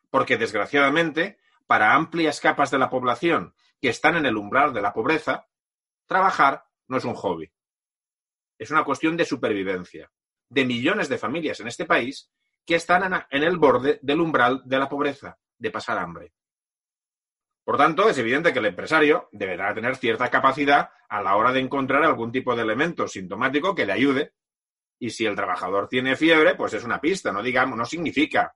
Porque 0.10 0.38
desgraciadamente, 0.38 1.40
para 1.68 1.94
amplias 1.94 2.40
capas 2.40 2.72
de 2.72 2.78
la 2.78 2.90
población 2.90 3.54
que 3.82 3.90
están 3.90 4.16
en 4.16 4.26
el 4.26 4.38
umbral 4.38 4.74
de 4.74 4.82
la 4.82 4.94
pobreza, 4.94 5.48
trabajar 6.06 6.66
no 6.88 6.98
es 6.98 7.04
un 7.04 7.16
hobby. 7.16 7.52
Es 8.58 8.72
una 8.72 8.84
cuestión 8.84 9.18
de 9.18 9.26
supervivencia 9.26 10.12
de 10.50 10.66
millones 10.66 11.10
de 11.10 11.18
familias 11.18 11.60
en 11.60 11.68
este 11.68 11.86
país 11.86 12.32
que 12.66 12.76
están 12.76 13.26
en 13.30 13.44
el 13.44 13.58
borde 13.58 14.00
del 14.02 14.22
umbral 14.22 14.62
de 14.66 14.80
la 14.80 14.90
pobreza, 14.90 15.38
de 15.58 15.72
pasar 15.72 15.98
hambre. 15.98 16.34
Por 17.64 17.78
tanto, 17.78 18.08
es 18.08 18.18
evidente 18.18 18.54
que 18.54 18.60
el 18.60 18.68
empresario 18.68 19.28
deberá 19.32 19.74
tener 19.74 19.96
cierta 19.96 20.30
capacidad 20.30 20.92
a 21.10 21.22
la 21.22 21.36
hora 21.36 21.52
de 21.52 21.60
encontrar 21.60 22.04
algún 22.04 22.32
tipo 22.32 22.56
de 22.56 22.62
elemento 22.62 23.08
sintomático 23.08 23.74
que 23.74 23.86
le 23.86 23.94
ayude. 23.94 24.34
Y 25.00 25.10
si 25.10 25.26
el 25.26 25.36
trabajador 25.36 25.88
tiene 25.88 26.16
fiebre, 26.16 26.56
pues 26.56 26.74
es 26.74 26.84
una 26.84 27.02
pista, 27.02 27.32
no 27.32 27.42
digamos, 27.42 27.78
no 27.78 27.86
significa 27.86 28.56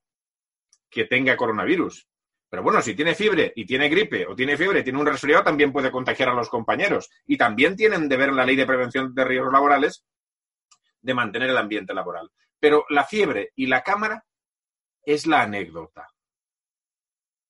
que 0.89 1.06
tenga 1.06 1.36
coronavirus. 1.36 2.08
Pero 2.50 2.64
bueno, 2.64 2.82
si 2.82 2.95
tiene 2.95 3.14
fiebre 3.14 3.54
y 3.56 3.66
tiene 3.66 3.89
gripe 3.89 4.26
o 4.26 4.36
tiene 4.36 4.58
fiebre 4.58 4.82
tiene 4.82 5.00
un 5.00 5.06
resfriado, 5.06 5.43
también 5.43 5.72
puede 5.72 5.91
contagiar 5.91 6.30
a 6.30 6.34
los 6.34 6.50
compañeros. 6.50 7.10
Y 7.28 7.38
también 7.38 7.76
tienen 7.76 8.10
deber 8.10 8.30
en 8.30 8.36
la 8.38 8.45
ley 8.45 8.56
de 8.56 8.66
prevención 8.66 9.14
de 9.14 9.24
riesgos 9.24 9.54
laborales 9.54 10.06
de 11.02 11.14
mantener 11.14 11.50
el 11.52 11.58
ambiente 11.58 11.93
laboral. 11.93 12.32
Pero 12.60 12.86
la 12.89 13.06
fiebre 13.06 13.54
y 13.56 13.68
la 13.68 13.84
cámara 13.84 14.26
es 15.04 15.28
la 15.28 15.43
anécdota. 15.43 16.08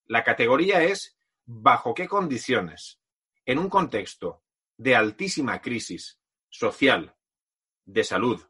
La 0.06 0.24
categoría 0.24 0.84
es 0.84 1.18
bajo 1.46 1.94
qué 1.94 2.08
condiciones, 2.08 3.00
en 3.46 3.58
un 3.58 3.70
contexto 3.70 4.44
de 4.78 4.96
altísima 4.96 5.62
crisis 5.62 6.20
social, 6.50 7.16
de 7.86 8.04
salud, 8.04 8.42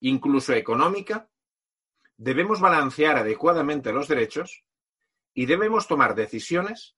incluso 0.00 0.54
económica, 0.54 1.28
debemos 2.16 2.60
balancear 2.60 3.16
adecuadamente 3.16 3.92
los 3.92 4.08
derechos 4.08 4.64
y 5.34 5.46
debemos 5.46 5.86
tomar 5.86 6.14
decisiones 6.14 6.96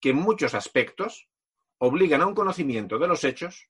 que 0.00 0.10
en 0.10 0.16
muchos 0.16 0.54
aspectos 0.54 1.28
obligan 1.78 2.22
a 2.22 2.26
un 2.26 2.34
conocimiento 2.34 2.98
de 2.98 3.08
los 3.08 3.24
hechos 3.24 3.68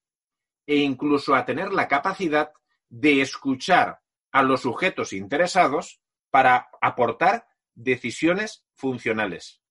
e 0.66 0.76
incluso 0.76 1.34
a 1.34 1.44
tener 1.44 1.72
la 1.72 1.88
capacidad 1.88 2.52
de 2.88 3.20
escuchar 3.20 4.00
a 4.32 4.42
los 4.42 4.62
sujetos 4.62 5.12
interesados 5.12 6.00
para 6.30 6.70
aportar 6.80 7.46
decisiones 7.74 8.64
funcionales. 8.74 9.62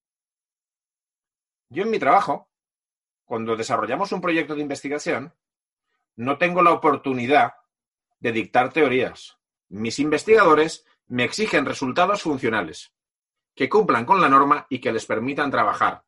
Yo 1.70 1.84
en 1.84 1.90
mi 1.90 2.00
trabajo, 2.00 2.50
cuando 3.26 3.56
desarrollamos 3.56 4.12
un 4.12 4.22
proyecto 4.22 4.56
de 4.56 4.62
investigación, 4.62 5.34
no 6.16 6.38
tengo 6.38 6.62
la 6.62 6.74
oportunidad 6.74 7.54
de 8.20 8.32
dictar 8.32 8.72
teorías. 8.74 9.38
Mis 9.70 10.00
investigadores 10.00 10.86
me 11.08 11.24
exigen 11.24 11.66
resultados 11.66 12.22
funcionales 12.22 12.94
que 13.62 13.70
cumplan 13.70 14.06
con 14.06 14.20
la 14.20 14.28
norma 14.28 14.66
y 14.72 14.82
que 14.82 14.92
les 14.92 15.06
permitan 15.06 15.52
trabajar. 15.52 16.04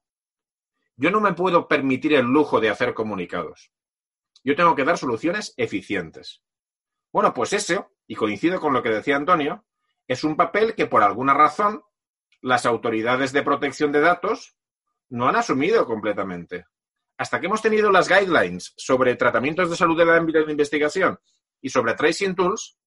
Yo 0.95 1.11
no 1.11 1.21
me 1.21 1.33
puedo 1.33 1.67
permitir 1.67 2.15
el 2.15 2.25
lujo 2.25 2.59
de 2.59 2.71
hacer 2.71 2.95
comunicados. 2.95 3.71
Yo 4.43 4.55
tengo 4.55 4.73
que 4.73 4.83
dar 4.83 4.97
soluciones 4.97 5.53
eficientes. 5.55 6.41
Bueno, 7.11 7.31
pues 7.31 7.53
eso, 7.53 7.91
y 8.07 8.15
coincido 8.15 8.59
con 8.59 8.73
lo 8.73 8.81
que 8.81 8.89
decía 8.89 9.17
Antonio, 9.17 9.67
es 10.07 10.23
un 10.23 10.35
papel 10.35 10.73
que 10.73 10.87
por 10.87 11.03
alguna 11.03 11.35
razón 11.35 11.83
las 12.41 12.65
autoridades 12.65 13.33
de 13.33 13.43
protección 13.43 13.91
de 13.91 13.99
datos 13.99 14.57
no 15.09 15.29
han 15.29 15.35
asumido 15.35 15.85
completamente. 15.85 16.65
Hasta 17.19 17.39
que 17.39 17.45
hemos 17.45 17.61
tenido 17.61 17.91
las 17.91 18.09
guidelines 18.09 18.73
sobre 18.77 19.15
tratamientos 19.15 19.69
de 19.69 19.75
salud 19.75 19.95
del 19.95 20.09
ámbito 20.09 20.43
de 20.43 20.51
investigación 20.51 21.19
y 21.61 21.69
sobre 21.69 21.93
tracing 21.93 22.33
tools, 22.33 22.79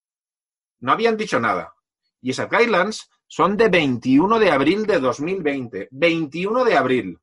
no 0.81 0.91
habían 0.91 1.17
dicho 1.17 1.39
nada. 1.39 1.73
Y 2.21 2.31
esas 2.31 2.51
guidelines 2.51 3.09
son 3.27 3.57
de 3.57 3.69
21 3.69 4.39
de 4.39 4.51
abril 4.51 4.87
de 4.87 5.01
2020. 5.01 5.89
21 5.91 6.65
de 6.65 6.77
abril. 6.77 7.21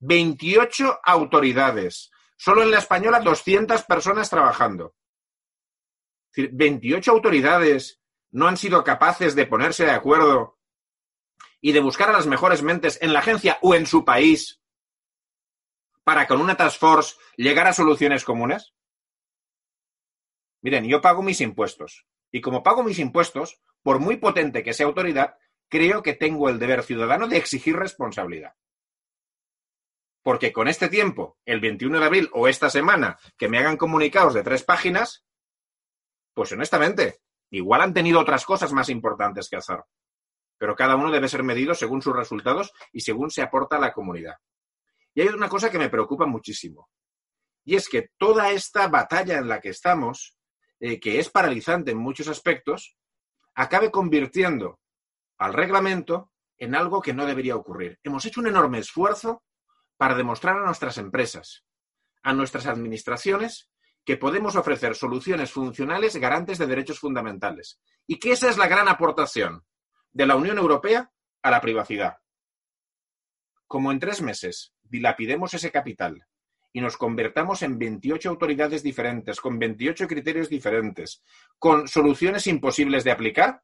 28 0.00 1.00
autoridades. 1.02 2.10
Solo 2.36 2.62
en 2.62 2.70
la 2.70 2.78
española 2.78 3.20
200 3.20 3.82
personas 3.84 4.30
trabajando. 4.30 4.94
Es 6.30 6.44
decir, 6.44 6.50
28 6.54 7.10
autoridades 7.10 8.00
no 8.30 8.46
han 8.46 8.56
sido 8.56 8.84
capaces 8.84 9.34
de 9.34 9.46
ponerse 9.46 9.84
de 9.84 9.92
acuerdo 9.92 10.58
y 11.60 11.72
de 11.72 11.80
buscar 11.80 12.10
a 12.10 12.12
las 12.12 12.26
mejores 12.26 12.62
mentes 12.62 12.98
en 13.00 13.12
la 13.12 13.20
agencia 13.20 13.58
o 13.62 13.74
en 13.74 13.86
su 13.86 14.04
país 14.04 14.60
para 16.04 16.28
con 16.28 16.40
una 16.40 16.56
task 16.56 16.78
force 16.78 17.16
llegar 17.36 17.66
a 17.66 17.72
soluciones 17.72 18.24
comunes. 18.24 18.74
Miren, 20.62 20.84
yo 20.84 21.00
pago 21.00 21.22
mis 21.22 21.40
impuestos 21.40 22.06
y 22.30 22.40
como 22.40 22.62
pago 22.62 22.82
mis 22.82 22.98
impuestos, 22.98 23.60
por 23.86 24.00
muy 24.00 24.16
potente 24.16 24.64
que 24.64 24.74
sea 24.74 24.86
autoridad, 24.86 25.38
creo 25.68 26.02
que 26.02 26.14
tengo 26.14 26.48
el 26.48 26.58
deber 26.58 26.82
ciudadano 26.82 27.28
de 27.28 27.36
exigir 27.36 27.76
responsabilidad. 27.76 28.54
Porque 30.24 30.52
con 30.52 30.66
este 30.66 30.88
tiempo, 30.88 31.38
el 31.44 31.60
21 31.60 32.00
de 32.00 32.04
abril 32.04 32.30
o 32.32 32.48
esta 32.48 32.68
semana, 32.68 33.16
que 33.38 33.48
me 33.48 33.58
hagan 33.58 33.76
comunicados 33.76 34.34
de 34.34 34.42
tres 34.42 34.64
páginas, 34.64 35.24
pues 36.34 36.50
honestamente, 36.50 37.20
igual 37.50 37.80
han 37.80 37.94
tenido 37.94 38.18
otras 38.18 38.44
cosas 38.44 38.72
más 38.72 38.88
importantes 38.88 39.48
que 39.48 39.58
hacer. 39.58 39.78
Pero 40.58 40.74
cada 40.74 40.96
uno 40.96 41.12
debe 41.12 41.28
ser 41.28 41.44
medido 41.44 41.72
según 41.72 42.02
sus 42.02 42.16
resultados 42.16 42.72
y 42.90 43.02
según 43.02 43.30
se 43.30 43.42
aporta 43.42 43.76
a 43.76 43.80
la 43.80 43.92
comunidad. 43.92 44.34
Y 45.14 45.20
hay 45.20 45.28
una 45.28 45.48
cosa 45.48 45.70
que 45.70 45.78
me 45.78 45.90
preocupa 45.90 46.26
muchísimo. 46.26 46.90
Y 47.64 47.76
es 47.76 47.88
que 47.88 48.08
toda 48.18 48.50
esta 48.50 48.88
batalla 48.88 49.38
en 49.38 49.46
la 49.46 49.60
que 49.60 49.68
estamos, 49.68 50.36
eh, 50.80 50.98
que 50.98 51.20
es 51.20 51.30
paralizante 51.30 51.92
en 51.92 51.98
muchos 51.98 52.26
aspectos, 52.26 52.96
acabe 53.56 53.90
convirtiendo 53.90 54.78
al 55.38 55.54
reglamento 55.54 56.30
en 56.58 56.74
algo 56.74 57.02
que 57.02 57.14
no 57.14 57.26
debería 57.26 57.56
ocurrir. 57.56 57.98
Hemos 58.04 58.24
hecho 58.24 58.40
un 58.40 58.46
enorme 58.46 58.78
esfuerzo 58.78 59.42
para 59.96 60.14
demostrar 60.14 60.58
a 60.58 60.64
nuestras 60.64 60.98
empresas, 60.98 61.64
a 62.22 62.32
nuestras 62.32 62.66
administraciones, 62.66 63.70
que 64.04 64.16
podemos 64.16 64.54
ofrecer 64.56 64.94
soluciones 64.94 65.50
funcionales 65.50 66.16
garantes 66.16 66.58
de 66.58 66.66
derechos 66.66 67.00
fundamentales. 67.00 67.80
Y 68.06 68.18
que 68.18 68.32
esa 68.32 68.48
es 68.48 68.56
la 68.56 68.68
gran 68.68 68.88
aportación 68.88 69.64
de 70.12 70.26
la 70.26 70.36
Unión 70.36 70.58
Europea 70.58 71.10
a 71.42 71.50
la 71.50 71.60
privacidad. 71.60 72.18
Como 73.66 73.90
en 73.90 73.98
tres 73.98 74.22
meses 74.22 74.74
dilapidemos 74.82 75.54
ese 75.54 75.72
capital 75.72 76.26
y 76.72 76.80
nos 76.80 76.96
convertamos 76.96 77.62
en 77.62 77.78
28 77.78 78.28
autoridades 78.28 78.82
diferentes, 78.82 79.40
con 79.40 79.58
28 79.58 80.06
criterios 80.06 80.48
diferentes, 80.48 81.22
con 81.58 81.88
soluciones 81.88 82.46
imposibles 82.46 83.04
de 83.04 83.12
aplicar, 83.12 83.62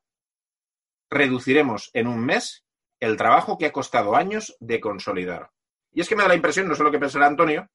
reduciremos 1.11 1.91
en 1.93 2.07
un 2.07 2.25
mes 2.25 2.65
el 3.01 3.17
trabajo 3.17 3.59
que 3.59 3.67
ha 3.67 3.73
costado 3.73 4.17
años 4.17 4.57
de 4.61 4.81
consolidar. 4.81 5.51
Y 5.93 6.01
es 6.01 6.09
que 6.09 6.17
me 6.17 6.23
da 6.23 6.29
la 6.29 6.37
impresión, 6.37 6.69
no 6.69 6.75
sé 6.75 6.83
lo 6.83 6.91
que 6.91 6.99
pensará 6.99 7.27
Antonio, 7.27 7.69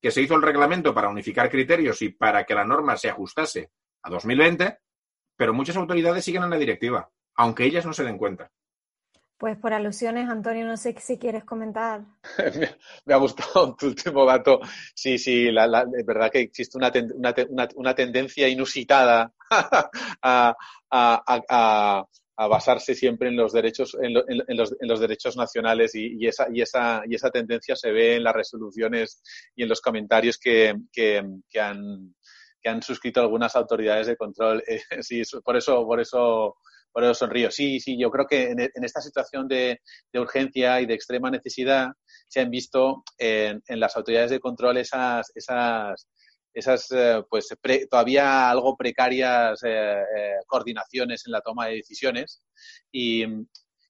que 0.00 0.10
se 0.10 0.20
hizo 0.20 0.36
el 0.36 0.42
reglamento 0.42 0.94
para 0.94 1.08
unificar 1.08 1.50
criterios 1.50 2.02
y 2.02 2.10
para 2.10 2.44
que 2.44 2.54
la 2.54 2.64
norma 2.64 2.96
se 2.96 3.08
ajustase 3.08 3.70
a 4.02 4.10
2020, 4.10 4.78
pero 5.36 5.54
muchas 5.54 5.76
autoridades 5.76 6.24
siguen 6.24 6.44
en 6.44 6.50
la 6.50 6.58
directiva, 6.58 7.10
aunque 7.34 7.64
ellas 7.64 7.86
no 7.86 7.92
se 7.92 8.04
den 8.04 8.18
cuenta. 8.18 8.52
Pues 9.36 9.58
por 9.58 9.72
alusiones, 9.72 10.28
Antonio, 10.28 10.64
no 10.64 10.76
sé 10.76 10.94
si 11.00 11.18
quieres 11.18 11.44
comentar. 11.44 12.04
me, 13.04 13.14
ha 13.14 13.16
gustado 13.16 13.74
tu 13.78 13.86
último 13.86 14.24
dato. 14.24 14.60
Sí, 14.94 15.18
sí, 15.18 15.50
la, 15.50 15.86
es 15.96 16.06
verdad 16.06 16.30
que 16.30 16.40
existe 16.40 16.78
una, 16.78 16.92
una, 17.74 17.94
tendencia 17.94 18.48
inusitada 18.48 19.32
a, 20.22 20.56
a, 20.90 22.06
basarse 22.48 22.94
siempre 22.94 23.28
en 23.28 23.36
los 23.36 23.52
derechos, 23.52 23.96
en, 24.00 24.14
los, 24.14 24.24
en 24.78 24.88
los, 24.88 25.00
derechos 25.00 25.36
nacionales 25.36 25.94
y, 25.94 26.26
esa, 26.26 26.46
y, 26.52 26.62
esa, 26.62 27.02
y 27.06 27.14
esa 27.14 27.30
tendencia 27.30 27.74
se 27.74 27.90
ve 27.90 28.16
en 28.16 28.24
las 28.24 28.34
resoluciones 28.34 29.22
y 29.56 29.64
en 29.64 29.68
los 29.68 29.80
comentarios 29.80 30.38
que, 30.38 30.74
que, 30.92 31.24
que 31.48 31.60
han 31.60 32.14
que 32.64 32.70
han 32.70 32.82
suscrito 32.82 33.20
algunas 33.20 33.54
autoridades 33.56 34.06
de 34.06 34.16
control. 34.16 34.64
sí, 35.02 35.22
por 35.44 35.56
eso, 35.56 35.84
por 35.86 36.00
eso 36.00 36.56
eso 37.02 37.14
sonrío. 37.14 37.50
Sí, 37.50 37.80
sí, 37.80 37.98
yo 37.98 38.10
creo 38.10 38.26
que 38.26 38.50
en, 38.50 38.84
esta 38.84 39.00
situación 39.00 39.48
de, 39.48 39.80
urgencia 40.14 40.80
y 40.80 40.86
de 40.86 40.94
extrema 40.94 41.30
necesidad 41.30 41.88
se 42.28 42.40
han 42.40 42.50
visto 42.50 43.02
en, 43.18 43.62
las 43.68 43.96
autoridades 43.96 44.30
de 44.30 44.40
control 44.40 44.76
esas, 44.76 45.32
esas, 45.34 46.06
esas 46.52 46.90
eh, 46.92 47.22
pues 47.28 47.48
todavía 47.90 48.48
algo 48.48 48.76
precarias 48.76 49.60
eh, 49.64 50.02
eh, 50.16 50.36
coordinaciones 50.46 51.26
en 51.26 51.32
la 51.32 51.40
toma 51.40 51.66
de 51.66 51.76
decisiones 51.76 52.42
y, 52.92 53.24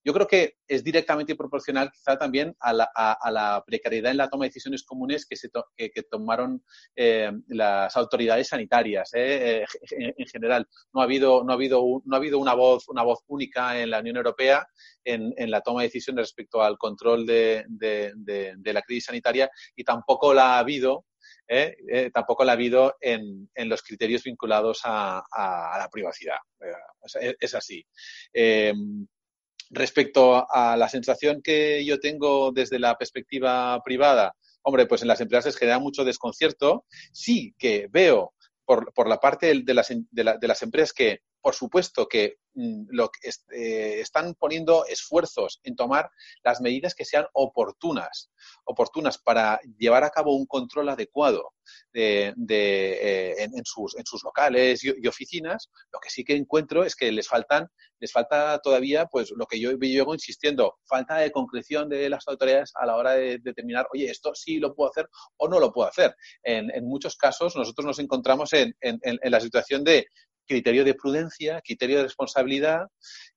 yo 0.05 0.13
creo 0.13 0.27
que 0.27 0.57
es 0.69 0.85
directamente 0.85 1.35
proporcional 1.35 1.91
quizá 1.91 2.19
también 2.19 2.55
a 2.61 2.73
la, 2.75 3.65
precariedad 3.67 4.11
en 4.11 4.19
la 4.19 4.29
toma 4.29 4.45
de 4.45 4.51
decisiones 4.51 4.85
comunes 4.85 5.25
que, 5.27 5.35
se 5.35 5.49
que, 5.77 6.03
tomaron 6.11 6.63
eh, 6.95 7.33
las 7.49 7.97
autoridades 7.97 8.49
sanitarias 8.49 9.11
eh, 9.15 9.63
eh, 9.63 10.15
en, 10.17 10.27
general. 10.27 10.69
No 10.93 11.01
ha 11.01 11.05
habido, 11.05 11.43
no 11.43 11.53
ha 11.53 11.55
habido, 11.55 12.03
no 12.05 12.17
ha 12.17 12.19
habido 12.19 12.39
una, 12.39 12.53
voz, 12.55 12.87
una 12.89 13.03
voz 13.03 13.21
única 13.29 13.81
en 13.81 13.91
la 13.91 14.01
Unión 14.01 14.19
Europea 14.19 14.67
en, 15.05 15.33
la 15.51 15.63
toma 15.63 15.81
de 15.81 15.89
decisiones 15.89 16.25
respecto 16.25 16.63
al 16.63 16.77
control 16.77 17.25
de, 17.25 17.65
la 18.63 18.83
crisis 18.83 19.07
sanitaria 19.07 19.51
y 19.75 19.85
tampoco 19.85 20.35
la 20.35 20.57
ha 20.57 20.59
habido 20.59 21.07
tampoco 22.13 22.45
la 22.45 22.53
ha 22.53 22.55
habido 22.55 22.97
en, 23.01 23.49
los 23.57 23.83
criterios 23.83 24.23
vinculados 24.23 24.81
a, 24.85 25.23
la 25.79 25.89
privacidad. 25.91 26.39
es, 27.21 27.37
es, 27.41 27.55
así. 27.55 27.87
Respecto 29.71 30.47
a 30.51 30.77
la 30.77 30.89
sensación 30.89 31.43
que 31.43 31.85
yo 31.85 31.99
tengo 32.01 32.53
desde 32.53 32.79
la 32.79 32.97
perspectiva 32.97 33.81
privada, 33.85 34.35
hombre, 34.62 34.87
pues 34.87 35.03
en 35.03 35.09
las 35.09 35.21
empresas 35.21 35.57
genera 35.57 35.79
mucho 35.79 36.05
desconcierto. 36.05 36.85
Sí 37.12 37.55
que 37.59 37.89
veo 37.91 38.35
por, 38.65 38.93
por 38.93 39.09
la 39.09 39.19
parte 39.19 39.62
de 39.62 39.75
las, 39.75 39.89
de 40.11 40.49
las 40.49 40.62
empresas 40.62 40.93
que 40.93 41.21
por 41.45 41.55
supuesto 41.55 42.09
que 42.09 42.38
mm, 42.55 42.86
lo 42.88 43.11
que 43.11 43.28
eh, 43.28 44.01
están 44.01 44.34
poniendo 44.34 44.86
esfuerzos 44.86 45.61
en 45.62 45.76
tomar 45.76 46.11
las 46.42 46.62
medidas 46.62 46.95
que 46.95 47.05
sean 47.05 47.26
oportunas, 47.34 48.30
oportunas 48.64 49.18
para 49.18 49.61
llevar 49.76 50.05
a 50.05 50.11
cabo 50.11 50.34
un 50.34 50.47
control 50.47 50.88
adecuado 50.88 51.53
de, 51.92 52.32
eh, 52.38 53.34
en, 53.42 53.64
sus, 53.66 53.95
en, 53.99 54.07
sus, 54.07 54.24
locales 54.24 54.82
y, 54.84 55.07
oficinas. 55.07 55.68
Lo 55.92 56.01
que 56.01 56.09
sí 56.09 56.24
que 56.24 56.34
encuentro 56.34 56.82
es 56.82 56.97
que 56.97 57.12
les 57.12 57.28
faltan, 57.28 57.68
les 58.01 58.11
falta 58.11 58.59
todavía, 58.61 59.05
pues 59.05 59.30
lo 59.36 59.45
que 59.45 59.61
yo 59.61 59.72
llevo 59.72 60.14
insistiendo, 60.14 60.78
falta 60.86 61.18
de 61.18 61.30
concreción 61.30 61.90
de 61.90 62.09
las 62.09 62.26
autoridades 62.26 62.72
a 62.76 62.86
la 62.86 62.97
hora 62.97 63.12
de 63.12 63.36
determinar, 63.38 63.86
oye, 63.92 64.11
esto 64.11 64.34
sí 64.34 64.59
lo 64.61 64.74
puedo 64.74 64.90
hacer 64.90 65.11
o 65.36 65.47
no 65.47 65.61
lo 65.61 65.70
puedo 65.70 65.90
hacer. 65.90 66.16
En, 66.42 66.70
muchos 66.86 67.16
casos 67.16 67.55
nosotros 67.55 67.84
nos 67.84 67.99
encontramos 67.99 68.51
en 68.55 68.74
la 69.24 69.40
situación 69.40 69.84
de 69.84 70.07
criterio 70.47 70.84
de 70.84 70.95
prudencia, 70.95 71.61
criterio 71.62 71.99
de 71.99 72.05
responsabilidad 72.05 72.86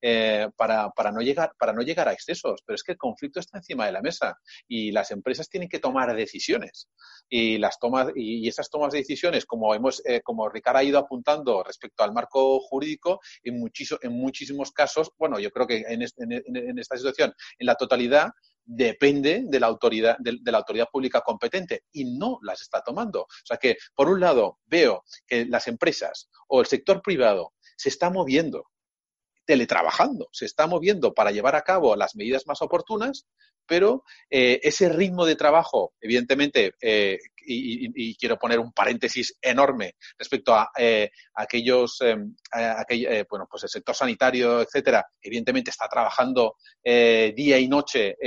eh, 0.02 0.48
para, 0.56 0.90
para, 0.90 1.12
no 1.12 1.22
llegar, 1.22 1.52
para 1.58 1.74
no 1.74 1.82
llegar 1.82 2.08
a 2.08 2.14
excesos. 2.14 2.62
Pero 2.66 2.76
es 2.76 2.84
que 2.84 2.94
el 2.94 2.98
conflicto 2.98 3.40
está 3.40 3.58
encima 3.58 3.86
de 3.86 3.92
la 3.92 4.02
mesa 4.02 4.38
y 4.68 4.92
las 4.92 5.12
empresas 5.12 5.50
tienen 5.50 5.70
que 5.70 5.80
tomar 5.80 6.16
decisiones. 6.16 6.90
Y, 7.30 7.58
las 7.58 7.80
tomas, 7.80 8.08
y 8.16 8.48
esas 8.48 8.70
tomas 8.70 8.94
de 8.94 9.00
decisiones, 9.00 9.46
como, 9.46 9.74
hemos, 9.74 10.02
eh, 10.06 10.22
como 10.22 10.50
Ricardo 10.50 10.80
ha 10.80 10.84
ido 10.84 11.00
apuntando 11.00 11.64
respecto 11.64 12.04
al 12.04 12.14
marco 12.14 12.60
jurídico, 12.60 13.20
en, 13.44 13.62
en 14.02 14.12
muchísimos 14.14 14.72
casos, 14.72 15.12
bueno, 15.18 15.40
yo 15.40 15.52
creo 15.52 15.68
que 15.68 15.84
en, 15.88 16.02
en 16.02 16.80
esta 16.80 16.98
situación, 16.98 17.34
en 17.60 17.66
la 17.66 17.76
totalidad, 17.76 18.30
depende 18.68 19.44
de 19.46 19.60
la 19.60 19.68
autoridad, 19.68 20.18
de, 20.20 20.40
la 20.44 20.58
autoridad 20.60 20.90
pública 20.92 21.22
competente 21.22 21.86
y 21.92 22.18
no 22.18 22.38
las 22.44 22.62
está 22.62 22.82
tomando. 22.82 23.22
O 23.22 23.46
sea 23.46 23.58
que, 23.58 23.78
por 23.96 24.10
un 24.10 24.20
lado, 24.20 24.60
veo 24.66 25.04
que 25.26 25.46
las 25.46 25.68
empresas 25.68 26.30
o 26.48 26.60
el 26.60 26.68
sector 26.68 27.02
privado 27.02 27.54
se 27.78 27.90
está 27.90 28.10
moviendo, 28.10 28.66
teletrabajando, 29.48 30.28
se 30.32 30.46
está 30.46 30.68
moviendo 30.68 31.14
para 31.14 31.32
llevar 31.32 31.56
a 31.56 31.64
cabo 31.64 31.96
las 31.96 32.16
medidas 32.16 32.46
más 32.46 32.62
oportunas, 32.62 33.26
pero 33.66 34.04
eh, 34.30 34.60
ese 34.62 34.90
ritmo 34.90 35.26
de 35.26 35.36
trabajo, 35.36 35.94
evidentemente, 36.02 36.74
eh, 36.82 37.18
y, 37.50 38.14
quiero 38.18 38.38
poner 38.38 38.60
un 38.60 38.74
paréntesis 38.74 39.38
enorme 39.42 39.96
respecto 40.18 40.54
a, 40.54 40.70
eh, 40.78 41.10
aquellos, 41.34 42.02
em, 42.02 42.36
bueno, 43.30 43.48
pues 43.50 43.64
el 43.64 43.70
sector 43.70 43.96
sanitario, 43.96 44.62
etcétera, 44.62 45.06
evidentemente 45.22 45.72
está 45.72 45.88
trabajando 45.88 46.56
día 46.84 47.58
y 47.58 47.68
noche 47.70 48.18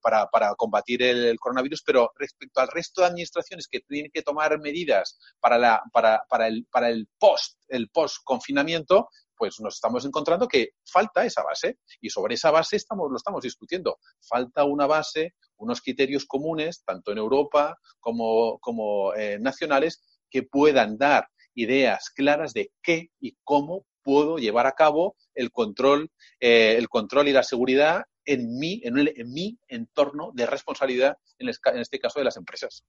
para, 0.00 0.26
para, 0.26 0.54
combatir 0.54 1.02
el, 1.02 1.38
coronavirus, 1.38 1.82
pero 1.84 2.10
respecto 2.16 2.60
al 2.60 2.68
resto 2.68 3.00
de 3.00 3.08
administraciones 3.08 3.68
que 3.68 3.80
tienen 3.80 4.10
que 4.12 4.22
tomar 4.22 4.58
medidas 4.60 5.18
para, 5.40 5.58
la, 5.58 5.82
para, 5.92 6.22
para, 6.28 6.48
el, 6.48 6.66
para 6.70 6.88
el 6.88 7.08
post, 7.18 7.58
el 7.68 7.88
post 7.90 8.18
confinamiento, 8.24 9.08
pues 9.36 9.60
nos 9.60 9.74
estamos 9.74 10.04
encontrando 10.04 10.48
que 10.48 10.70
falta 10.84 11.24
esa 11.24 11.42
base 11.42 11.78
y 12.00 12.10
sobre 12.10 12.34
esa 12.34 12.50
base 12.50 12.76
estamos, 12.76 13.10
lo 13.10 13.16
estamos 13.16 13.42
discutiendo. 13.42 13.98
Falta 14.20 14.64
una 14.64 14.86
base, 14.86 15.34
unos 15.56 15.80
criterios 15.80 16.24
comunes, 16.26 16.82
tanto 16.84 17.12
en 17.12 17.18
Europa 17.18 17.76
como, 18.00 18.58
como 18.60 19.14
eh, 19.14 19.38
nacionales, 19.40 20.02
que 20.30 20.42
puedan 20.42 20.96
dar 20.98 21.28
ideas 21.54 22.10
claras 22.10 22.52
de 22.52 22.72
qué 22.82 23.10
y 23.20 23.36
cómo 23.44 23.86
puedo 24.02 24.38
llevar 24.38 24.66
a 24.66 24.72
cabo 24.72 25.16
el 25.34 25.50
control, 25.50 26.10
eh, 26.40 26.76
el 26.76 26.88
control 26.88 27.28
y 27.28 27.32
la 27.32 27.42
seguridad 27.42 28.04
en 28.24 28.58
mi, 28.58 28.80
en, 28.84 28.98
en 28.98 29.32
mi 29.32 29.58
entorno 29.68 30.30
de 30.32 30.46
responsabilidad, 30.46 31.18
en 31.38 31.48
este 31.48 31.98
caso 31.98 32.18
de 32.18 32.24
las 32.24 32.36
empresas. 32.36 32.84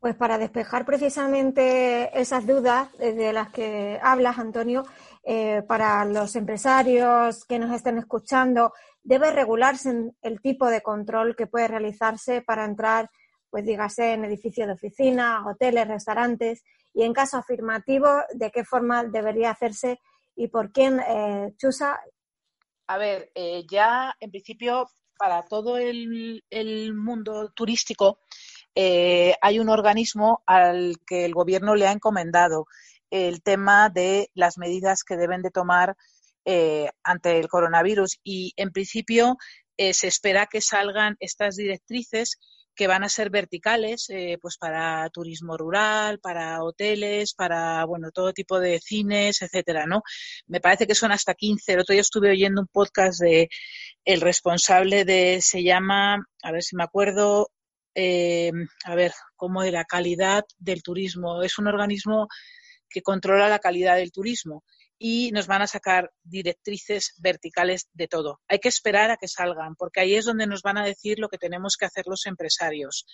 Pues 0.00 0.14
para 0.16 0.38
despejar 0.38 0.86
precisamente 0.86 2.18
esas 2.18 2.46
dudas 2.46 2.88
de 2.96 3.34
las 3.34 3.50
que 3.50 3.98
hablas, 4.02 4.38
Antonio, 4.38 4.84
eh, 5.22 5.62
para 5.68 6.06
los 6.06 6.36
empresarios 6.36 7.44
que 7.44 7.58
nos 7.58 7.70
estén 7.70 7.98
escuchando, 7.98 8.72
debe 9.02 9.30
regularse 9.30 10.10
el 10.22 10.40
tipo 10.40 10.68
de 10.68 10.80
control 10.80 11.36
que 11.36 11.46
puede 11.46 11.68
realizarse 11.68 12.40
para 12.40 12.64
entrar, 12.64 13.10
pues 13.50 13.66
dígase, 13.66 14.14
en 14.14 14.24
edificios 14.24 14.68
de 14.68 14.72
oficina, 14.72 15.44
hoteles, 15.46 15.86
restaurantes, 15.86 16.64
y 16.94 17.02
en 17.02 17.12
caso 17.12 17.36
afirmativo, 17.36 18.08
de 18.32 18.50
qué 18.50 18.64
forma 18.64 19.04
debería 19.04 19.50
hacerse 19.50 20.00
y 20.34 20.48
por 20.48 20.72
quién, 20.72 20.98
eh, 21.00 21.52
Chusa. 21.58 22.00
A 22.90 22.98
ver, 22.98 23.30
eh, 23.36 23.64
ya 23.70 24.16
en 24.18 24.32
principio 24.32 24.90
para 25.16 25.44
todo 25.44 25.78
el, 25.78 26.42
mundo 26.96 27.52
turístico 27.54 28.18
eh, 28.74 29.32
hay 29.40 29.60
un 29.60 29.68
organismo 29.68 30.42
al 30.44 30.96
que 31.06 31.24
el 31.24 31.32
gobierno 31.32 31.76
le 31.76 31.86
ha 31.86 31.92
encomendado 31.92 32.66
el 33.10 33.44
tema 33.44 33.90
de 33.90 34.32
las 34.34 34.58
medidas 34.58 35.04
que 35.04 35.16
deben 35.16 35.40
de 35.40 35.52
tomar 35.52 35.96
eh, 36.44 36.90
ante 37.04 37.38
el 37.38 37.46
coronavirus. 37.46 38.18
Y 38.24 38.54
en 38.56 38.72
principio 38.72 39.36
se 39.78 40.08
espera 40.08 40.46
que 40.46 40.60
salgan 40.60 41.16
estas 41.20 41.54
directrices 41.54 42.40
que 42.80 42.86
van 42.86 43.04
a 43.04 43.10
ser 43.10 43.28
verticales, 43.28 44.08
pues 44.40 44.56
para 44.56 45.06
turismo 45.10 45.54
rural, 45.58 46.18
para 46.18 46.62
hoteles, 46.64 47.34
para 47.34 47.84
bueno 47.84 48.10
todo 48.10 48.32
tipo 48.32 48.58
de 48.58 48.80
cines, 48.80 49.42
etcétera, 49.42 49.84
¿no? 49.84 50.00
Me 50.46 50.62
parece 50.62 50.86
que 50.86 50.94
son 50.94 51.12
hasta 51.12 51.34
15. 51.34 51.74
El 51.74 51.80
otro 51.80 51.92
día 51.92 52.00
estuve 52.00 52.30
oyendo 52.30 52.62
un 52.62 52.68
podcast 52.68 53.20
de 53.20 53.50
el 54.06 54.22
responsable 54.22 55.04
de 55.04 55.40
se 55.42 55.62
llama, 55.62 56.26
a 56.42 56.52
ver 56.52 56.62
si 56.62 56.74
me 56.74 56.84
acuerdo, 56.84 57.50
eh, 57.94 58.50
a 58.86 58.94
ver, 58.94 59.12
como 59.36 59.62
de 59.62 59.72
la 59.72 59.84
calidad 59.84 60.46
del 60.56 60.82
turismo. 60.82 61.42
Es 61.42 61.58
un 61.58 61.66
organismo 61.66 62.28
que 62.88 63.02
controla 63.02 63.50
la 63.50 63.58
calidad 63.58 63.96
del 63.96 64.10
turismo 64.10 64.64
y 65.02 65.30
nos 65.32 65.46
van 65.46 65.62
a 65.62 65.66
sacar 65.66 66.12
directrices 66.22 67.14
verticales 67.16 67.88
de 67.94 68.06
todo. 68.06 68.40
Hay 68.46 68.58
que 68.58 68.68
esperar 68.68 69.10
a 69.10 69.16
que 69.16 69.28
salgan, 69.28 69.74
porque 69.74 70.00
ahí 70.00 70.14
es 70.14 70.26
donde 70.26 70.46
nos 70.46 70.60
van 70.60 70.76
a 70.76 70.84
decir 70.84 71.18
lo 71.18 71.30
que 71.30 71.38
tenemos 71.38 71.76
que 71.78 71.86
hacer 71.86 72.04
los 72.06 72.26
empresarios. 72.26 73.06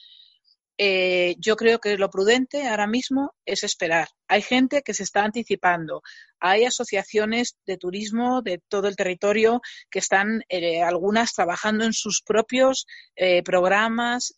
Eh, 0.78 1.36
yo 1.38 1.54
creo 1.54 1.78
que 1.78 1.96
lo 1.96 2.10
prudente 2.10 2.66
ahora 2.66 2.88
mismo 2.88 3.32
es 3.46 3.62
esperar. 3.62 4.08
Hay 4.26 4.42
gente 4.42 4.82
que 4.82 4.94
se 4.94 5.04
está 5.04 5.22
anticipando. 5.22 6.02
Hay 6.40 6.64
asociaciones 6.64 7.56
de 7.66 7.78
turismo 7.78 8.42
de 8.42 8.60
todo 8.68 8.88
el 8.88 8.96
territorio 8.96 9.60
que 9.88 10.00
están, 10.00 10.42
eh, 10.48 10.82
algunas 10.82 11.32
trabajando 11.34 11.84
en 11.84 11.92
sus 11.92 12.20
propios 12.20 12.86
eh, 13.14 13.44
programas 13.44 14.34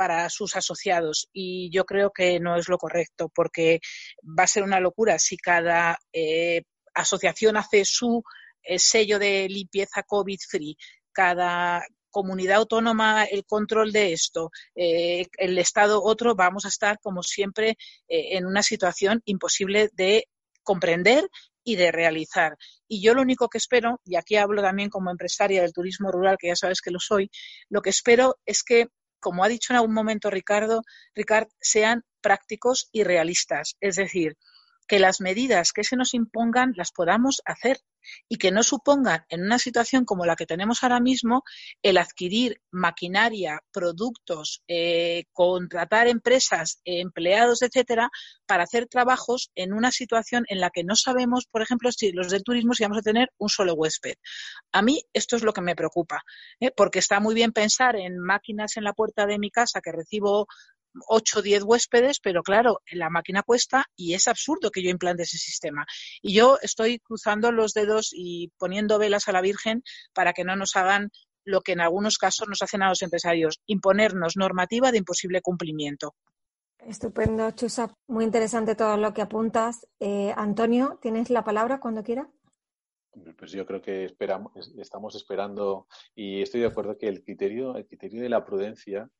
para 0.00 0.30
sus 0.30 0.56
asociados. 0.56 1.28
Y 1.30 1.68
yo 1.70 1.84
creo 1.84 2.10
que 2.10 2.40
no 2.40 2.56
es 2.56 2.70
lo 2.70 2.78
correcto, 2.78 3.28
porque 3.34 3.80
va 4.24 4.44
a 4.44 4.46
ser 4.46 4.62
una 4.62 4.80
locura 4.80 5.18
si 5.18 5.36
cada 5.36 5.98
asociación 6.94 7.58
hace 7.58 7.84
su 7.84 8.22
el 8.62 8.80
sello 8.80 9.18
de 9.18 9.46
limpieza 9.46 10.02
COVID-free, 10.02 10.78
cada 11.12 11.84
comunidad 12.10 12.56
autónoma 12.56 13.24
el 13.24 13.44
control 13.44 13.92
de 13.92 14.14
esto, 14.14 14.50
eh, 14.74 15.26
el 15.36 15.58
Estado 15.58 16.02
otro, 16.02 16.34
vamos 16.34 16.64
a 16.64 16.68
estar, 16.68 16.98
como 17.02 17.22
siempre, 17.22 17.76
eh, 18.08 18.38
en 18.38 18.46
una 18.46 18.62
situación 18.62 19.20
imposible 19.26 19.90
de 19.92 20.28
comprender 20.62 21.28
y 21.62 21.76
de 21.76 21.92
realizar. 21.92 22.56
Y 22.88 23.02
yo 23.02 23.12
lo 23.12 23.20
único 23.20 23.48
que 23.48 23.58
espero, 23.58 24.00
y 24.06 24.16
aquí 24.16 24.36
hablo 24.36 24.62
también 24.62 24.88
como 24.88 25.10
empresaria 25.10 25.60
del 25.60 25.74
turismo 25.74 26.10
rural, 26.10 26.36
que 26.38 26.48
ya 26.48 26.56
sabes 26.56 26.80
que 26.80 26.90
lo 26.90 26.98
soy, 26.98 27.30
lo 27.68 27.82
que 27.82 27.90
espero 27.90 28.38
es 28.46 28.62
que, 28.62 28.86
como 29.20 29.44
ha 29.44 29.48
dicho 29.48 29.72
en 29.72 29.76
algún 29.76 29.94
momento 29.94 30.30
Ricardo, 30.30 30.82
Ricard, 31.14 31.48
sean 31.60 32.04
prácticos 32.20 32.88
y 32.92 33.04
realistas. 33.04 33.76
Es 33.80 33.96
decir, 33.96 34.36
que 34.90 34.98
las 34.98 35.20
medidas 35.20 35.72
que 35.72 35.84
se 35.84 35.94
nos 35.94 36.14
impongan 36.14 36.72
las 36.74 36.90
podamos 36.90 37.42
hacer 37.44 37.78
y 38.28 38.38
que 38.38 38.50
no 38.50 38.64
supongan 38.64 39.24
en 39.28 39.44
una 39.44 39.60
situación 39.60 40.04
como 40.04 40.26
la 40.26 40.34
que 40.34 40.46
tenemos 40.46 40.82
ahora 40.82 40.98
mismo 40.98 41.44
el 41.80 41.96
adquirir 41.96 42.60
maquinaria, 42.72 43.62
productos, 43.70 44.64
eh, 44.66 45.26
contratar 45.32 46.08
empresas, 46.08 46.80
empleados, 46.84 47.62
etcétera, 47.62 48.10
para 48.46 48.64
hacer 48.64 48.88
trabajos 48.88 49.52
en 49.54 49.74
una 49.74 49.92
situación 49.92 50.44
en 50.48 50.58
la 50.58 50.70
que 50.70 50.82
no 50.82 50.96
sabemos, 50.96 51.46
por 51.46 51.62
ejemplo, 51.62 51.92
si 51.92 52.10
los 52.10 52.28
del 52.28 52.42
turismo 52.42 52.74
si 52.74 52.82
vamos 52.82 52.98
a 52.98 53.02
tener 53.02 53.28
un 53.38 53.48
solo 53.48 53.74
huésped. 53.74 54.14
A 54.72 54.82
mí 54.82 55.04
esto 55.12 55.36
es 55.36 55.44
lo 55.44 55.52
que 55.52 55.60
me 55.60 55.76
preocupa, 55.76 56.24
¿eh? 56.58 56.72
porque 56.76 56.98
está 56.98 57.20
muy 57.20 57.36
bien 57.36 57.52
pensar 57.52 57.94
en 57.94 58.18
máquinas 58.18 58.76
en 58.76 58.82
la 58.82 58.92
puerta 58.92 59.24
de 59.26 59.38
mi 59.38 59.52
casa 59.52 59.80
que 59.80 59.92
recibo 59.92 60.48
8 61.06 61.38
o 61.38 61.42
10 61.42 61.62
huéspedes, 61.64 62.20
pero 62.20 62.42
claro, 62.42 62.80
la 62.90 63.10
máquina 63.10 63.42
cuesta 63.42 63.86
y 63.96 64.14
es 64.14 64.28
absurdo 64.28 64.70
que 64.70 64.82
yo 64.82 64.90
implante 64.90 65.22
ese 65.22 65.38
sistema. 65.38 65.86
Y 66.22 66.34
yo 66.34 66.58
estoy 66.62 66.98
cruzando 66.98 67.52
los 67.52 67.72
dedos 67.72 68.10
y 68.12 68.52
poniendo 68.58 68.98
velas 68.98 69.28
a 69.28 69.32
la 69.32 69.40
Virgen 69.40 69.82
para 70.12 70.32
que 70.32 70.44
no 70.44 70.56
nos 70.56 70.76
hagan 70.76 71.10
lo 71.44 71.60
que 71.62 71.72
en 71.72 71.80
algunos 71.80 72.18
casos 72.18 72.48
nos 72.48 72.62
hacen 72.62 72.82
a 72.82 72.88
los 72.88 73.02
empresarios, 73.02 73.60
imponernos 73.66 74.36
normativa 74.36 74.92
de 74.92 74.98
imposible 74.98 75.40
cumplimiento. 75.40 76.14
Estupendo, 76.86 77.50
Chusa. 77.50 77.94
Muy 78.06 78.24
interesante 78.24 78.74
todo 78.74 78.96
lo 78.96 79.12
que 79.12 79.22
apuntas. 79.22 79.86
Eh, 79.98 80.32
Antonio, 80.36 80.98
¿tienes 81.00 81.30
la 81.30 81.44
palabra 81.44 81.78
cuando 81.78 82.02
quiera? 82.02 82.28
Pues 83.36 83.52
yo 83.52 83.66
creo 83.66 83.82
que 83.82 84.04
esperamos, 84.04 84.52
estamos 84.78 85.14
esperando 85.16 85.88
y 86.14 86.42
estoy 86.42 86.60
de 86.60 86.68
acuerdo 86.68 86.96
que 86.96 87.08
el 87.08 87.22
criterio, 87.22 87.76
el 87.76 87.86
criterio 87.86 88.22
de 88.22 88.28
la 88.28 88.44
prudencia 88.44 89.10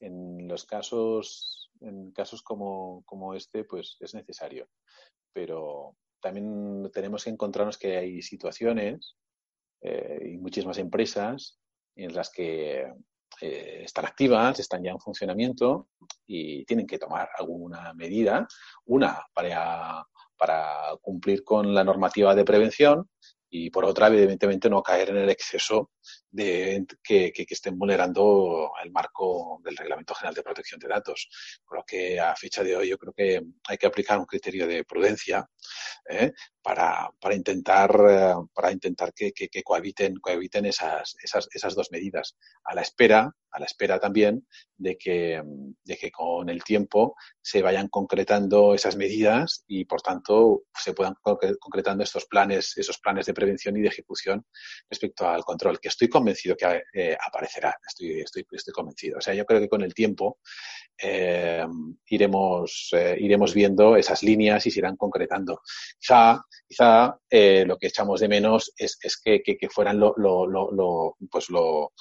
en 0.00 0.48
los 0.48 0.64
casos, 0.64 1.70
en 1.80 2.12
casos 2.12 2.42
como, 2.42 3.02
como 3.04 3.34
este, 3.34 3.64
pues 3.64 3.96
es 4.00 4.14
necesario. 4.14 4.68
Pero 5.32 5.96
también 6.20 6.90
tenemos 6.92 7.24
que 7.24 7.30
encontrarnos 7.30 7.78
que 7.78 7.96
hay 7.96 8.22
situaciones 8.22 9.16
eh, 9.82 10.32
y 10.32 10.38
muchísimas 10.38 10.78
empresas 10.78 11.58
en 11.96 12.14
las 12.14 12.30
que 12.30 12.92
eh, 13.40 13.82
están 13.84 14.06
activas, 14.06 14.58
están 14.58 14.82
ya 14.82 14.90
en 14.90 15.00
funcionamiento 15.00 15.88
y 16.26 16.64
tienen 16.64 16.86
que 16.86 16.98
tomar 16.98 17.28
alguna 17.38 17.92
medida, 17.94 18.46
una 18.86 19.24
para, 19.32 20.04
para 20.36 20.96
cumplir 21.00 21.44
con 21.44 21.74
la 21.74 21.84
normativa 21.84 22.34
de 22.34 22.44
prevención 22.44 23.08
y 23.50 23.70
por 23.70 23.84
otra, 23.84 24.08
evidentemente, 24.08 24.68
no 24.68 24.82
caer 24.82 25.10
en 25.10 25.18
el 25.18 25.30
exceso 25.30 25.90
de 26.30 26.86
que, 27.02 27.32
que, 27.32 27.46
estén 27.48 27.78
vulnerando 27.78 28.72
el 28.82 28.90
marco 28.90 29.60
del 29.64 29.76
Reglamento 29.76 30.14
General 30.14 30.34
de 30.34 30.42
Protección 30.42 30.78
de 30.80 30.88
Datos. 30.88 31.28
Por 31.66 31.78
lo 31.78 31.84
que 31.84 32.20
a 32.20 32.36
fecha 32.36 32.62
de 32.62 32.76
hoy 32.76 32.88
yo 32.88 32.98
creo 32.98 33.12
que 33.12 33.42
hay 33.66 33.78
que 33.78 33.86
aplicar 33.86 34.18
un 34.18 34.26
criterio 34.26 34.66
de 34.66 34.84
prudencia 34.84 35.48
¿eh? 36.08 36.32
para, 36.62 37.10
para, 37.20 37.34
intentar, 37.34 37.90
para 38.52 38.72
intentar 38.72 39.12
que, 39.14 39.32
que, 39.32 39.62
cohabiten, 39.62 40.16
cohabiten 40.16 40.66
esas, 40.66 41.14
esas, 41.22 41.48
esas 41.52 41.74
dos 41.74 41.90
medidas, 41.90 42.36
a 42.64 42.74
la 42.74 42.82
espera, 42.82 43.32
a 43.50 43.58
la 43.58 43.66
espera 43.66 43.98
también 43.98 44.46
de 44.76 44.96
que, 44.96 45.42
de 45.84 45.96
que 45.96 46.10
con 46.10 46.48
el 46.48 46.62
tiempo 46.62 47.16
se 47.40 47.62
vayan 47.62 47.88
concretando 47.88 48.74
esas 48.74 48.96
medidas 48.96 49.64
y 49.66 49.86
por 49.86 50.02
tanto 50.02 50.64
se 50.74 50.92
puedan 50.92 51.14
concretando 51.22 52.04
estos 52.04 52.26
planes, 52.26 52.76
esos 52.76 52.98
planes 52.98 53.26
de 53.26 53.34
prevención 53.34 53.76
y 53.76 53.80
de 53.80 53.88
ejecución 53.88 54.44
respecto 54.90 55.26
al 55.26 55.44
control, 55.44 55.80
que 55.80 55.88
estoy 55.88 56.08
convencido 56.18 56.56
que 56.56 56.82
eh, 56.92 57.16
aparecerá, 57.18 57.76
estoy, 57.86 58.20
estoy, 58.20 58.44
estoy 58.50 58.72
convencido. 58.72 59.18
O 59.18 59.20
sea, 59.20 59.34
yo 59.34 59.44
creo 59.46 59.60
que 59.60 59.68
con 59.68 59.82
el 59.82 59.94
tiempo 59.94 60.38
eh, 61.00 61.64
iremos, 62.06 62.90
eh, 62.92 63.16
iremos 63.20 63.54
viendo 63.54 63.96
esas 63.96 64.22
líneas 64.22 64.66
y 64.66 64.70
se 64.70 64.80
irán 64.80 64.96
concretando. 64.96 65.60
Quizá, 65.98 66.42
quizá 66.66 67.16
lo 67.66 67.78
que 67.78 67.86
echamos 67.86 68.20
de 68.20 68.28
menos 68.28 68.72
es, 68.76 68.98
es 69.00 69.20
que, 69.20 69.42
que, 69.42 69.68
fueran 69.70 70.00
lo, 70.00 70.14
lo, 70.16 70.46
lo, 70.46 71.16
pues 71.30 71.50
lo, 71.50 71.92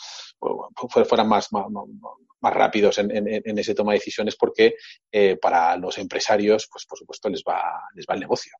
fueran 1.07 1.28
más, 1.28 1.51
más, 1.51 1.65
más 2.41 2.53
rápidos 2.53 2.97
en, 2.97 3.15
en, 3.15 3.28
en, 3.28 3.59
ese 3.59 3.76
toma 3.76 3.91
de 3.91 3.99
decisiones 3.99 4.36
porque 4.36 4.76
para 5.41 5.78
los 5.78 5.97
empresarios, 5.97 6.68
pues 6.72 6.86
por 6.86 6.97
supuesto 6.97 7.30
les 7.30 7.43
va, 7.47 7.82
les 7.93 8.05
va 8.05 8.15
el 8.15 8.22
negocio. 8.22 8.53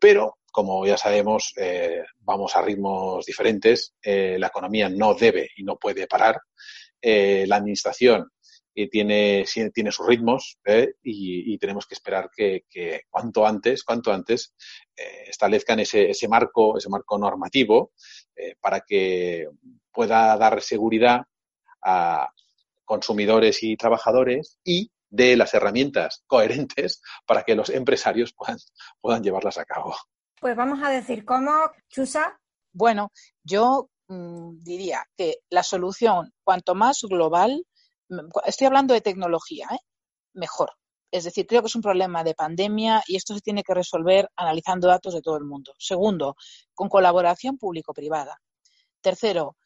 pero 0.00 0.38
como 0.56 0.86
ya 0.86 0.96
sabemos, 0.96 1.52
eh, 1.58 2.02
vamos 2.20 2.56
a 2.56 2.62
ritmos 2.62 3.26
diferentes. 3.26 3.94
Eh, 4.02 4.38
la 4.38 4.46
economía 4.46 4.88
no 4.88 5.12
debe 5.12 5.50
y 5.54 5.62
no 5.62 5.76
puede 5.76 6.06
parar. 6.06 6.40
Eh, 6.98 7.44
la 7.46 7.56
administración 7.56 8.30
tiene, 8.90 9.44
sus 9.44 10.06
ritmos 10.06 10.58
y, 11.02 11.58
tenemos 11.58 11.86
que 11.86 11.94
esperar 11.94 12.30
que, 12.34 12.62
cuanto 13.10 13.46
antes, 13.46 13.84
cuanto 13.84 14.10
antes 14.10 14.54
establezcan 14.96 15.80
ese, 15.80 16.28
marco, 16.28 16.78
ese 16.78 16.88
marco 16.88 17.18
normativo 17.18 17.92
para 18.58 18.80
que 18.80 19.48
pueda 19.92 20.38
dar 20.38 20.62
seguridad 20.62 21.20
a 21.82 22.30
consumidores 22.86 23.62
y 23.62 23.76
trabajadores 23.76 24.58
y 24.64 24.90
de 25.10 25.36
las 25.36 25.52
herramientas 25.52 26.22
coherentes 26.26 27.02
para 27.26 27.42
que 27.44 27.54
los 27.54 27.68
empresarios 27.68 28.34
puedan 29.00 29.22
llevarlas 29.22 29.58
a 29.58 29.66
cabo. 29.66 29.94
Pues 30.40 30.54
vamos 30.54 30.80
a 30.82 30.90
decir, 30.90 31.24
¿cómo, 31.24 31.50
Chusa? 31.88 32.38
Bueno, 32.72 33.10
yo 33.42 33.88
mmm, 34.08 34.58
diría 34.62 35.04
que 35.16 35.36
la 35.50 35.62
solución, 35.62 36.32
cuanto 36.44 36.74
más 36.74 37.00
global, 37.02 37.64
mm, 38.10 38.28
estoy 38.44 38.66
hablando 38.66 38.92
de 38.92 39.00
tecnología, 39.00 39.66
¿eh? 39.72 39.78
mejor. 40.34 40.72
Es 41.10 41.24
decir, 41.24 41.46
creo 41.46 41.62
que 41.62 41.68
es 41.68 41.76
un 41.76 41.82
problema 41.82 42.22
de 42.22 42.34
pandemia 42.34 43.02
y 43.06 43.16
esto 43.16 43.34
se 43.34 43.40
tiene 43.40 43.62
que 43.62 43.72
resolver 43.72 44.28
analizando 44.36 44.88
datos 44.88 45.14
de 45.14 45.22
todo 45.22 45.38
el 45.38 45.44
mundo. 45.44 45.72
Segundo, 45.78 46.36
con 46.74 46.88
colaboración 46.90 47.56
público-privada. 47.56 48.38
Tercero, 49.00 49.56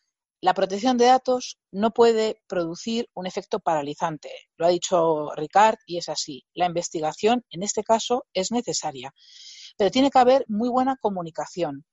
la 0.41 0.55
protección 0.55 0.97
de 0.97 1.07
datos 1.07 1.59
no 1.73 1.91
puede 1.91 2.41
producir 2.47 3.09
un 3.15 3.27
efecto 3.27 3.59
paralizante. 3.59 4.31
Lo 4.57 4.67
ha 4.67 4.71
dicho 4.71 5.31
Ricard 5.35 5.79
y 5.87 5.99
es 5.99 6.09
así. 6.09 6.45
La 6.55 6.67
investigación, 6.67 7.45
en 7.51 7.63
este 7.63 7.83
caso, 7.83 8.25
es 8.33 8.53
necesaria 8.53 9.13
pero 9.77 9.91
tiene 9.91 10.11
que 10.11 10.19
haber 10.19 10.45
muy 10.49 10.69
buena 10.69 10.97
comunicación. 10.97 11.85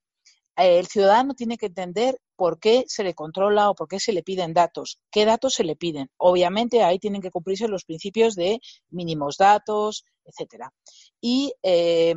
El 0.55 0.87
ciudadano 0.87 1.35
tiene 1.35 1.57
que 1.57 1.67
entender 1.67 2.19
por 2.35 2.59
qué 2.59 2.85
se 2.87 3.03
le 3.03 3.13
controla 3.13 3.69
o 3.69 3.75
por 3.75 3.87
qué 3.87 3.99
se 3.99 4.11
le 4.11 4.23
piden 4.23 4.53
datos, 4.53 4.99
qué 5.11 5.23
datos 5.23 5.53
se 5.53 5.63
le 5.63 5.75
piden. 5.75 6.09
Obviamente 6.17 6.83
ahí 6.83 6.97
tienen 6.97 7.21
que 7.21 7.29
cumplirse 7.29 7.67
los 7.67 7.85
principios 7.85 8.33
de 8.33 8.59
mínimos 8.89 9.37
datos, 9.37 10.03
etcétera. 10.25 10.73
Y 11.21 11.53
eh, 11.61 12.15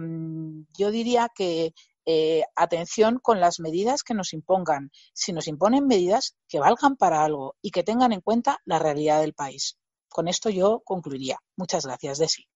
yo 0.79 0.91
diría 0.91 1.29
que 1.35 1.75
eh, 2.07 2.43
atención 2.57 3.19
con 3.19 3.41
las 3.41 3.61
medidas 3.61 4.03
que 4.03 4.15
nos 4.15 4.33
impongan. 4.33 4.91
Si 5.13 5.33
nos 5.33 5.47
imponen 5.47 5.87
medidas 5.87 6.35
que 6.49 6.59
valgan 6.59 6.97
para 6.97 7.23
algo 7.23 7.57
y 7.61 7.71
que 7.71 7.83
tengan 7.83 8.13
en 8.13 8.21
cuenta 8.21 8.59
la 8.65 8.79
realidad 8.79 9.21
del 9.21 9.35
país. 9.35 9.79
Con 10.09 10.29
esto 10.29 10.51
yo 10.51 10.81
concluiría. 10.81 11.39
Muchas 11.57 11.85
gracias, 11.85 12.19
Desi. 12.19 12.47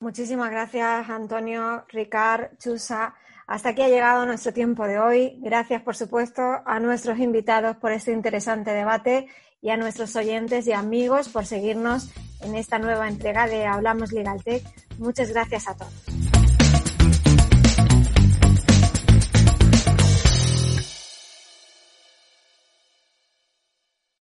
Muchísimas 0.00 0.50
gracias, 0.50 1.10
Antonio, 1.10 1.84
Ricard, 1.88 2.56
Chusa. 2.58 3.14
Hasta 3.46 3.70
aquí 3.70 3.82
ha 3.82 3.88
llegado 3.88 4.24
nuestro 4.24 4.50
tiempo 4.50 4.86
de 4.86 4.98
hoy. 4.98 5.36
Gracias, 5.40 5.82
por 5.82 5.94
supuesto, 5.94 6.42
a 6.64 6.80
nuestros 6.80 7.18
invitados 7.18 7.76
por 7.76 7.92
este 7.92 8.12
interesante 8.12 8.70
debate 8.70 9.28
y 9.60 9.68
a 9.68 9.76
nuestros 9.76 10.16
oyentes 10.16 10.66
y 10.66 10.72
amigos 10.72 11.28
por 11.28 11.44
seguirnos 11.44 12.08
en 12.40 12.54
esta 12.54 12.78
nueva 12.78 13.08
entrega 13.08 13.46
de 13.46 13.66
Hablamos 13.66 14.10
Legal 14.12 14.42
Tech. 14.42 14.64
Muchas 14.98 15.32
gracias 15.32 15.68
a 15.68 15.76
todos. 15.76 16.39